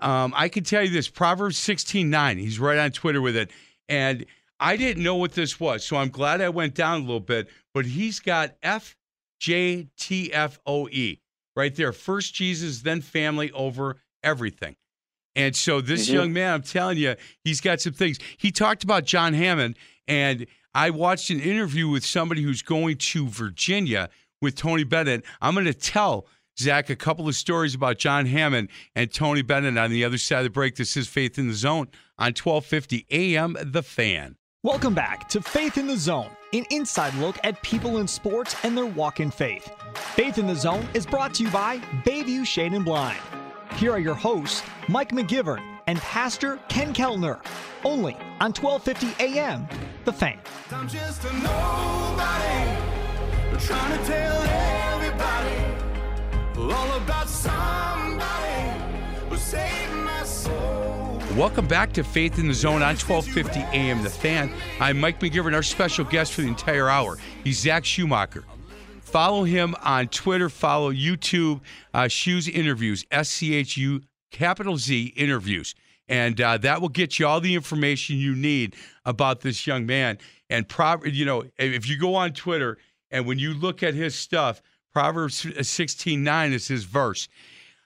Um, 0.00 0.32
I 0.36 0.48
can 0.48 0.64
tell 0.64 0.82
you 0.82 0.90
this: 0.90 1.08
Proverbs 1.08 1.58
sixteen 1.58 2.10
nine. 2.10 2.38
He's 2.38 2.58
right 2.58 2.78
on 2.78 2.92
Twitter 2.92 3.20
with 3.20 3.36
it, 3.36 3.50
and 3.88 4.24
I 4.60 4.76
didn't 4.76 5.02
know 5.02 5.16
what 5.16 5.32
this 5.32 5.58
was, 5.58 5.84
so 5.84 5.96
I'm 5.96 6.10
glad 6.10 6.40
I 6.40 6.48
went 6.48 6.74
down 6.74 6.98
a 7.00 7.04
little 7.04 7.20
bit. 7.20 7.48
But 7.74 7.86
he's 7.86 8.20
got 8.20 8.54
F 8.62 8.96
J 9.40 9.88
T 9.98 10.32
F 10.32 10.60
O 10.66 10.88
E 10.88 11.20
right 11.56 11.74
there. 11.74 11.92
First 11.92 12.34
Jesus, 12.34 12.82
then 12.82 13.00
family 13.00 13.50
over 13.52 13.96
everything. 14.22 14.76
And 15.34 15.56
so 15.56 15.80
this 15.80 16.06
mm-hmm. 16.06 16.14
young 16.14 16.32
man, 16.32 16.54
I'm 16.54 16.62
telling 16.62 16.98
you, 16.98 17.16
he's 17.42 17.60
got 17.60 17.80
some 17.80 17.94
things. 17.94 18.18
He 18.36 18.50
talked 18.50 18.84
about 18.84 19.04
John 19.04 19.34
Hammond, 19.34 19.76
and 20.06 20.46
I 20.74 20.88
watched 20.88 21.28
an 21.28 21.38
interview 21.38 21.88
with 21.88 22.02
somebody 22.02 22.40
who's 22.40 22.62
going 22.62 22.96
to 22.96 23.28
Virginia 23.28 24.08
with 24.40 24.56
Tony 24.56 24.84
Bennett. 24.84 25.22
I'm 25.42 25.52
going 25.52 25.66
to 25.66 25.74
tell 25.74 26.26
Zach 26.58 26.88
a 26.88 26.96
couple 26.96 27.28
of 27.28 27.34
stories 27.34 27.74
about 27.74 27.98
John 27.98 28.24
Hammond 28.24 28.70
and 28.96 29.12
Tony 29.12 29.42
Bennett 29.42 29.76
on 29.76 29.90
the 29.90 30.02
other 30.02 30.16
side 30.16 30.38
of 30.38 30.44
the 30.44 30.50
break. 30.50 30.76
This 30.76 30.96
is 30.96 31.08
Faith 31.08 31.38
in 31.38 31.48
the 31.48 31.54
Zone 31.54 31.88
on 32.18 32.28
1250 32.28 33.06
AM 33.10 33.56
The 33.62 33.82
Fan. 33.82 34.36
Welcome 34.62 34.94
back 34.94 35.28
to 35.30 35.42
Faith 35.42 35.76
in 35.76 35.86
the 35.86 35.96
Zone, 35.96 36.30
an 36.54 36.64
inside 36.70 37.14
look 37.16 37.36
at 37.44 37.60
people 37.62 37.98
in 37.98 38.08
sports 38.08 38.56
and 38.62 38.76
their 38.76 38.86
walk 38.86 39.20
in 39.20 39.30
faith. 39.30 39.70
Faith 40.14 40.38
in 40.38 40.46
the 40.46 40.54
Zone 40.54 40.88
is 40.94 41.04
brought 41.04 41.34
to 41.34 41.42
you 41.42 41.50
by 41.50 41.78
Bayview 42.06 42.46
Shade 42.46 42.72
and 42.72 42.84
Blind. 42.84 43.20
Here 43.74 43.92
are 43.92 43.98
your 43.98 44.14
hosts, 44.14 44.62
Mike 44.88 45.10
McGivern 45.10 45.71
and 45.86 45.98
Pastor 45.98 46.58
Ken 46.68 46.92
Keltner, 46.94 47.40
only 47.84 48.14
on 48.40 48.52
1250 48.52 49.24
AM, 49.24 49.66
The 50.04 50.12
Fan. 50.12 50.38
I'm 50.70 50.88
just 50.88 51.24
a 51.24 51.32
nobody, 51.32 52.76
trying 53.58 53.98
to 53.98 54.04
tell 54.06 54.42
everybody 54.42 55.72
all 56.72 56.96
about 56.96 57.28
somebody 57.28 58.80
who 59.28 59.36
saved 59.36 59.92
my 59.94 60.24
soul. 60.24 61.20
Welcome 61.36 61.66
back 61.66 61.92
to 61.94 62.04
Faith 62.04 62.38
in 62.38 62.48
the 62.48 62.54
Zone 62.54 62.82
on 62.82 62.96
1250 62.96 63.60
AM 63.76 64.02
The 64.02 64.10
Fan. 64.10 64.52
I'm 64.80 65.00
Mike 65.00 65.20
McGivern, 65.20 65.54
our 65.54 65.62
special 65.62 66.04
guest 66.04 66.32
for 66.32 66.42
the 66.42 66.48
entire 66.48 66.88
hour. 66.88 67.18
He's 67.42 67.58
Zach 67.58 67.84
Schumacher. 67.84 68.44
Follow 69.00 69.44
him 69.44 69.74
on 69.82 70.08
Twitter, 70.08 70.48
follow 70.48 70.90
YouTube, 70.90 71.60
uh, 71.92 72.04
Schuz 72.04 72.48
Interviews, 72.48 73.04
S 73.10 73.28
C 73.28 73.54
H 73.54 73.76
U 73.76 74.00
capital 74.32 74.76
Z 74.76 75.12
Interviews. 75.16 75.74
And 76.08 76.40
uh, 76.40 76.58
that 76.58 76.80
will 76.80 76.88
get 76.88 77.18
you 77.18 77.26
all 77.26 77.40
the 77.40 77.54
information 77.54 78.16
you 78.16 78.34
need 78.34 78.74
about 79.04 79.40
this 79.40 79.66
young 79.66 79.86
man. 79.86 80.18
And, 80.50 80.68
Pro- 80.68 81.04
you 81.04 81.24
know, 81.24 81.44
if 81.58 81.88
you 81.88 81.96
go 81.96 82.16
on 82.16 82.32
Twitter 82.32 82.76
and 83.10 83.24
when 83.24 83.38
you 83.38 83.54
look 83.54 83.82
at 83.82 83.94
his 83.94 84.14
stuff, 84.14 84.60
Proverbs 84.92 85.46
16 85.66 86.22
9 86.22 86.52
is 86.52 86.68
his 86.68 86.84
verse. 86.84 87.28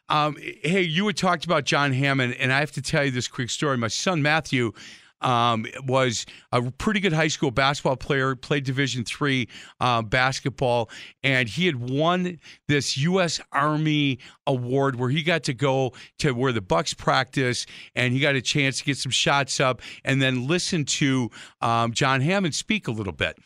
Um, 0.09 0.37
hey, 0.41 0.83
you 0.83 1.07
had 1.07 1.17
talked 1.17 1.45
about 1.45 1.65
John 1.65 1.93
Hammond, 1.93 2.35
and 2.39 2.53
I 2.53 2.61
have 2.61 2.73
to 2.73 2.83
tell 2.83 3.05
you 3.05 3.11
this 3.11 3.29
quick 3.29 3.51
story. 3.51 3.77
My 3.77 3.89
son 3.89 4.23
Matthew 4.23 4.73
um, 5.21 5.67
was 5.87 6.27
a 6.53 6.63
pretty 6.73 7.01
good 7.01 7.13
high 7.13 7.29
school 7.29 7.51
basketball 7.51 7.97
player, 7.97 8.35
played 8.37 8.65
Division 8.65 9.05
three 9.05 9.49
uh, 9.81 10.03
basketball, 10.03 10.91
and 11.23 11.49
he 11.49 11.67
had 11.67 11.77
won 11.77 12.39
this 12.69 12.97
U.S. 12.99 13.41
Army 13.53 14.19
award 14.47 14.97
where 14.97 15.11
he 15.11 15.23
got 15.23 15.43
to 15.45 15.55
go 15.55 15.93
to 16.19 16.33
where 16.33 16.53
the 16.53 16.61
Bucks 16.61 16.95
practice, 16.95 17.67
and 17.95 18.13
he 18.13 18.21
got 18.21 18.35
a 18.35 18.43
chance 18.43 18.79
to 18.79 18.85
get 18.85 18.97
some 18.97 19.13
shots 19.13 19.61
up, 19.61 19.81
and 20.05 20.21
then 20.21 20.47
listen 20.47 20.85
to 20.85 21.31
um, 21.61 21.93
John 21.93 22.21
Hammond 22.21 22.55
speak 22.55 22.89
a 22.89 22.93
little 22.93 23.13
bit. 23.13 23.39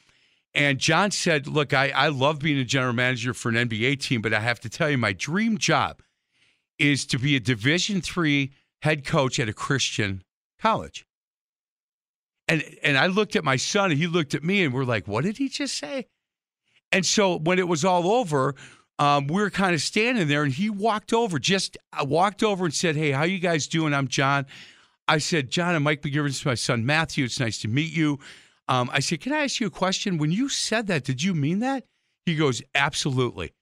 And 0.55 0.79
John 0.79 1.11
said, 1.11 1.47
"Look, 1.47 1.73
I, 1.73 1.91
I 1.91 2.09
love 2.09 2.41
being 2.41 2.59
a 2.59 2.65
general 2.65 2.93
manager 2.93 3.33
for 3.35 3.49
an 3.49 3.55
NBA 3.55 4.01
team, 4.01 4.21
but 4.21 4.35
I 4.35 4.41
have 4.41 4.61
to 4.61 4.69
tell 4.69 4.91
you, 4.91 4.99
my 4.99 5.13
dream 5.13 5.59
job." 5.59 6.03
is 6.81 7.05
to 7.05 7.19
be 7.19 7.37
a 7.37 7.41
Division 7.41 8.01
three 8.01 8.53
head 8.83 9.05
coach 9.05 9.39
at 9.39 9.49
a 9.49 9.53
Christian 9.53 10.25
college. 10.59 11.07
And 12.51 12.65
and 12.83 12.99
I 12.99 13.07
looked 13.07 13.37
at 13.37 13.45
my 13.45 13.57
son 13.57 13.93
and 13.93 13.99
he 13.99 14.09
looked 14.09 14.35
at 14.35 14.43
me 14.43 14.65
and 14.65 14.75
we're 14.75 14.85
like, 14.85 15.07
what 15.07 15.25
did 15.25 15.39
he 15.39 15.49
just 15.49 15.79
say? 15.79 16.09
And 16.91 17.07
so 17.07 17.39
when 17.39 17.61
it 17.61 17.69
was 17.69 17.85
all 17.85 18.11
over, 18.11 18.57
um, 18.99 19.29
we 19.29 19.41
were 19.41 19.51
kind 19.51 19.73
of 19.73 19.81
standing 19.81 20.27
there 20.27 20.43
and 20.43 20.53
he 20.53 20.69
walked 20.69 21.13
over, 21.13 21.39
just 21.39 21.79
uh, 21.93 22.05
walked 22.05 22.43
over 22.43 22.65
and 22.65 22.75
said, 22.75 22.97
Hey, 22.97 23.13
how 23.13 23.23
you 23.23 23.39
guys 23.39 23.69
doing? 23.69 23.95
I'm 23.95 24.09
John. 24.09 24.47
I 25.07 25.19
said, 25.19 25.51
John, 25.51 25.77
I'm 25.77 25.85
Mike 25.85 26.03
McGivern. 26.03 26.45
my 26.45 26.55
son 26.55 26.85
Matthew. 26.85 27.25
It's 27.25 27.39
nice 27.39 27.61
to 27.61 27.69
meet 27.69 27.93
you. 27.93 28.19
Um, 28.67 28.91
I 28.93 28.99
said, 28.99 29.21
Can 29.21 29.33
I 29.33 29.45
ask 29.45 29.61
you 29.61 29.69
a 29.69 29.71
question? 29.71 30.19
When 30.19 30.33
you 30.33 30.49
said 30.49 30.89
that, 30.89 31.05
did 31.05 31.23
you 31.23 31.35
mean 31.35 31.61
that? 31.61 31.85
He 32.27 32.35
goes, 32.35 32.63
Absolutely. 32.75 33.53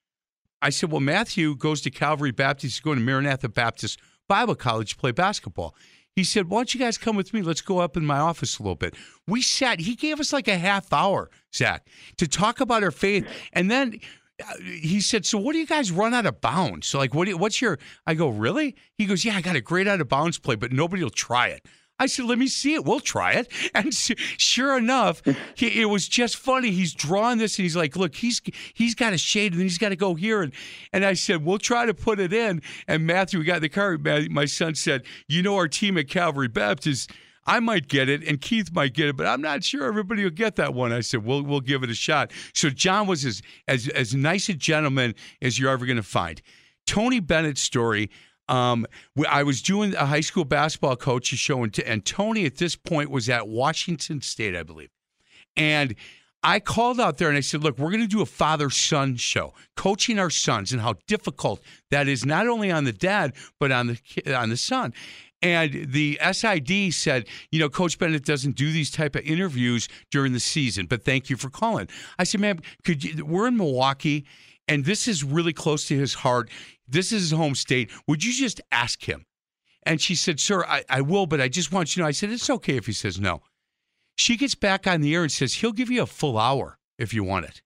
I 0.61 0.71
said, 0.71 0.91
well, 0.91 1.01
Matthew 1.01 1.55
goes 1.55 1.83
to 1.83 1.91
Calvary 1.91 2.33
Baptist, 2.33 2.77
he's 2.77 2.81
going 2.81 2.99
to 2.99 3.05
Maranatha 3.05 3.49
Baptist 3.49 4.01
Bible 4.29 4.55
College 4.55 4.91
to 4.91 4.97
play 4.97 5.13
basketball. 5.13 5.75
He 6.19 6.25
said, 6.25 6.49
why 6.49 6.59
don't 6.59 6.75
you 6.75 6.81
guys 6.81 6.99
come 6.99 7.15
with 7.15 7.33
me? 7.33 7.43
Let's 7.43 7.61
go 7.61 7.79
up 7.79 7.97
in 7.97 8.05
my 8.05 8.19
office 8.19 8.59
a 8.59 8.63
little 8.65 8.75
bit. 8.75 8.97
We 9.29 9.41
sat, 9.41 9.79
he 9.79 9.95
gave 9.95 10.19
us 10.19 10.33
like 10.33 10.49
a 10.49 10.59
half 10.59 10.93
hour, 10.93 11.31
Zach, 11.55 11.87
to 12.17 12.27
talk 12.27 12.59
about 12.59 12.83
our 12.83 12.91
faith. 12.91 13.25
And 13.53 13.71
then 13.71 14.01
uh, 14.43 14.53
he 14.61 15.01
said, 15.01 15.25
"So 15.25 15.39
what 15.39 15.53
do 15.53 15.61
you 15.61 15.67
guys 15.67 15.93
run 15.93 16.15
out 16.15 16.27
of 16.27 16.41
bounds? 16.41 16.89
So 16.89 16.99
like, 16.99 17.15
what? 17.15 17.29
You, 17.29 17.39
what's 17.39 17.63
your?" 17.63 17.79
I 18.05 18.15
go, 18.15 18.31
"Really?" 18.31 18.75
He 18.95 19.07
goes, 19.07 19.25
"Yeah, 19.25 19.37
I 19.37 19.41
got 19.43 19.55
a 19.55 19.61
great 19.61 19.87
out 19.87 20.01
of 20.01 20.09
bounds 20.09 20.41
play, 20.41 20.57
but 20.57 20.73
nobody 20.73 21.05
will 21.05 21.11
try 21.11 21.49
it." 21.49 21.67
I 21.99 22.07
said, 22.07 22.27
let 22.27 22.39
me 22.39 22.47
see 22.47 22.75
it. 22.75 22.85
We'll 22.85 23.01
try 23.01 23.33
it. 23.33 23.53
And 23.75 23.95
sure 23.95 24.77
enough, 24.77 25.23
he, 25.55 25.83
it 25.83 25.87
was 25.87 26.09
just 26.09 26.37
funny. 26.37 26.71
He's 26.71 26.95
drawing 26.95 27.39
this 27.39 27.59
and 27.59 27.65
he's 27.65 27.77
like, 27.77 27.97
look, 27.97 28.15
he's 28.15 28.41
he's 28.75 28.95
got 28.95 29.13
a 29.13 29.19
shade 29.19 29.53
and 29.53 29.63
he's 29.63 29.79
got 29.79 29.91
to 29.91 29.97
go 29.97 30.15
here. 30.15 30.43
And, 30.43 30.53
and 30.93 31.05
I 31.05 31.13
said, 31.13 31.45
we'll 31.45 31.59
try 31.59 31.87
to 31.87 31.95
put 31.95 32.19
it 32.19 32.33
in. 32.33 32.63
And 32.89 33.07
Matthew, 33.07 33.39
we 33.39 33.45
got 33.45 33.57
in 33.57 33.63
the 33.63 33.69
car. 33.69 33.99
My 34.31 34.47
son 34.47 34.75
said, 34.75 35.05
you 35.29 35.43
know, 35.43 35.57
our 35.57 35.69
team 35.69 35.97
at 35.99 36.09
Calvary 36.09 36.49
Baptist, 36.49 37.13
I 37.47 37.61
might 37.61 37.89
get 37.89 38.09
it 38.09 38.27
and 38.27 38.41
Keith 38.41 38.73
might 38.73 38.93
get 38.93 39.09
it, 39.09 39.17
but 39.17 39.27
I'm 39.27 39.41
not 39.41 39.65
sure 39.65 39.85
everybody 39.85 40.23
will 40.23 40.31
get 40.31 40.57
that 40.57 40.75
one. 40.75 40.93
I 40.93 41.01
said, 41.01 41.25
we'll, 41.25 41.43
we'll 41.43 41.61
give 41.61 41.83
it 41.83 41.91
a 41.91 41.95
shot. 41.95 42.31
So 42.53 42.69
John 42.69 43.07
was 43.07 43.25
as, 43.25 43.43
as, 43.67 43.89
as 43.89 44.15
nice 44.15 44.49
a 44.49 44.55
gentleman 44.55 45.15
as 45.41 45.59
you're 45.59 45.71
ever 45.71 45.87
going 45.87 45.97
to 45.97 46.03
find. 46.03 46.43
Tony 46.87 47.21
Bennett's 47.21 47.61
story, 47.63 48.11
um, 48.49 48.87
I 49.29 49.43
was 49.43 49.63
doing 49.63 49.95
a 49.95 50.07
high 50.07 50.21
school 50.21 50.45
basketball 50.45 50.97
coach's 50.97 51.39
show, 51.39 51.63
and, 51.63 51.79
and 51.81 52.05
Tony 52.05 52.45
at 52.47 52.57
this 52.57 52.77
point 52.77 53.11
was 53.11 53.29
at 53.29 53.49
Washington 53.49 54.21
State, 54.21 54.57
I 54.57 54.63
believe. 54.63 54.91
And 55.57 55.95
I 56.43 56.61
called 56.61 57.01
out 57.01 57.19
there 57.19 57.29
and 57.29 57.37
I 57.37 57.41
said, 57.41 57.65
Look, 57.65 57.79
we're 57.79 57.91
going 57.91 58.03
to 58.03 58.07
do 58.07 58.23
a 58.23 58.27
father 58.27 58.71
son 58.71 59.17
show, 59.17 59.55
coaching 59.77 60.19
our 60.19 60.31
sons 60.31 60.73
and 60.73 60.81
how 60.81 60.95
difficult 61.07 61.61
that 61.91 62.07
is, 62.07 62.25
not 62.25 62.47
only 62.47 62.71
on 62.71 62.85
the 62.85 62.93
dad, 62.93 63.35
but 63.59 63.73
on 63.73 63.89
the, 63.89 64.35
on 64.39 64.49
the 64.49 64.57
son. 64.57 64.95
And 65.41 65.93
the 65.93 66.19
SID 66.33 66.93
said, 66.93 67.27
you 67.53 67.61
know, 67.61 67.69
Coach 67.69 67.99
Bennett 67.99 68.25
doesn't 68.25 68.57
do 68.57 68.73
these 68.73 68.91
type 68.91 69.15
of 69.15 69.23
interviews 69.23 69.89
during 70.11 70.33
the 70.33 70.41
season, 70.41 70.87
but 70.87 71.05
thank 71.05 71.31
you 71.31 71.37
for 71.37 71.49
calling. 71.49 71.89
I 72.19 72.25
said, 72.25 72.41
man, 72.41 72.61
could 72.85 73.05
you, 73.05 73.25
we're 73.25 73.47
in 73.47 73.57
Milwaukee, 73.57 74.27
and 74.67 74.85
this 74.85 75.07
is 75.07 75.23
really 75.23 75.53
close 75.53 75.87
to 75.89 75.97
his 75.97 76.15
heart. 76.15 76.51
This 76.89 77.13
is 77.13 77.23
his 77.23 77.31
home 77.33 77.55
state. 77.55 77.91
Would 78.07 78.25
you 78.25 78.33
just 78.33 78.61
ask 78.73 79.05
him? 79.09 79.27
And 79.85 80.01
she 80.01 80.15
said, 80.15 80.41
Sir, 80.41 80.65
I, 80.65 80.85
I 80.89 81.01
will, 81.01 81.27
but 81.27 81.41
I 81.41 81.49
just 81.49 81.73
want 81.73 81.91
you 81.91 82.01
to 82.01 82.05
know. 82.05 82.09
I 82.09 82.13
said, 82.13 82.31
It's 82.31 82.51
okay 82.51 82.77
if 82.77 82.87
he 82.87 82.93
says 82.93 83.21
no. 83.21 83.43
She 84.17 84.37
gets 84.37 84.55
back 84.55 84.87
on 84.87 85.01
the 85.01 85.15
air 85.15 85.23
and 85.23 85.33
says, 85.33 85.55
He'll 85.55 85.73
give 85.73 85.91
you 85.91 86.03
a 86.03 86.07
full 86.07 86.39
hour 86.39 86.79
if 86.99 87.15
you 87.15 87.25
want 87.25 87.47
it. 87.47 87.63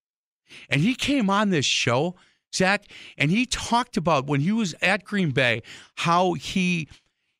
And 0.68 0.80
he 0.82 0.94
came 0.94 1.30
on 1.30 1.50
this 1.50 1.64
show, 1.64 2.14
Zach, 2.54 2.84
and 3.16 3.30
he 3.30 3.46
talked 3.46 3.96
about 3.96 4.26
when 4.26 4.40
he 4.40 4.52
was 4.52 4.74
at 4.82 5.04
Green 5.04 5.30
Bay 5.30 5.62
how 5.96 6.34
he 6.34 6.88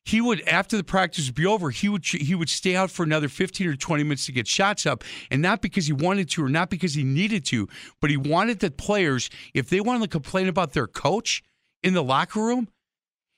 he 0.05 0.19
would 0.19 0.41
after 0.47 0.75
the 0.75 0.83
practice 0.83 1.27
would 1.27 1.35
be 1.35 1.45
over 1.45 1.69
he 1.69 1.87
would 1.87 2.05
he 2.05 2.35
would 2.35 2.49
stay 2.49 2.75
out 2.75 2.91
for 2.91 3.03
another 3.03 3.29
15 3.29 3.67
or 3.67 3.75
20 3.75 4.03
minutes 4.03 4.25
to 4.25 4.31
get 4.31 4.47
shots 4.47 4.85
up 4.85 5.03
and 5.31 5.41
not 5.41 5.61
because 5.61 5.85
he 5.85 5.93
wanted 5.93 6.29
to 6.31 6.43
or 6.43 6.49
not 6.49 6.69
because 6.69 6.93
he 6.93 7.03
needed 7.03 7.45
to 7.45 7.69
but 8.01 8.09
he 8.09 8.17
wanted 8.17 8.59
the 8.59 8.69
players 8.69 9.29
if 9.53 9.69
they 9.69 9.79
wanted 9.79 10.01
to 10.01 10.09
complain 10.09 10.47
about 10.47 10.73
their 10.73 10.87
coach 10.87 11.41
in 11.83 11.93
the 11.93 12.03
locker 12.03 12.41
room, 12.41 12.67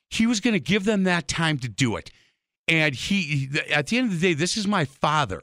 he 0.09 0.27
was 0.27 0.39
going 0.39 0.53
to 0.53 0.59
give 0.59 0.85
them 0.85 1.03
that 1.03 1.27
time 1.27 1.57
to 1.59 1.67
do 1.67 1.95
it. 1.95 2.11
And 2.67 2.95
he, 2.95 3.49
at 3.71 3.87
the 3.87 3.97
end 3.97 4.07
of 4.07 4.19
the 4.19 4.27
day, 4.27 4.33
this 4.33 4.57
is 4.57 4.67
my 4.67 4.85
father. 4.85 5.41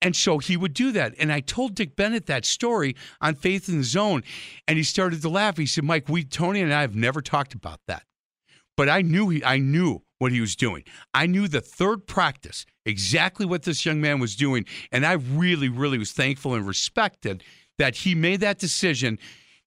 And 0.00 0.16
so 0.16 0.38
he 0.38 0.56
would 0.56 0.72
do 0.72 0.90
that. 0.92 1.14
And 1.18 1.32
I 1.32 1.40
told 1.40 1.74
Dick 1.74 1.96
Bennett 1.96 2.26
that 2.26 2.44
story 2.44 2.96
on 3.20 3.34
Faith 3.34 3.68
in 3.68 3.78
the 3.78 3.84
Zone, 3.84 4.22
and 4.66 4.78
he 4.78 4.82
started 4.82 5.20
to 5.22 5.28
laugh. 5.28 5.58
He 5.58 5.66
said, 5.66 5.84
Mike, 5.84 6.08
we, 6.08 6.24
Tony 6.24 6.62
and 6.62 6.72
I 6.72 6.80
have 6.80 6.96
never 6.96 7.20
talked 7.20 7.54
about 7.54 7.80
that. 7.86 8.04
But 8.76 8.88
I 8.88 9.02
knew 9.02 9.28
he, 9.28 9.44
I 9.44 9.58
knew 9.58 10.02
what 10.18 10.32
he 10.32 10.40
was 10.40 10.56
doing. 10.56 10.84
I 11.12 11.26
knew 11.26 11.46
the 11.46 11.60
third 11.60 12.06
practice, 12.06 12.64
exactly 12.84 13.44
what 13.44 13.62
this 13.62 13.84
young 13.84 14.00
man 14.00 14.18
was 14.18 14.34
doing. 14.34 14.64
And 14.90 15.04
I 15.04 15.12
really, 15.12 15.68
really 15.68 15.98
was 15.98 16.12
thankful 16.12 16.54
and 16.54 16.66
respected 16.66 17.42
that 17.78 17.96
he 17.96 18.14
made 18.14 18.40
that 18.40 18.58
decision 18.58 19.18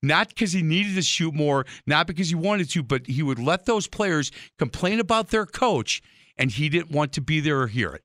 not 0.02 0.30
because 0.30 0.52
he 0.52 0.62
needed 0.62 0.96
to 0.96 1.02
shoot 1.02 1.34
more, 1.34 1.66
not 1.86 2.08
because 2.08 2.30
he 2.30 2.36
wanted 2.36 2.70
to, 2.72 2.84
but 2.84 3.08
he 3.08 3.24
would 3.24 3.40
let 3.40 3.66
those 3.66 3.88
players 3.88 4.32
complain 4.58 5.00
about 5.00 5.30
their 5.30 5.46
coach 5.46 6.02
and 6.38 6.52
he 6.52 6.70
didn't 6.70 6.92
want 6.92 7.14
to 7.14 7.22
be 7.22 7.40
there 7.40 7.62
or 7.62 7.68
hear 7.68 7.92
it. 7.94 8.04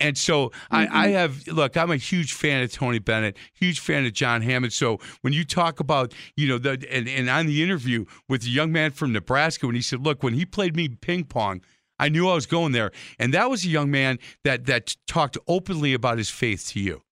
And 0.00 0.16
so 0.16 0.48
mm-hmm. 0.48 0.74
I, 0.74 0.82
I, 0.82 0.86
mm-hmm. 0.86 1.14
have 1.14 1.48
look. 1.48 1.76
I'm 1.76 1.90
a 1.90 1.96
huge 1.96 2.32
fan 2.32 2.62
of 2.62 2.72
Tony 2.72 2.98
Bennett, 2.98 3.36
huge 3.54 3.80
fan 3.80 4.06
of 4.06 4.12
John 4.12 4.42
Hammond. 4.42 4.72
So 4.72 4.98
when 5.22 5.32
you 5.32 5.44
talk 5.44 5.80
about 5.80 6.14
you 6.36 6.46
know 6.48 6.58
the 6.58 6.86
and, 6.90 7.08
and 7.08 7.28
on 7.28 7.46
the 7.46 7.62
interview 7.62 8.04
with 8.28 8.42
the 8.42 8.50
young 8.50 8.70
man 8.70 8.92
from 8.92 9.12
Nebraska, 9.12 9.66
when 9.66 9.74
he 9.74 9.82
said, 9.82 10.04
"Look, 10.04 10.22
when 10.22 10.34
he 10.34 10.46
played 10.46 10.76
me 10.76 10.88
ping 10.88 11.24
pong, 11.24 11.62
I 11.98 12.08
knew 12.08 12.28
I 12.28 12.34
was 12.34 12.46
going 12.46 12.72
there," 12.72 12.92
and 13.18 13.34
that 13.34 13.50
was 13.50 13.64
a 13.64 13.68
young 13.68 13.90
man 13.90 14.18
that 14.44 14.66
that 14.66 14.96
talked 15.08 15.36
openly 15.48 15.94
about 15.94 16.18
his 16.18 16.30
faith 16.30 16.68
to 16.68 16.80
you. 16.80 17.02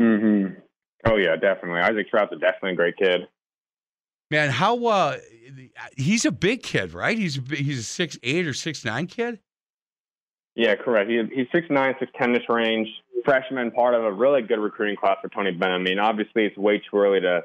Mm-hmm. 0.00 0.60
Oh 1.06 1.16
yeah, 1.16 1.34
definitely. 1.34 1.80
Isaac 1.80 2.08
Traudt's 2.08 2.32
a 2.32 2.36
definitely 2.36 2.72
a 2.72 2.76
great 2.76 2.96
kid. 2.96 3.22
Man, 4.30 4.50
how 4.50 4.84
uh 4.86 5.18
he's 5.96 6.24
a 6.24 6.32
big 6.32 6.62
kid, 6.62 6.92
right? 6.92 7.16
He's 7.16 7.38
a, 7.38 7.42
he's 7.54 7.78
a 7.78 7.82
six 7.82 8.18
eight 8.22 8.46
or 8.46 8.54
six 8.54 8.84
nine 8.84 9.06
kid. 9.06 9.38
Yeah, 10.54 10.74
correct. 10.74 11.10
He, 11.10 11.22
he's 11.34 11.46
six 11.52 11.66
nine, 11.70 11.94
six 11.98 12.10
ten 12.18 12.32
this 12.32 12.42
range. 12.48 12.88
Freshman, 13.24 13.72
part 13.72 13.94
of 13.94 14.04
a 14.04 14.12
really 14.12 14.42
good 14.42 14.58
recruiting 14.58 14.96
class 14.96 15.16
for 15.20 15.28
Tony 15.28 15.50
Bennett. 15.50 15.80
I 15.80 15.82
mean, 15.82 15.98
obviously 15.98 16.44
it's 16.44 16.56
way 16.56 16.78
too 16.78 16.96
early 16.96 17.20
to 17.20 17.44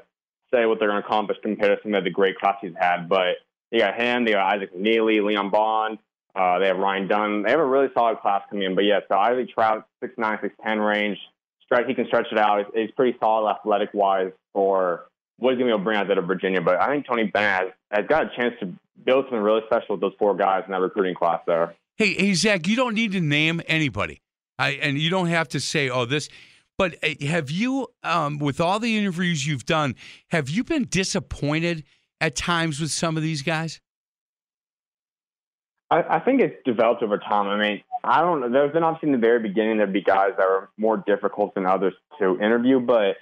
say 0.54 0.64
what 0.64 0.78
they're 0.78 0.88
going 0.88 1.02
to 1.02 1.06
accomplish 1.06 1.38
compared 1.42 1.76
to 1.76 1.82
some 1.82 1.94
of 1.94 2.04
the 2.04 2.10
great 2.10 2.38
class 2.38 2.56
he's 2.60 2.72
had. 2.78 3.08
But 3.08 3.36
they 3.70 3.78
got 3.78 4.00
him, 4.00 4.24
they 4.24 4.32
got 4.32 4.54
Isaac 4.54 4.74
McKneely, 4.74 5.24
Leon 5.24 5.50
Bond, 5.50 5.98
uh, 6.34 6.58
they 6.58 6.66
have 6.66 6.78
Ryan 6.78 7.08
Dunn. 7.08 7.42
They 7.42 7.50
have 7.50 7.60
a 7.60 7.64
really 7.64 7.88
solid 7.94 8.20
class 8.20 8.42
coming 8.48 8.64
in. 8.64 8.74
But 8.74 8.84
yeah, 8.84 9.00
so 9.08 9.16
Isaac 9.16 9.48
Traudt, 9.56 9.84
six 10.00 10.14
nine, 10.16 10.38
six 10.40 10.54
ten 10.64 10.78
range. 10.78 11.18
Stretch, 11.64 11.86
he 11.86 11.94
can 11.94 12.06
stretch 12.06 12.26
it 12.30 12.38
out. 12.38 12.58
He's, 12.58 12.82
he's 12.82 12.90
pretty 12.92 13.16
solid 13.18 13.50
athletic 13.50 13.90
wise 13.92 14.32
for 14.52 15.06
what 15.42 15.54
he's 15.54 15.58
going 15.58 15.70
to 15.70 15.76
be 15.76 15.80
able 15.80 15.80
to 15.80 15.84
bring 15.84 15.96
out 15.98 16.18
of 16.18 16.24
Virginia. 16.24 16.60
But 16.60 16.80
I 16.80 16.86
think 16.86 17.04
Tony 17.04 17.24
Bennett 17.24 17.74
has, 17.90 18.00
has 18.02 18.06
got 18.06 18.26
a 18.26 18.36
chance 18.36 18.54
to 18.60 18.72
build 19.04 19.24
something 19.24 19.40
really 19.40 19.62
special 19.66 19.96
with 19.96 20.00
those 20.00 20.12
four 20.16 20.36
guys 20.36 20.62
in 20.66 20.72
that 20.72 20.80
recruiting 20.80 21.16
class 21.16 21.40
there. 21.46 21.74
Hey, 21.96 22.14
hey, 22.14 22.32
Zach, 22.34 22.68
you 22.68 22.76
don't 22.76 22.94
need 22.94 23.12
to 23.12 23.20
name 23.20 23.60
anybody, 23.66 24.22
I, 24.58 24.70
and 24.70 24.98
you 24.98 25.10
don't 25.10 25.26
have 25.26 25.48
to 25.48 25.60
say, 25.60 25.90
"Oh, 25.90 26.04
this." 26.04 26.28
But 26.78 26.96
uh, 27.02 27.26
have 27.26 27.50
you, 27.50 27.88
um, 28.02 28.38
with 28.38 28.60
all 28.60 28.78
the 28.78 28.96
interviews 28.96 29.46
you've 29.46 29.66
done, 29.66 29.96
have 30.30 30.48
you 30.48 30.64
been 30.64 30.86
disappointed 30.88 31.84
at 32.20 32.34
times 32.36 32.80
with 32.80 32.90
some 32.92 33.16
of 33.16 33.22
these 33.22 33.42
guys? 33.42 33.80
I, 35.90 36.02
I 36.08 36.20
think 36.20 36.40
it's 36.40 36.56
developed 36.64 37.02
over 37.02 37.18
time. 37.18 37.48
I 37.48 37.58
mean, 37.58 37.82
I 38.04 38.20
don't 38.20 38.40
know. 38.40 38.48
There's 38.48 38.72
been 38.72 38.84
obviously 38.84 39.08
in 39.08 39.12
the 39.12 39.26
very 39.26 39.40
beginning 39.40 39.78
there'd 39.78 39.92
be 39.92 40.02
guys 40.02 40.30
that 40.38 40.48
were 40.48 40.70
more 40.78 41.02
difficult 41.04 41.54
than 41.54 41.66
others 41.66 41.94
to 42.20 42.38
interview, 42.40 42.80
but 42.80 43.16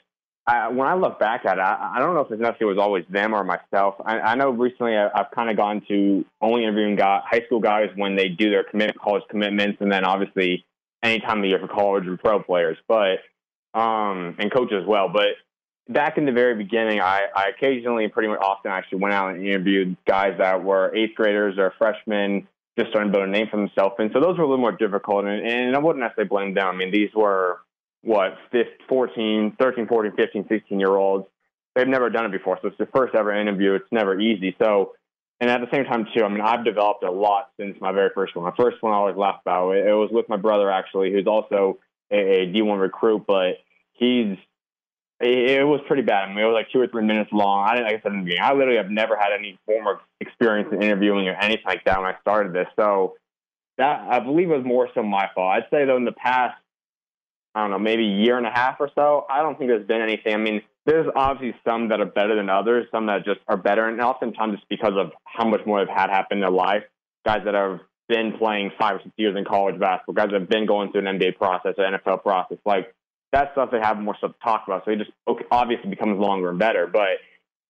I, 0.50 0.68
when 0.68 0.88
I 0.88 0.94
look 0.94 1.20
back 1.20 1.44
at 1.46 1.58
it, 1.58 1.60
I, 1.60 1.92
I 1.94 1.98
don't 2.00 2.14
know 2.14 2.22
if 2.22 2.30
it's 2.32 2.40
necessarily 2.40 2.74
was 2.76 2.82
always 2.82 3.04
them 3.08 3.34
or 3.34 3.44
myself. 3.44 3.94
I, 4.04 4.18
I 4.18 4.34
know 4.34 4.50
recently 4.50 4.96
I, 4.96 5.08
I've 5.14 5.30
kind 5.32 5.48
of 5.48 5.56
gone 5.56 5.82
to 5.88 6.24
only 6.40 6.64
interviewing 6.64 6.96
guy, 6.96 7.20
high 7.24 7.44
school 7.46 7.60
guys 7.60 7.90
when 7.94 8.16
they 8.16 8.28
do 8.28 8.50
their 8.50 8.64
commit, 8.64 8.98
college 8.98 9.22
commitments, 9.30 9.78
and 9.80 9.92
then 9.92 10.04
obviously 10.04 10.64
any 11.04 11.20
time 11.20 11.38
of 11.38 11.42
the 11.42 11.50
year 11.50 11.60
for 11.60 11.68
college 11.68 12.06
and 12.06 12.18
pro 12.18 12.42
players, 12.42 12.76
but 12.88 13.18
um, 13.74 14.34
and 14.38 14.52
coaches 14.52 14.78
as 14.82 14.88
well. 14.88 15.08
But 15.08 15.36
back 15.88 16.18
in 16.18 16.26
the 16.26 16.32
very 16.32 16.56
beginning, 16.56 17.00
I, 17.00 17.26
I 17.34 17.50
occasionally, 17.56 18.08
pretty 18.08 18.28
much 18.28 18.40
often, 18.40 18.72
actually 18.72 18.98
went 18.98 19.14
out 19.14 19.34
and 19.34 19.46
interviewed 19.46 19.96
guys 20.04 20.34
that 20.38 20.64
were 20.64 20.94
eighth 20.96 21.14
graders 21.14 21.58
or 21.58 21.72
freshmen, 21.78 22.48
just 22.76 22.90
starting 22.90 23.12
to 23.12 23.16
build 23.16 23.28
a 23.28 23.30
name 23.30 23.46
for 23.48 23.56
themselves. 23.56 23.94
And 23.98 24.10
so 24.12 24.20
those 24.20 24.36
were 24.36 24.44
a 24.44 24.48
little 24.48 24.60
more 24.60 24.72
difficult. 24.72 25.26
And, 25.26 25.46
and 25.46 25.76
I 25.76 25.78
wouldn't 25.78 26.02
necessarily 26.02 26.28
blame 26.28 26.54
them. 26.54 26.66
I 26.66 26.72
mean, 26.72 26.90
these 26.90 27.10
were 27.14 27.60
what 28.02 28.36
15, 28.52 28.86
14, 28.88 29.56
13, 29.58 29.86
14, 29.86 30.12
15, 30.16 30.46
16 30.48 30.80
year 30.80 30.94
olds. 30.94 31.26
They've 31.74 31.86
never 31.86 32.10
done 32.10 32.26
it 32.26 32.32
before, 32.32 32.58
so 32.60 32.68
it's 32.68 32.78
the 32.78 32.86
first 32.86 33.14
ever 33.14 33.32
interview. 33.32 33.74
It's 33.74 33.86
never 33.92 34.18
easy. 34.18 34.56
So, 34.60 34.92
and 35.40 35.48
at 35.48 35.60
the 35.60 35.68
same 35.72 35.84
time 35.84 36.06
too, 36.14 36.24
I 36.24 36.28
mean, 36.28 36.40
I've 36.40 36.64
developed 36.64 37.04
a 37.04 37.10
lot 37.10 37.50
since 37.58 37.76
my 37.80 37.92
very 37.92 38.10
first 38.14 38.34
one. 38.34 38.44
My 38.44 38.56
first 38.56 38.82
one 38.82 38.92
I 38.92 38.96
always 38.96 39.16
laugh 39.16 39.40
about. 39.42 39.72
It, 39.72 39.86
it 39.86 39.92
was 39.92 40.10
with 40.12 40.28
my 40.28 40.36
brother 40.36 40.70
actually, 40.70 41.12
who's 41.12 41.26
also 41.26 41.78
a 42.10 42.42
a 42.42 42.46
D1 42.46 42.80
recruit, 42.80 43.24
but 43.26 43.58
he's 43.92 44.36
it, 45.20 45.66
was 45.66 45.80
pretty 45.86 46.02
bad. 46.02 46.24
I 46.24 46.28
mean, 46.28 46.38
it 46.38 46.46
was 46.46 46.54
like 46.54 46.72
two 46.72 46.80
or 46.80 46.86
three 46.86 47.04
minutes 47.04 47.30
long. 47.32 47.68
I, 47.68 47.74
didn't, 47.74 47.86
like 47.86 48.00
I 48.00 48.02
said 48.02 48.12
in 48.12 48.18
the 48.20 48.24
beginning, 48.24 48.42
I 48.42 48.52
literally 48.54 48.78
have 48.78 48.90
never 48.90 49.16
had 49.16 49.32
any 49.38 49.58
form 49.66 49.86
of 49.86 49.98
experience 50.20 50.70
in 50.72 50.82
interviewing 50.82 51.28
or 51.28 51.34
anything 51.34 51.66
like 51.66 51.84
that 51.84 52.00
when 52.00 52.06
I 52.06 52.18
started 52.20 52.54
this. 52.54 52.68
So 52.74 53.16
that 53.76 54.06
I 54.10 54.20
believe 54.20 54.48
was 54.48 54.64
more 54.64 54.88
so 54.94 55.02
my 55.02 55.28
fault. 55.34 55.52
I'd 55.56 55.70
say 55.70 55.84
though 55.84 55.96
in 55.96 56.04
the 56.04 56.12
past 56.12 56.56
I 57.54 57.62
don't 57.62 57.70
know, 57.70 57.78
maybe 57.78 58.04
a 58.04 58.24
year 58.24 58.38
and 58.38 58.46
a 58.46 58.50
half 58.50 58.76
or 58.80 58.90
so. 58.94 59.26
I 59.28 59.42
don't 59.42 59.58
think 59.58 59.70
there's 59.70 59.86
been 59.86 60.00
anything. 60.00 60.34
I 60.34 60.36
mean, 60.36 60.62
there's 60.86 61.06
obviously 61.16 61.58
some 61.66 61.88
that 61.88 62.00
are 62.00 62.06
better 62.06 62.36
than 62.36 62.48
others, 62.48 62.86
some 62.90 63.06
that 63.06 63.24
just 63.24 63.40
are 63.48 63.56
better, 63.56 63.88
and 63.88 64.00
oftentimes 64.00 64.54
it's 64.54 64.64
because 64.68 64.94
of 64.96 65.12
how 65.24 65.46
much 65.48 65.60
more 65.66 65.84
they've 65.84 65.94
had 65.94 66.10
happen 66.10 66.38
in 66.38 66.40
their 66.40 66.50
life. 66.50 66.84
Guys 67.26 67.40
that 67.44 67.54
have 67.54 67.80
been 68.08 68.36
playing 68.38 68.72
five 68.78 68.96
or 68.96 69.00
six 69.02 69.14
years 69.16 69.36
in 69.36 69.44
college 69.44 69.78
basketball, 69.78 70.14
guys 70.14 70.32
that 70.32 70.40
have 70.40 70.48
been 70.48 70.66
going 70.66 70.90
through 70.90 71.06
an 71.06 71.18
NBA 71.18 71.36
process, 71.36 71.74
an 71.78 71.94
NFL 71.94 72.22
process, 72.22 72.58
like 72.64 72.94
that 73.32 73.52
stuff 73.52 73.70
they 73.70 73.78
have 73.78 73.98
more 73.98 74.16
stuff 74.16 74.32
to 74.32 74.38
talk 74.42 74.64
about. 74.66 74.84
So 74.84 74.90
it 74.90 74.98
just 74.98 75.10
obviously 75.50 75.90
becomes 75.90 76.18
longer 76.18 76.50
and 76.50 76.58
better. 76.58 76.86
But 76.86 77.18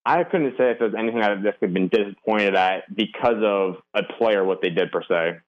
I 0.05 0.23
couldn't 0.23 0.57
say 0.57 0.71
if 0.71 0.79
there's 0.79 0.95
anything 0.97 1.21
could 1.21 1.45
have 1.61 1.73
been 1.73 1.89
disappointed 1.89 2.55
at 2.55 2.93
because 2.95 3.43
of 3.43 3.75
a 3.93 4.01
player 4.17 4.43
what 4.43 4.61
they 4.61 4.69
did 4.69 4.91
per 4.91 5.03
se. 5.03 5.39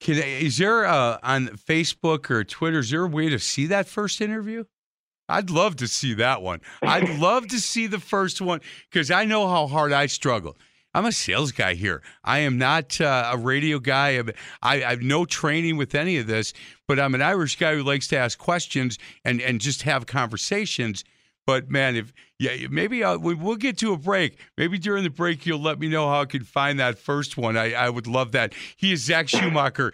Can, 0.00 0.16
is 0.16 0.58
there 0.58 0.84
uh, 0.84 1.18
on 1.22 1.48
Facebook 1.48 2.30
or 2.30 2.44
Twitter? 2.44 2.80
Is 2.80 2.90
there 2.90 3.04
a 3.04 3.08
way 3.08 3.28
to 3.28 3.38
see 3.38 3.66
that 3.66 3.88
first 3.88 4.20
interview? 4.20 4.64
I'd 5.28 5.50
love 5.50 5.76
to 5.76 5.88
see 5.88 6.14
that 6.14 6.42
one. 6.42 6.60
I'd 6.82 7.18
love 7.18 7.48
to 7.48 7.58
see 7.58 7.86
the 7.86 8.00
first 8.00 8.40
one 8.40 8.60
because 8.90 9.10
I 9.10 9.24
know 9.24 9.48
how 9.48 9.66
hard 9.66 9.92
I 9.92 10.06
struggle. 10.06 10.56
I'm 10.94 11.06
a 11.06 11.12
sales 11.12 11.50
guy 11.50 11.74
here. 11.74 12.02
I 12.22 12.40
am 12.40 12.56
not 12.56 13.00
uh, 13.00 13.30
a 13.32 13.36
radio 13.36 13.80
guy. 13.80 14.22
I, 14.62 14.84
I 14.84 14.90
have 14.90 15.02
no 15.02 15.24
training 15.24 15.76
with 15.76 15.94
any 15.94 16.18
of 16.18 16.28
this, 16.28 16.52
but 16.86 17.00
I'm 17.00 17.16
an 17.16 17.22
Irish 17.22 17.58
guy 17.58 17.74
who 17.74 17.82
likes 17.82 18.06
to 18.08 18.16
ask 18.16 18.38
questions 18.38 18.98
and 19.24 19.40
and 19.40 19.60
just 19.60 19.82
have 19.82 20.06
conversations. 20.06 21.04
But 21.46 21.70
man, 21.70 21.96
if 21.96 22.12
yeah, 22.38 22.68
maybe 22.70 23.04
I'll, 23.04 23.18
we'll 23.18 23.56
get 23.56 23.78
to 23.78 23.92
a 23.92 23.98
break. 23.98 24.38
Maybe 24.56 24.78
during 24.78 25.04
the 25.04 25.10
break 25.10 25.44
you'll 25.46 25.60
let 25.60 25.78
me 25.78 25.88
know 25.88 26.08
how 26.08 26.22
I 26.22 26.24
can 26.24 26.42
find 26.42 26.80
that 26.80 26.98
first 26.98 27.36
one. 27.36 27.56
I, 27.56 27.72
I 27.74 27.90
would 27.90 28.06
love 28.06 28.32
that. 28.32 28.54
He 28.76 28.92
is 28.92 29.04
Zach 29.04 29.28
Schumacher. 29.28 29.92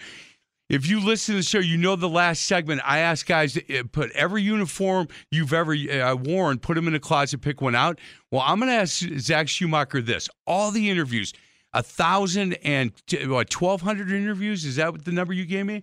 If 0.68 0.88
you 0.88 1.00
listen 1.00 1.34
to 1.34 1.40
the 1.40 1.42
show, 1.42 1.58
you 1.58 1.76
know 1.76 1.96
the 1.96 2.08
last 2.08 2.42
segment. 2.42 2.80
I 2.84 2.98
ask 3.00 3.26
guys 3.26 3.54
to 3.54 3.80
uh, 3.80 3.82
put 3.90 4.12
every 4.12 4.42
uniform 4.42 5.08
you've 5.32 5.52
ever 5.52 5.72
uh, 5.74 6.14
worn, 6.14 6.60
put 6.60 6.76
them 6.76 6.86
in 6.86 6.94
a 6.94 7.00
closet, 7.00 7.40
pick 7.40 7.60
one 7.60 7.74
out. 7.74 7.98
Well, 8.30 8.42
I'm 8.46 8.60
going 8.60 8.70
to 8.70 8.76
ask 8.76 9.02
Zach 9.18 9.48
Schumacher 9.48 10.00
this: 10.00 10.28
all 10.46 10.70
the 10.70 10.88
interviews, 10.88 11.32
a 11.72 11.82
thousand 11.82 12.54
and 12.62 12.92
what, 13.26 13.50
twelve 13.50 13.80
hundred 13.80 14.12
interviews? 14.12 14.64
Is 14.64 14.76
that 14.76 14.92
what 14.92 15.04
the 15.04 15.10
number 15.10 15.32
you 15.32 15.44
gave 15.44 15.66
me? 15.66 15.82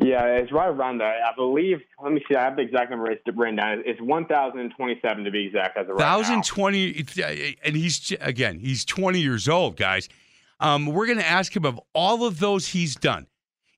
Yeah, 0.00 0.24
it's 0.26 0.52
right 0.52 0.68
around 0.68 0.98
that. 0.98 1.16
I 1.28 1.34
believe. 1.34 1.78
Let 2.00 2.12
me 2.12 2.22
see. 2.28 2.36
I 2.36 2.44
have 2.44 2.54
the 2.54 2.62
exact 2.62 2.90
number. 2.90 3.12
Written 3.34 3.56
down. 3.56 3.82
It's 3.84 4.00
one 4.00 4.26
thousand 4.26 4.72
twenty-seven 4.76 5.24
to 5.24 5.30
be 5.32 5.46
exact. 5.46 5.76
As 5.76 5.88
right 5.88 5.98
thousand 5.98 6.44
twenty, 6.44 7.04
and 7.64 7.76
he's 7.76 8.12
again, 8.20 8.60
he's 8.60 8.84
twenty 8.84 9.20
years 9.20 9.48
old, 9.48 9.76
guys. 9.76 10.08
Um, 10.60 10.86
we're 10.86 11.06
going 11.06 11.18
to 11.18 11.26
ask 11.26 11.54
him 11.54 11.64
of 11.64 11.80
all 11.94 12.24
of 12.24 12.38
those 12.38 12.68
he's 12.68 12.94
done. 12.94 13.26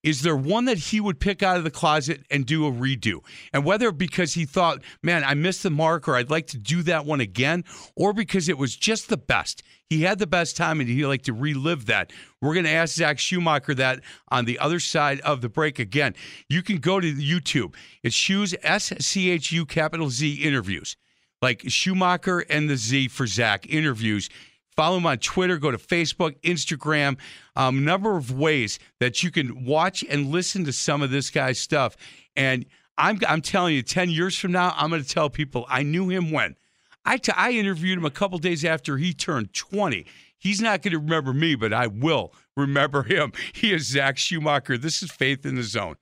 Is 0.02 0.22
there 0.22 0.36
one 0.36 0.64
that 0.64 0.78
he 0.78 1.00
would 1.00 1.20
pick 1.20 1.42
out 1.42 1.58
of 1.58 1.64
the 1.64 1.70
closet 1.70 2.22
and 2.30 2.46
do 2.46 2.66
a 2.66 2.72
redo? 2.72 3.20
And 3.52 3.66
whether 3.66 3.92
because 3.92 4.32
he 4.32 4.46
thought, 4.46 4.82
man, 5.02 5.24
I 5.24 5.34
missed 5.34 5.62
the 5.62 5.70
mark 5.70 6.08
or 6.08 6.16
I'd 6.16 6.30
like 6.30 6.46
to 6.48 6.58
do 6.58 6.82
that 6.84 7.04
one 7.04 7.20
again, 7.20 7.64
or 7.96 8.14
because 8.14 8.48
it 8.48 8.56
was 8.56 8.76
just 8.76 9.10
the 9.10 9.18
best. 9.18 9.62
He 9.90 10.02
had 10.02 10.18
the 10.18 10.26
best 10.26 10.56
time 10.56 10.80
and 10.80 10.88
he'd 10.88 11.04
like 11.04 11.22
to 11.24 11.32
relive 11.32 11.86
that. 11.86 12.12
We're 12.40 12.54
going 12.54 12.64
to 12.64 12.70
ask 12.70 12.94
Zach 12.94 13.18
Schumacher 13.18 13.74
that 13.74 14.00
on 14.28 14.46
the 14.46 14.58
other 14.58 14.80
side 14.80 15.20
of 15.20 15.42
the 15.42 15.48
break 15.50 15.78
again. 15.78 16.14
You 16.48 16.62
can 16.62 16.78
go 16.78 17.00
to 17.00 17.12
YouTube. 17.12 17.74
It's 18.02 18.16
Schuz, 18.16 18.54
S 18.62 18.92
C 19.00 19.30
H 19.30 19.52
U 19.52 19.66
capital 19.66 20.08
Z 20.08 20.32
interviews 20.34 20.96
like 21.42 21.62
Schumacher 21.66 22.40
and 22.40 22.68
the 22.68 22.76
Z 22.76 23.08
for 23.08 23.26
Zach 23.26 23.66
interviews. 23.68 24.28
Follow 24.76 24.98
him 24.98 25.06
on 25.06 25.18
Twitter. 25.18 25.58
Go 25.58 25.70
to 25.70 25.78
Facebook, 25.78 26.40
Instagram. 26.42 27.18
Um, 27.56 27.84
number 27.84 28.16
of 28.16 28.30
ways 28.32 28.78
that 28.98 29.22
you 29.22 29.30
can 29.30 29.64
watch 29.64 30.04
and 30.08 30.28
listen 30.28 30.64
to 30.64 30.72
some 30.72 31.02
of 31.02 31.10
this 31.10 31.30
guy's 31.30 31.58
stuff. 31.58 31.96
And 32.36 32.66
I'm, 32.96 33.18
I'm 33.26 33.40
telling 33.40 33.74
you, 33.74 33.82
10 33.82 34.10
years 34.10 34.38
from 34.38 34.52
now, 34.52 34.74
I'm 34.76 34.90
going 34.90 35.02
to 35.02 35.08
tell 35.08 35.30
people 35.30 35.66
I 35.68 35.82
knew 35.82 36.08
him 36.08 36.30
when. 36.30 36.56
I, 37.04 37.16
t- 37.16 37.32
I 37.34 37.52
interviewed 37.52 37.98
him 37.98 38.04
a 38.04 38.10
couple 38.10 38.38
days 38.38 38.64
after 38.64 38.96
he 38.96 39.12
turned 39.12 39.52
20. 39.54 40.06
He's 40.38 40.60
not 40.60 40.82
going 40.82 40.92
to 40.92 40.98
remember 40.98 41.32
me, 41.32 41.54
but 41.54 41.72
I 41.72 41.86
will 41.86 42.32
remember 42.56 43.02
him. 43.02 43.32
He 43.52 43.72
is 43.72 43.86
Zach 43.86 44.18
Schumacher. 44.18 44.78
This 44.78 45.02
is 45.02 45.10
Faith 45.10 45.44
in 45.44 45.54
the 45.54 45.62
Zone 45.62 45.96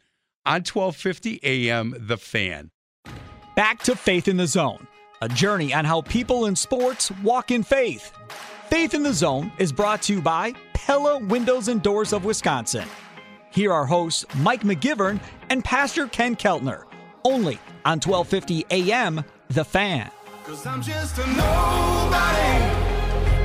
on 0.47 0.63
1250 0.65 1.41
AM 1.43 1.95
The 1.99 2.17
Fan. 2.17 2.71
Back 3.57 3.83
to 3.83 3.97
Faith 3.97 4.29
in 4.29 4.37
the 4.37 4.47
Zone, 4.47 4.87
a 5.21 5.29
journey 5.29 5.75
on 5.75 5.85
how 5.85 6.01
people 6.03 6.47
in 6.47 6.55
sports 6.55 7.11
walk 7.23 7.51
in 7.51 7.63
faith. 7.63 8.13
Faith 8.69 8.95
in 8.95 9.03
the 9.03 9.13
Zone 9.13 9.51
is 9.59 9.73
brought 9.73 10.03
to 10.03 10.15
you 10.15 10.23
by 10.23 10.55
Pella 10.75 11.19
Windows 11.19 11.69
and 11.69 11.83
Doors 11.83 12.13
of 12.13 12.25
Wisconsin. 12.25 12.87
Here 13.51 13.73
are 13.73 13.87
hosts 13.87 14.25
Mike 14.37 14.63
McGivern 14.63 15.21
and 15.51 15.65
Pastor 15.65 16.07
Ken 16.07 16.37
Keltner, 16.37 16.85
only 17.25 17.59
on 17.85 17.99
1250 18.01 18.67
AM 18.71 19.25
The 19.49 19.65
Fan. 19.65 20.11
Cause 20.49 20.67
I'm 20.67 20.81
just 20.81 21.19
a 21.19 21.27
nobody, 21.27 22.55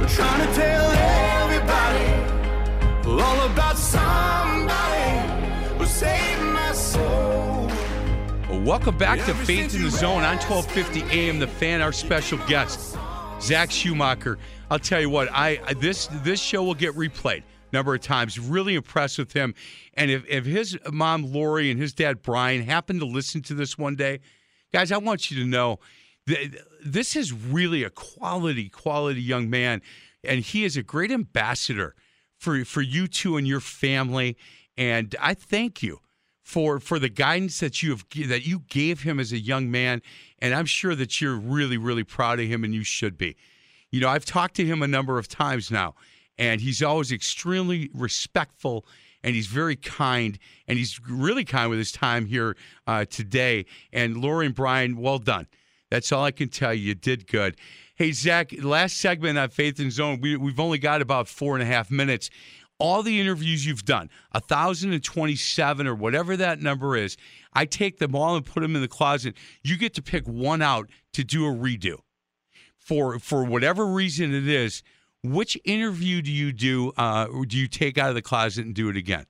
trying 0.08 0.47
to 0.47 0.56
tell 0.56 0.89
everybody 1.41 2.06
all 3.22 3.45
about 3.45 3.78
somebody 3.78 5.20
who 5.78 5.86
saved 5.86 6.41
my 6.43 6.72
soul. 6.72 7.68
Well, 8.49 8.62
welcome 8.62 8.97
back 8.97 9.20
to 9.26 9.34
Faith 9.34 9.76
in 9.76 9.84
the 9.84 9.89
Zone 9.89 10.24
on 10.24 10.38
1250 10.38 11.01
AM 11.12 11.39
The 11.39 11.47
Fan, 11.47 11.82
our 11.82 11.91
special 11.91 12.38
guest, 12.47 12.95
Zach 13.41 13.70
Schumacher. 13.70 14.39
I'll 14.72 14.80
tell 14.80 15.01
you 15.01 15.10
what, 15.10 15.28
I 15.34 15.74
this 15.82 16.08
this 16.24 16.41
show 16.41 16.64
will 16.64 16.74
get 16.74 16.95
replayed 16.95 17.39
a 17.41 17.76
number 17.76 17.93
of 17.93 17.99
times. 17.99 18.39
Really 18.39 18.76
impressed 18.76 19.20
with 19.20 19.34
him. 19.34 19.56
And 19.95 20.10
if, 20.10 20.24
if 20.30 20.45
his 20.45 20.78
mom 20.89 21.34
Lori 21.34 21.70
and 21.70 21.78
his 21.78 21.91
dad 21.91 22.22
Brian 22.22 22.62
happen 22.62 22.99
to 22.99 23.06
listen 23.06 23.41
to 23.41 23.54
this 23.54 23.78
one 23.78 23.97
day, 23.97 24.22
guys, 24.72 24.93
I 24.93 24.99
want 24.99 25.30
you 25.32 25.43
to 25.43 25.45
know 25.45 25.80
that 26.28 26.64
this 26.86 27.15
is 27.15 27.34
really 27.34 27.84
a 27.84 27.89
quality, 27.89 28.69
quality 28.69 29.21
young 29.21 29.49
man. 29.49 29.81
And 30.23 30.41
he 30.41 30.63
is 30.63 30.77
a 30.77 30.84
great 30.84 31.11
ambassador 31.11 31.95
for 32.38 32.63
for 32.65 32.81
you 32.81 33.07
two 33.07 33.38
and 33.38 33.47
your 33.47 33.59
family. 33.59 34.38
And 34.77 35.15
I 35.19 35.34
thank 35.34 35.84
you 35.84 35.99
for 36.41 36.79
for 36.79 36.99
the 36.99 37.09
guidance 37.09 37.59
that 37.59 37.81
you 37.81 37.91
have 37.91 38.05
that 38.27 38.45
you 38.45 38.59
gave 38.67 39.03
him 39.03 39.19
as 39.19 39.31
a 39.31 39.39
young 39.39 39.71
man 39.71 40.01
and 40.39 40.53
I'm 40.53 40.65
sure 40.65 40.93
that 40.93 41.21
you're 41.21 41.38
really 41.38 41.77
really 41.77 42.03
proud 42.03 42.39
of 42.39 42.47
him 42.47 42.63
and 42.63 42.73
you 42.73 42.84
should 42.84 43.17
be. 43.17 43.38
You 43.91 44.01
know, 44.01 44.09
I've 44.09 44.25
talked 44.25 44.55
to 44.55 44.65
him 44.65 44.81
a 44.81 44.88
number 44.88 45.17
of 45.17 45.27
times 45.27 45.71
now, 45.71 45.95
and 46.38 46.59
he's 46.59 46.81
always 46.81 47.11
extremely 47.11 47.89
respectful 47.93 48.86
and 49.23 49.36
he's 49.36 49.47
very 49.47 49.75
kind 49.75 50.38
and 50.67 50.77
he's 50.77 50.99
really 51.07 51.45
kind 51.45 51.69
with 51.69 51.79
his 51.79 51.91
time 51.91 52.25
here 52.25 52.57
uh, 52.88 53.05
today. 53.05 53.65
And 53.93 54.17
Lori 54.17 54.47
and 54.47 54.55
Brian, 54.55 54.97
well 54.97 55.19
done. 55.19 55.47
That's 55.93 56.11
all 56.11 56.23
I 56.23 56.31
can 56.31 56.49
tell 56.49 56.73
you. 56.73 56.87
You 56.87 56.95
did 56.95 57.27
good. 57.27 57.55
Hey, 57.93 58.13
Zach, 58.13 58.51
last 58.63 58.97
segment 58.97 59.37
on 59.37 59.49
Faith 59.49 59.79
in 59.79 59.91
Zone, 59.91 60.21
we, 60.21 60.35
we've 60.35 60.59
only 60.59 60.79
got 60.79 61.03
about 61.03 61.27
four 61.27 61.53
and 61.53 61.61
a 61.61 61.67
half 61.67 61.91
minutes. 61.91 62.31
All 62.79 63.03
the 63.03 63.21
interviews 63.21 63.63
you've 63.67 63.85
done, 63.85 64.09
1,027 64.31 65.85
or 65.85 65.93
whatever 65.93 66.35
that 66.35 66.59
number 66.59 66.97
is, 66.97 67.15
I 67.53 67.65
take 67.65 67.99
them 67.99 68.15
all 68.15 68.35
and 68.35 68.43
put 68.43 68.61
them 68.61 68.75
in 68.75 68.81
the 68.81 68.87
closet. 68.87 69.35
You 69.61 69.77
get 69.77 69.93
to 69.93 70.01
pick 70.01 70.27
one 70.27 70.63
out 70.63 70.89
to 71.13 71.23
do 71.23 71.45
a 71.45 71.53
redo 71.53 71.99
for 72.75 73.19
for 73.19 73.43
whatever 73.43 73.85
reason 73.85 74.33
it 74.33 74.47
is, 74.47 74.81
which 75.21 75.59
interview 75.63 76.23
do 76.23 76.31
you 76.31 76.51
do? 76.51 76.91
Uh, 76.97 77.27
do 77.47 77.55
you 77.55 77.67
take 77.67 77.99
out 77.99 78.09
of 78.09 78.15
the 78.15 78.23
closet 78.23 78.65
and 78.65 78.73
do 78.73 78.89
it 78.89 78.97
again? 78.97 79.27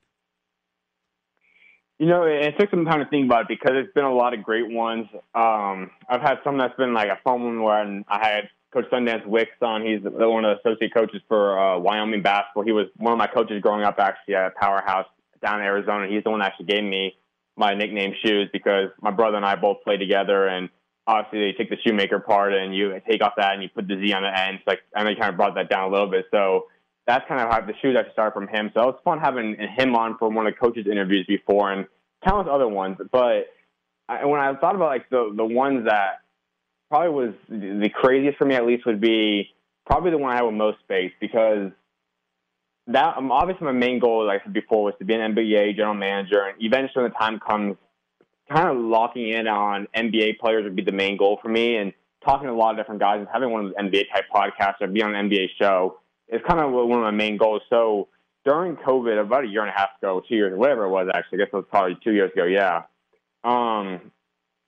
You 2.03 2.09
know, 2.09 2.23
it 2.23 2.59
took 2.59 2.69
some 2.69 2.83
time 2.83 2.99
to 2.99 3.05
think 3.05 3.27
about 3.27 3.43
it 3.43 3.47
because 3.47 3.71
it's 3.75 3.93
been 3.93 4.03
a 4.03 4.13
lot 4.13 4.33
of 4.33 4.43
great 4.43 4.69
ones. 4.69 5.07
Um, 5.33 5.89
I've 6.09 6.19
had 6.19 6.39
some 6.43 6.57
that's 6.57 6.75
been 6.75 6.93
like 6.93 7.07
a 7.07 7.17
fun 7.23 7.41
one 7.41 7.63
where 7.63 8.03
I 8.09 8.27
had 8.27 8.49
Coach 8.73 8.91
Sundance 8.91 9.25
Wicks 9.25 9.55
on. 9.61 9.85
He's 9.85 10.01
one 10.03 10.43
of 10.43 10.57
the 10.61 10.69
associate 10.69 10.93
coaches 10.93 11.21
for 11.29 11.57
uh, 11.57 11.79
Wyoming 11.79 12.21
basketball. 12.21 12.65
He 12.65 12.73
was 12.73 12.87
one 12.97 13.13
of 13.13 13.17
my 13.17 13.27
coaches 13.27 13.61
growing 13.61 13.85
up 13.85 13.99
actually 13.99 14.35
at 14.35 14.53
Powerhouse 14.55 15.05
down 15.41 15.61
in 15.61 15.65
Arizona. 15.65 16.07
He's 16.09 16.25
the 16.25 16.29
one 16.29 16.41
that 16.41 16.47
actually 16.47 16.65
gave 16.65 16.83
me 16.83 17.15
my 17.55 17.73
nickname 17.73 18.13
Schuz 18.21 18.51
because 18.51 18.89
my 19.01 19.11
brother 19.11 19.37
and 19.37 19.45
I 19.45 19.55
both 19.55 19.77
played 19.85 20.01
together 20.01 20.49
and 20.49 20.67
obviously 21.07 21.39
they 21.39 21.57
take 21.57 21.69
the 21.69 21.77
Schumacher 21.85 22.19
part 22.19 22.53
and 22.53 22.75
you 22.75 22.99
take 23.09 23.23
off 23.23 23.35
that 23.37 23.53
and 23.53 23.63
you 23.63 23.69
put 23.69 23.87
the 23.87 23.95
Z 23.95 24.11
on 24.11 24.23
the 24.23 24.37
end. 24.37 24.59
So 24.65 24.71
like 24.71 24.79
you 25.07 25.15
kind 25.15 25.29
of 25.29 25.37
brought 25.37 25.55
that 25.55 25.69
down 25.69 25.87
a 25.87 25.89
little 25.89 26.11
bit. 26.11 26.25
So 26.31 26.65
that's 27.07 27.25
kind 27.29 27.39
of 27.39 27.49
how 27.49 27.61
the 27.61 27.73
shoes 27.81 27.95
actually 27.97 28.11
started 28.11 28.33
from 28.33 28.49
him. 28.49 28.71
So 28.73 28.81
it 28.81 28.85
was 28.87 28.99
fun 29.05 29.19
having 29.19 29.55
him 29.55 29.95
on 29.95 30.17
for 30.17 30.29
one 30.29 30.47
of 30.47 30.53
the 30.53 30.59
coaches' 30.59 30.87
interviews 30.89 31.25
before 31.27 31.71
and 31.71 31.85
countless 32.25 32.47
other 32.51 32.67
ones. 32.67 32.97
But 33.11 33.47
I, 34.07 34.25
when 34.25 34.39
I 34.39 34.55
thought 34.55 34.75
about 34.75 34.87
like 34.87 35.09
the 35.09 35.33
the 35.35 35.45
ones 35.45 35.85
that 35.85 36.21
probably 36.89 37.09
was 37.09 37.33
the 37.49 37.89
craziest 37.93 38.37
for 38.37 38.45
me 38.45 38.55
at 38.55 38.65
least 38.65 38.85
would 38.85 39.01
be 39.01 39.49
probably 39.85 40.11
the 40.11 40.17
one 40.17 40.31
I 40.31 40.35
had 40.35 40.43
with 40.43 40.55
Mo 40.55 40.73
Speights 40.83 41.13
because 41.19 41.71
that 42.87 43.17
um, 43.17 43.31
obviously 43.31 43.65
my 43.65 43.71
main 43.71 43.99
goal, 43.99 44.25
like 44.25 44.41
I 44.41 44.45
said 44.45 44.53
before, 44.53 44.83
was 44.83 44.93
to 44.99 45.05
be 45.05 45.13
an 45.13 45.33
NBA 45.33 45.75
general 45.75 45.93
manager, 45.95 46.43
and 46.43 46.61
eventually 46.61 47.03
when 47.03 47.11
the 47.11 47.17
time 47.17 47.39
comes 47.39 47.77
kind 48.51 48.67
of 48.67 48.77
locking 48.77 49.29
in 49.29 49.47
on 49.47 49.87
NBA 49.95 50.39
players 50.39 50.63
would 50.63 50.75
be 50.75 50.83
the 50.83 50.91
main 50.91 51.17
goal 51.17 51.39
for 51.41 51.49
me. 51.49 51.77
And 51.77 51.93
talking 52.25 52.47
to 52.47 52.53
a 52.53 52.55
lot 52.55 52.71
of 52.71 52.77
different 52.77 53.01
guys 53.01 53.19
and 53.19 53.27
having 53.31 53.51
one 53.51 53.65
of 53.65 53.71
those 53.71 53.91
NBA 53.91 54.05
type 54.13 54.25
podcasts 54.33 54.81
or 54.81 54.87
be 54.87 55.01
on 55.01 55.13
an 55.13 55.29
NBA 55.29 55.49
show 55.59 55.99
is 56.27 56.41
kind 56.47 56.59
of 56.59 56.71
one 56.71 56.99
of 56.99 57.03
my 57.03 57.11
main 57.11 57.37
goals. 57.37 57.61
So 57.69 58.07
during 58.45 58.75
COVID, 58.75 59.21
about 59.21 59.45
a 59.45 59.47
year 59.47 59.61
and 59.61 59.69
a 59.69 59.77
half 59.77 59.89
ago, 60.01 60.21
two 60.27 60.35
years, 60.35 60.57
whatever 60.57 60.85
it 60.85 60.89
was, 60.89 61.09
actually, 61.13 61.39
I 61.41 61.45
guess 61.45 61.53
it 61.53 61.55
was 61.55 61.65
probably 61.69 61.97
two 62.03 62.11
years 62.11 62.31
ago. 62.33 62.45
Yeah. 62.45 62.83
Um, 63.43 64.11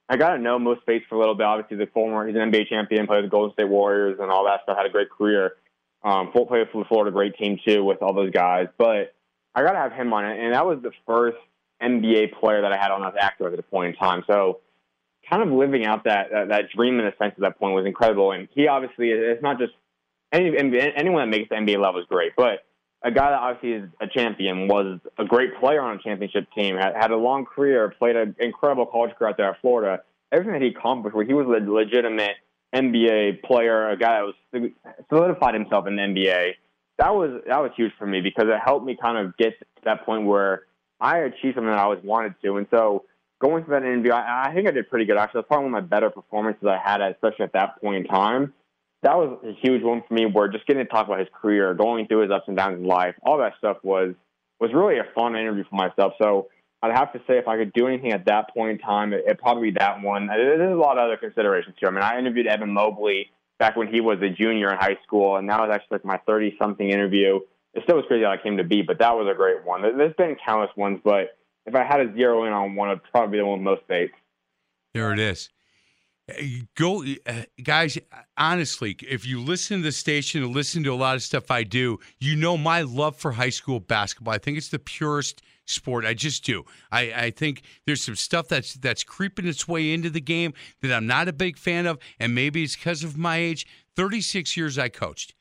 I 0.07 0.17
got 0.17 0.35
to 0.35 0.37
know 0.39 0.59
Mo 0.59 0.75
Speights 0.81 1.05
for 1.09 1.15
a 1.15 1.19
little 1.19 1.35
bit. 1.35 1.45
Obviously, 1.45 1.77
the 1.77 1.91
former, 1.91 2.27
he's 2.27 2.35
an 2.35 2.51
NBA 2.51 2.69
champion, 2.69 3.07
played 3.07 3.17
with 3.17 3.25
the 3.25 3.31
Golden 3.31 3.53
State 3.53 3.69
Warriors 3.69 4.17
and 4.21 4.29
all 4.31 4.45
that 4.45 4.61
stuff. 4.63 4.77
Had 4.77 4.85
a 4.85 4.89
great 4.89 5.09
career. 5.09 5.53
Um, 6.03 6.31
played 6.31 6.67
for 6.71 6.83
the 6.83 6.85
Florida 6.87 7.11
great 7.11 7.35
team 7.35 7.59
too 7.65 7.83
with 7.83 8.03
all 8.03 8.13
those 8.13 8.29
guys. 8.29 8.67
But 8.77 9.15
I 9.55 9.63
got 9.63 9.71
to 9.71 9.79
have 9.79 9.91
him 9.91 10.13
on 10.13 10.25
it, 10.25 10.39
and 10.39 10.53
that 10.53 10.65
was 10.65 10.79
the 10.83 10.91
first 11.07 11.37
NBA 11.81 12.39
player 12.39 12.61
that 12.61 12.71
I 12.71 12.77
had 12.77 12.91
on 12.91 13.03
as 13.03 13.15
active 13.19 13.47
at 13.47 13.57
the 13.57 13.63
point 13.63 13.95
in 13.95 13.95
time. 13.95 14.23
So 14.27 14.59
kind 15.29 15.41
of 15.41 15.49
living 15.49 15.85
out 15.85 16.03
that, 16.03 16.29
that, 16.31 16.49
that 16.49 16.63
dream 16.75 16.99
in 16.99 17.05
a 17.07 17.15
sense 17.17 17.33
at 17.35 17.39
that 17.39 17.57
point 17.57 17.73
was 17.73 17.85
incredible. 17.85 18.31
And 18.31 18.47
he 18.53 18.67
obviously, 18.67 19.09
it's 19.09 19.41
not 19.41 19.57
just 19.57 19.73
any, 20.31 20.55
anyone 20.95 21.29
that 21.29 21.37
makes 21.37 21.49
the 21.49 21.55
NBA 21.55 21.81
level 21.81 22.01
is 22.01 22.07
great, 22.07 22.33
but 22.37 22.65
a 23.05 23.11
guy 23.11 23.29
that 23.29 23.39
obviously 23.39 23.73
is 23.73 23.89
a 24.01 24.07
champion 24.07 24.67
was 24.67 24.99
a 25.19 25.25
great 25.25 25.59
player 25.59 25.79
on 25.79 25.97
a 25.97 26.01
championship 26.01 26.47
team, 26.55 26.75
had, 26.75 26.95
had 26.95 27.11
a 27.11 27.15
long 27.15 27.45
career, 27.45 27.93
played 27.99 28.15
an 28.15 28.35
incredible 28.39 28.87
college 28.87 29.15
career 29.15 29.29
out 29.29 29.37
there 29.37 29.49
at 29.51 29.61
Florida. 29.61 30.01
Everything 30.31 30.53
that 30.53 30.61
he 30.63 30.69
accomplished, 30.69 31.15
where 31.15 31.23
he 31.23 31.33
was 31.33 31.45
a 31.45 31.71
legitimate 31.71 32.33
NBA 32.73 33.43
player, 33.43 33.89
a 33.89 33.97
guy 33.97 34.19
that 34.19 34.33
was 34.51 34.71
solidified 35.07 35.53
himself 35.53 35.85
in 35.85 35.95
the 35.95 36.01
NBA. 36.01 36.53
That 36.97 37.13
was 37.13 37.41
that 37.47 37.59
was 37.61 37.71
huge 37.75 37.91
for 37.99 38.07
me 38.07 38.21
because 38.21 38.45
it 38.47 38.59
helped 38.65 38.85
me 38.85 38.97
kind 38.99 39.17
of 39.17 39.37
get 39.37 39.59
to 39.59 39.65
that 39.83 40.03
point 40.03 40.25
where 40.25 40.63
I 40.99 41.19
achieved 41.19 41.55
something 41.55 41.65
that 41.65 41.77
I 41.77 41.83
always 41.83 42.03
wanted 42.03 42.33
to. 42.43 42.57
And 42.57 42.65
so 42.71 43.05
going 43.39 43.63
through 43.65 43.79
that 43.79 43.85
interview, 43.85 44.13
I, 44.13 44.47
I 44.47 44.53
think 44.53 44.67
I 44.67 44.71
did 44.71 44.89
pretty 44.89 45.05
good. 45.05 45.17
Actually, 45.17 45.41
that's 45.41 45.47
probably 45.47 45.69
one 45.69 45.75
of 45.75 45.83
my 45.83 45.95
better 45.95 46.09
performances 46.09 46.67
I 46.67 46.79
had, 46.83 47.01
especially 47.01 47.43
at 47.43 47.53
that 47.53 47.79
point 47.81 47.97
in 47.97 48.03
time. 48.05 48.53
That 49.05 49.17
was 49.17 49.37
a 49.45 49.53
huge 49.61 49.83
one 49.83 50.01
for 50.07 50.15
me. 50.15 50.25
Where 50.25 50.47
just 50.47 50.65
getting 50.65 50.83
to 50.83 50.89
talk 50.89 51.05
about 51.05 51.19
his 51.19 51.27
career, 51.31 51.75
going 51.75 52.07
through 52.07 52.23
his 52.23 52.31
ups 52.31 52.45
and 52.47 52.57
downs 52.57 52.79
in 52.79 52.85
life, 52.85 53.13
all 53.21 53.37
that 53.37 53.53
stuff 53.59 53.77
was 53.83 54.15
was 54.59 54.73
really 54.73 54.97
a 54.97 55.05
fun 55.13 55.35
interview 55.35 55.63
for 55.69 55.75
myself. 55.75 56.13
So 56.17 56.47
I'd 56.81 56.95
have 56.95 57.13
to 57.13 57.19
say 57.27 57.37
if 57.37 57.47
I 57.47 57.55
could 57.55 57.71
do 57.73 57.87
anything 57.87 58.13
at 58.13 58.25
that 58.25 58.51
point 58.51 58.71
in 58.71 58.77
time, 58.79 59.13
it, 59.13 59.23
would 59.27 59.37
probably 59.37 59.69
be 59.69 59.77
that 59.77 60.01
one. 60.01 60.25
There's 60.25 60.73
a 60.73 60.75
lot 60.75 60.97
of 60.97 61.03
other 61.03 61.17
considerations 61.17 61.75
too. 61.79 61.85
I 61.85 61.91
mean, 61.91 62.01
I 62.01 62.17
interviewed 62.17 62.47
Evan 62.47 62.71
Mobley 62.71 63.29
back 63.59 63.75
when 63.75 63.87
he 63.87 64.01
was 64.01 64.19
a 64.23 64.29
junior 64.29 64.71
in 64.71 64.77
high 64.77 64.97
school, 65.03 65.35
and 65.37 65.47
that 65.49 65.59
was 65.59 65.69
actually 65.71 65.97
like 65.97 66.05
my 66.05 66.19
30 66.25 66.55
something 66.57 66.89
interview. 66.89 67.39
It 67.75 67.83
still 67.83 67.97
was 67.97 68.05
crazy 68.07 68.23
how 68.23 68.31
I 68.31 68.37
came 68.37 68.57
to 68.57 68.63
be, 68.63 68.81
but 68.81 68.97
that 68.99 69.15
was 69.15 69.27
a 69.29 69.35
great 69.35 69.63
one. 69.63 69.83
There's 69.83 70.15
been 70.15 70.35
countless 70.43 70.75
ones, 70.75 70.99
but 71.03 71.37
if 71.67 71.75
I 71.75 71.83
had 71.83 71.97
to 71.97 72.11
zero 72.15 72.45
in 72.45 72.53
on 72.53 72.75
one, 72.75 72.89
it'd 72.89 73.03
probably 73.11 73.33
be 73.33 73.37
the 73.37 73.45
one 73.45 73.59
with 73.59 73.65
Mo 73.65 73.77
Speights. 73.83 74.13
There 74.93 75.11
it 75.13 75.19
is. 75.19 75.49
Go, 76.75 77.03
uh, 77.27 77.43
guys. 77.63 77.99
Honestly, 78.35 78.97
if 79.07 79.27
you 79.27 79.39
listen 79.39 79.77
to 79.77 79.83
the 79.83 79.91
station 79.91 80.43
and 80.43 80.53
listen 80.53 80.83
to 80.83 80.91
a 80.91 80.95
lot 80.95 81.15
of 81.15 81.21
stuff 81.21 81.51
I 81.51 81.63
do, 81.63 81.99
you 82.19 82.35
know 82.35 82.57
my 82.57 82.81
love 82.81 83.15
for 83.15 83.33
high 83.33 83.51
school 83.51 83.79
basketball. 83.79 84.33
I 84.33 84.39
think 84.39 84.57
it's 84.57 84.69
the 84.69 84.79
purest 84.79 85.43
sport. 85.65 86.03
I 86.03 86.15
just 86.15 86.43
do. 86.43 86.63
I, 86.91 87.13
I 87.13 87.29
think 87.31 87.61
there's 87.85 88.01
some 88.01 88.15
stuff 88.15 88.47
that's 88.47 88.73
that's 88.73 89.03
creeping 89.03 89.47
its 89.47 89.67
way 89.67 89.93
into 89.93 90.09
the 90.09 90.21
game 90.21 90.53
that 90.81 90.91
I'm 90.91 91.05
not 91.05 91.27
a 91.27 91.33
big 91.33 91.57
fan 91.57 91.85
of, 91.85 91.99
and 92.19 92.33
maybe 92.33 92.63
it's 92.63 92.75
because 92.75 93.03
of 93.03 93.17
my 93.17 93.37
age. 93.37 93.67
36 93.95 94.57
years 94.57 94.79
I 94.79 94.89
coached 94.89 95.35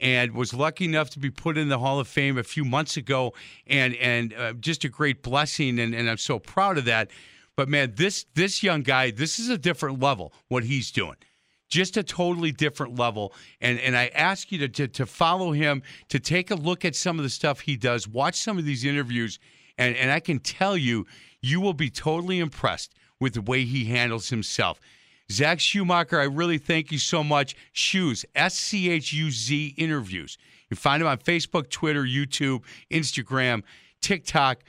and 0.00 0.34
was 0.34 0.52
lucky 0.52 0.84
enough 0.84 1.10
to 1.10 1.18
be 1.18 1.30
put 1.30 1.56
in 1.56 1.68
the 1.68 1.78
Hall 1.78 2.00
of 2.00 2.08
Fame 2.08 2.38
a 2.38 2.42
few 2.42 2.64
months 2.64 2.96
ago, 2.96 3.34
and 3.66 3.94
and 3.96 4.34
uh, 4.34 4.52
just 4.54 4.84
a 4.84 4.88
great 4.88 5.22
blessing, 5.22 5.78
and, 5.78 5.94
and 5.94 6.10
I'm 6.10 6.18
so 6.18 6.38
proud 6.38 6.78
of 6.78 6.84
that. 6.86 7.10
But 7.56 7.68
man, 7.68 7.94
this 7.96 8.26
this 8.34 8.62
young 8.62 8.82
guy, 8.82 9.10
this 9.10 9.38
is 9.38 9.48
a 9.48 9.58
different 9.58 10.00
level. 10.00 10.32
What 10.48 10.64
he's 10.64 10.90
doing, 10.90 11.16
just 11.68 11.96
a 11.96 12.02
totally 12.02 12.52
different 12.52 12.98
level. 12.98 13.32
And 13.60 13.78
and 13.78 13.96
I 13.96 14.08
ask 14.08 14.50
you 14.50 14.58
to, 14.58 14.68
to 14.68 14.88
to 14.88 15.06
follow 15.06 15.52
him, 15.52 15.82
to 16.08 16.18
take 16.18 16.50
a 16.50 16.56
look 16.56 16.84
at 16.84 16.96
some 16.96 17.18
of 17.18 17.22
the 17.22 17.30
stuff 17.30 17.60
he 17.60 17.76
does, 17.76 18.08
watch 18.08 18.34
some 18.34 18.58
of 18.58 18.64
these 18.64 18.84
interviews, 18.84 19.38
and 19.78 19.96
and 19.96 20.10
I 20.10 20.20
can 20.20 20.40
tell 20.40 20.76
you, 20.76 21.06
you 21.40 21.60
will 21.60 21.74
be 21.74 21.90
totally 21.90 22.40
impressed 22.40 22.94
with 23.20 23.34
the 23.34 23.42
way 23.42 23.64
he 23.64 23.84
handles 23.84 24.28
himself. 24.30 24.80
Zach 25.30 25.58
Schumacher, 25.58 26.20
I 26.20 26.24
really 26.24 26.58
thank 26.58 26.92
you 26.92 26.98
so 26.98 27.24
much. 27.24 27.56
Schuz, 27.72 28.24
S 28.34 28.54
C 28.54 28.90
H 28.90 29.12
U 29.12 29.30
Z 29.30 29.74
interviews. 29.78 30.38
You 30.70 30.76
find 30.76 31.00
him 31.00 31.06
on 31.06 31.18
Facebook, 31.18 31.70
Twitter, 31.70 32.02
YouTube, 32.02 32.62
Instagram, 32.90 33.62
TikTok. 34.00 34.64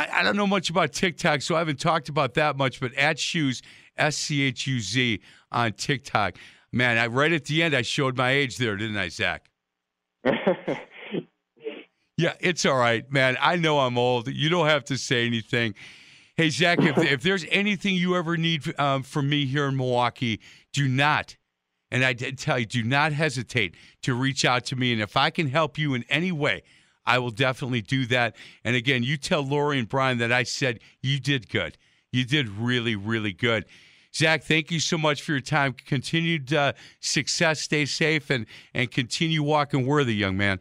I, 0.00 0.20
I, 0.20 0.22
don't 0.22 0.36
know 0.36 0.46
much 0.46 0.70
about 0.70 0.92
TikTok, 0.92 1.42
so 1.42 1.56
I 1.56 1.58
haven't 1.58 1.78
talked 1.78 2.08
about 2.08 2.32
that 2.34 2.56
much, 2.56 2.80
but 2.80 2.94
at 2.94 3.18
Schuz, 3.18 3.60
S 3.98 4.16
C 4.16 4.42
H 4.42 4.66
U 4.66 4.80
Z 4.80 5.20
on 5.52 5.72
TikTok. 5.74 6.36
Man, 6.72 6.96
I, 6.96 7.06
right 7.08 7.30
at 7.32 7.44
the 7.44 7.62
end, 7.62 7.76
I 7.76 7.82
showed 7.82 8.16
my 8.16 8.30
age 8.30 8.56
there, 8.56 8.76
didn't 8.76 8.96
I, 8.96 9.08
Zach? 9.08 9.50
yeah, 12.16 12.32
it's 12.40 12.64
all 12.64 12.78
right, 12.78 13.10
man. 13.12 13.36
I 13.42 13.56
know 13.56 13.80
I'm 13.80 13.98
old. 13.98 14.28
You 14.28 14.48
don't 14.48 14.68
have 14.68 14.84
to 14.86 14.96
say 14.96 15.26
anything. 15.26 15.74
Hey, 16.34 16.48
Zach, 16.48 16.78
if, 16.80 16.96
if 17.12 17.22
there's 17.22 17.44
anything 17.50 17.94
you 17.94 18.16
ever 18.16 18.38
need 18.38 18.72
um, 18.80 19.02
from 19.02 19.28
me 19.28 19.44
here 19.44 19.66
in 19.66 19.76
Milwaukee, 19.76 20.40
do 20.72 20.88
not, 20.88 21.36
and 21.90 22.06
I 22.06 22.14
did 22.14 22.38
tell 22.38 22.58
you, 22.58 22.64
do 22.64 22.82
not 22.82 23.12
hesitate 23.12 23.74
to 24.02 24.14
reach 24.14 24.46
out 24.46 24.64
to 24.66 24.76
me. 24.76 24.94
And 24.94 25.02
if 25.02 25.14
I 25.14 25.28
can 25.28 25.48
help 25.48 25.76
you 25.76 25.92
in 25.92 26.04
any 26.08 26.32
way, 26.32 26.62
I 27.10 27.18
will 27.18 27.32
definitely 27.32 27.80
do 27.80 28.06
that. 28.06 28.36
And 28.64 28.76
again, 28.76 29.02
you 29.02 29.16
tell 29.16 29.42
Lori 29.42 29.80
and 29.80 29.88
Brian 29.88 30.18
that 30.18 30.30
I 30.30 30.44
said 30.44 30.78
you 31.02 31.18
did 31.18 31.48
good. 31.48 31.76
You 32.12 32.24
did 32.24 32.48
really, 32.48 32.94
really 32.94 33.32
good. 33.32 33.64
Zach, 34.14 34.44
thank 34.44 34.70
you 34.70 34.78
so 34.78 34.96
much 34.96 35.20
for 35.22 35.32
your 35.32 35.40
time. 35.40 35.74
Continued 35.86 36.52
uh, 36.52 36.74
success. 37.00 37.60
Stay 37.60 37.84
safe 37.84 38.30
and 38.30 38.46
and 38.74 38.92
continue 38.92 39.42
walking 39.42 39.86
worthy, 39.86 40.14
young 40.14 40.36
man. 40.36 40.60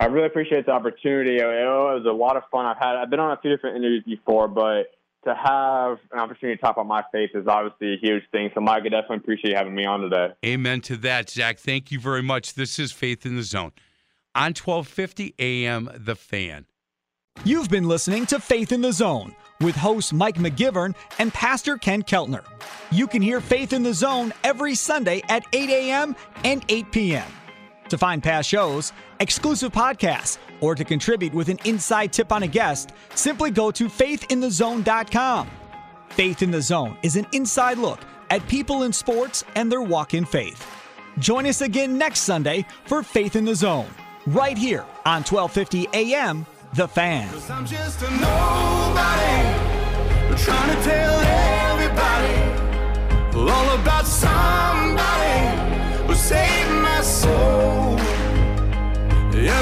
I 0.00 0.06
really 0.06 0.26
appreciate 0.26 0.64
the 0.64 0.72
opportunity. 0.72 1.36
It 1.36 1.44
was 1.44 2.06
a 2.08 2.12
lot 2.12 2.38
of 2.38 2.44
fun. 2.50 2.64
I've 2.64 2.78
had 2.78 2.96
I've 2.96 3.10
been 3.10 3.20
on 3.20 3.32
a 3.32 3.40
few 3.42 3.54
different 3.54 3.76
interviews 3.76 4.04
before, 4.06 4.48
but 4.48 4.84
to 5.24 5.34
have 5.34 5.98
an 6.10 6.20
opportunity 6.20 6.56
to 6.56 6.62
talk 6.62 6.76
about 6.76 6.86
my 6.86 7.04
faith 7.12 7.30
is 7.34 7.46
obviously 7.46 7.94
a 7.94 7.98
huge 7.98 8.22
thing. 8.32 8.50
So, 8.54 8.62
Mike, 8.62 8.84
I 8.86 8.88
definitely 8.88 9.18
appreciate 9.18 9.50
you 9.50 9.56
having 9.56 9.74
me 9.74 9.84
on 9.84 10.00
today. 10.00 10.28
Amen 10.44 10.80
to 10.82 10.96
that, 10.96 11.28
Zach. 11.28 11.58
Thank 11.58 11.92
you 11.92 12.00
very 12.00 12.22
much. 12.22 12.54
This 12.54 12.78
is 12.78 12.92
Faith 12.92 13.26
in 13.26 13.36
the 13.36 13.42
Zone 13.42 13.72
on 14.34 14.54
1250 14.54 15.34
AM 15.38 15.90
The 15.94 16.16
Fan. 16.16 16.66
You've 17.44 17.70
been 17.70 17.88
listening 17.88 18.26
to 18.26 18.38
Faith 18.38 18.72
in 18.72 18.82
the 18.82 18.92
Zone 18.92 19.34
with 19.60 19.74
host 19.74 20.12
Mike 20.12 20.36
McGivern 20.36 20.94
and 21.18 21.32
Pastor 21.32 21.76
Ken 21.76 22.02
Keltner. 22.02 22.44
You 22.90 23.06
can 23.06 23.22
hear 23.22 23.40
Faith 23.40 23.72
in 23.72 23.82
the 23.82 23.94
Zone 23.94 24.32
every 24.44 24.74
Sunday 24.74 25.22
at 25.28 25.44
8 25.52 25.70
a.m. 25.70 26.16
and 26.44 26.64
8 26.68 26.92
p.m. 26.92 27.26
To 27.88 27.98
find 27.98 28.22
past 28.22 28.48
shows, 28.48 28.92
exclusive 29.20 29.72
podcasts, 29.72 30.38
or 30.60 30.74
to 30.74 30.84
contribute 30.84 31.34
with 31.34 31.48
an 31.48 31.58
inside 31.64 32.12
tip 32.12 32.32
on 32.32 32.44
a 32.44 32.46
guest, 32.46 32.92
simply 33.14 33.50
go 33.50 33.70
to 33.70 33.86
faithinthezone.com. 33.86 35.50
Faith 36.10 36.42
in 36.42 36.50
the 36.50 36.62
Zone 36.62 36.96
is 37.02 37.16
an 37.16 37.26
inside 37.32 37.78
look 37.78 38.00
at 38.30 38.46
people 38.46 38.84
in 38.84 38.92
sports 38.92 39.44
and 39.56 39.70
their 39.70 39.82
walk 39.82 40.14
in 40.14 40.24
faith. 40.24 40.66
Join 41.18 41.46
us 41.46 41.60
again 41.60 41.98
next 41.98 42.20
Sunday 42.20 42.64
for 42.86 43.02
Faith 43.02 43.36
in 43.36 43.44
the 43.44 43.54
Zone 43.54 43.90
right 44.26 44.56
here 44.56 44.84
on 45.04 45.22
1250 45.22 45.88
AM 45.92 46.46
The 46.74 46.88
Fan. 46.88 47.28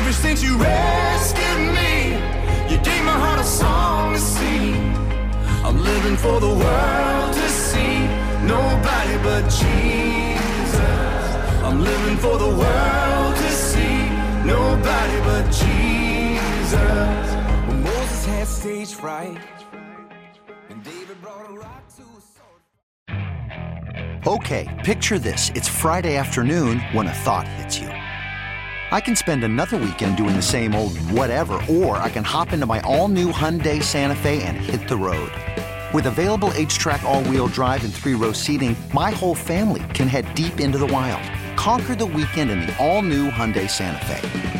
Ever 0.01 0.13
since 0.13 0.43
you 0.43 0.57
rescued 0.57 1.75
me, 1.75 2.15
you 2.71 2.79
gave 2.83 3.05
my 3.05 3.13
heart 3.13 3.41
a 3.41 3.45
song 3.45 4.15
to 4.15 4.19
sing. 4.19 4.95
I'm 5.65 5.79
living 5.79 6.17
for 6.17 6.41
the 6.41 6.49
world 6.49 7.33
to 7.33 7.49
see, 7.49 8.07
nobody 8.45 9.17
but 9.23 9.43
Jesus. 9.49 10.81
I'm 11.63 11.81
living 11.83 12.17
for 12.17 12.39
the 12.39 12.49
world 12.49 13.37
nobody 14.81 15.19
but 15.21 15.45
Jesus. 15.51 16.73
Moses 17.85 18.27
had 18.27 18.47
stage 18.47 18.95
fright, 18.95 19.39
and 20.69 20.83
David 20.83 21.21
brought 21.21 21.51
a 21.51 21.53
rock 21.53 21.83
to 21.97 22.03
a 22.03 22.21
sword. 22.35 22.63
Okay, 24.27 24.83
picture 24.85 25.19
this. 25.19 25.51
It's 25.55 25.69
Friday 25.69 26.17
afternoon 26.17 26.81
when 26.93 27.07
a 27.07 27.13
thought 27.13 27.47
hits 27.47 27.79
you. 27.79 27.89
I 28.93 29.01
can 29.01 29.15
spend 29.15 29.45
another 29.45 29.77
weekend 29.77 30.17
doing 30.17 30.35
the 30.35 30.43
same 30.43 30.75
old 30.75 30.97
whatever, 31.13 31.63
or 31.69 31.97
I 31.99 32.09
can 32.11 32.25
hop 32.25 32.53
into 32.53 32.67
my 32.67 32.81
all 32.81 33.09
new 33.09 33.33
Hyundai 33.33 33.83
Santa 33.83 34.17
Fe 34.17 34.43
and 34.43 34.57
hit 34.57 34.89
the 34.89 34.97
road. 34.97 35.31
With 35.93 36.07
available 36.07 36.51
HTRAC 36.51 37.03
all 37.03 37.23
wheel 37.25 37.49
drive, 37.49 37.85
and 37.85 37.93
three 37.93 38.15
row 38.15 38.33
seating, 38.33 38.77
my 38.95 39.11
whole 39.11 39.35
family 39.35 39.83
can 39.95 40.09
head 40.09 40.35
deep 40.35 40.59
into 40.61 40.79
the 40.79 40.87
wild 40.87 41.23
Conquer 41.61 41.95
the 41.95 42.07
weekend 42.07 42.51
in 42.51 42.61
the 42.61 42.75
all-new 42.79 43.29
Hyundai 43.29 43.69
Santa 43.69 44.03
Fe. 44.07 44.60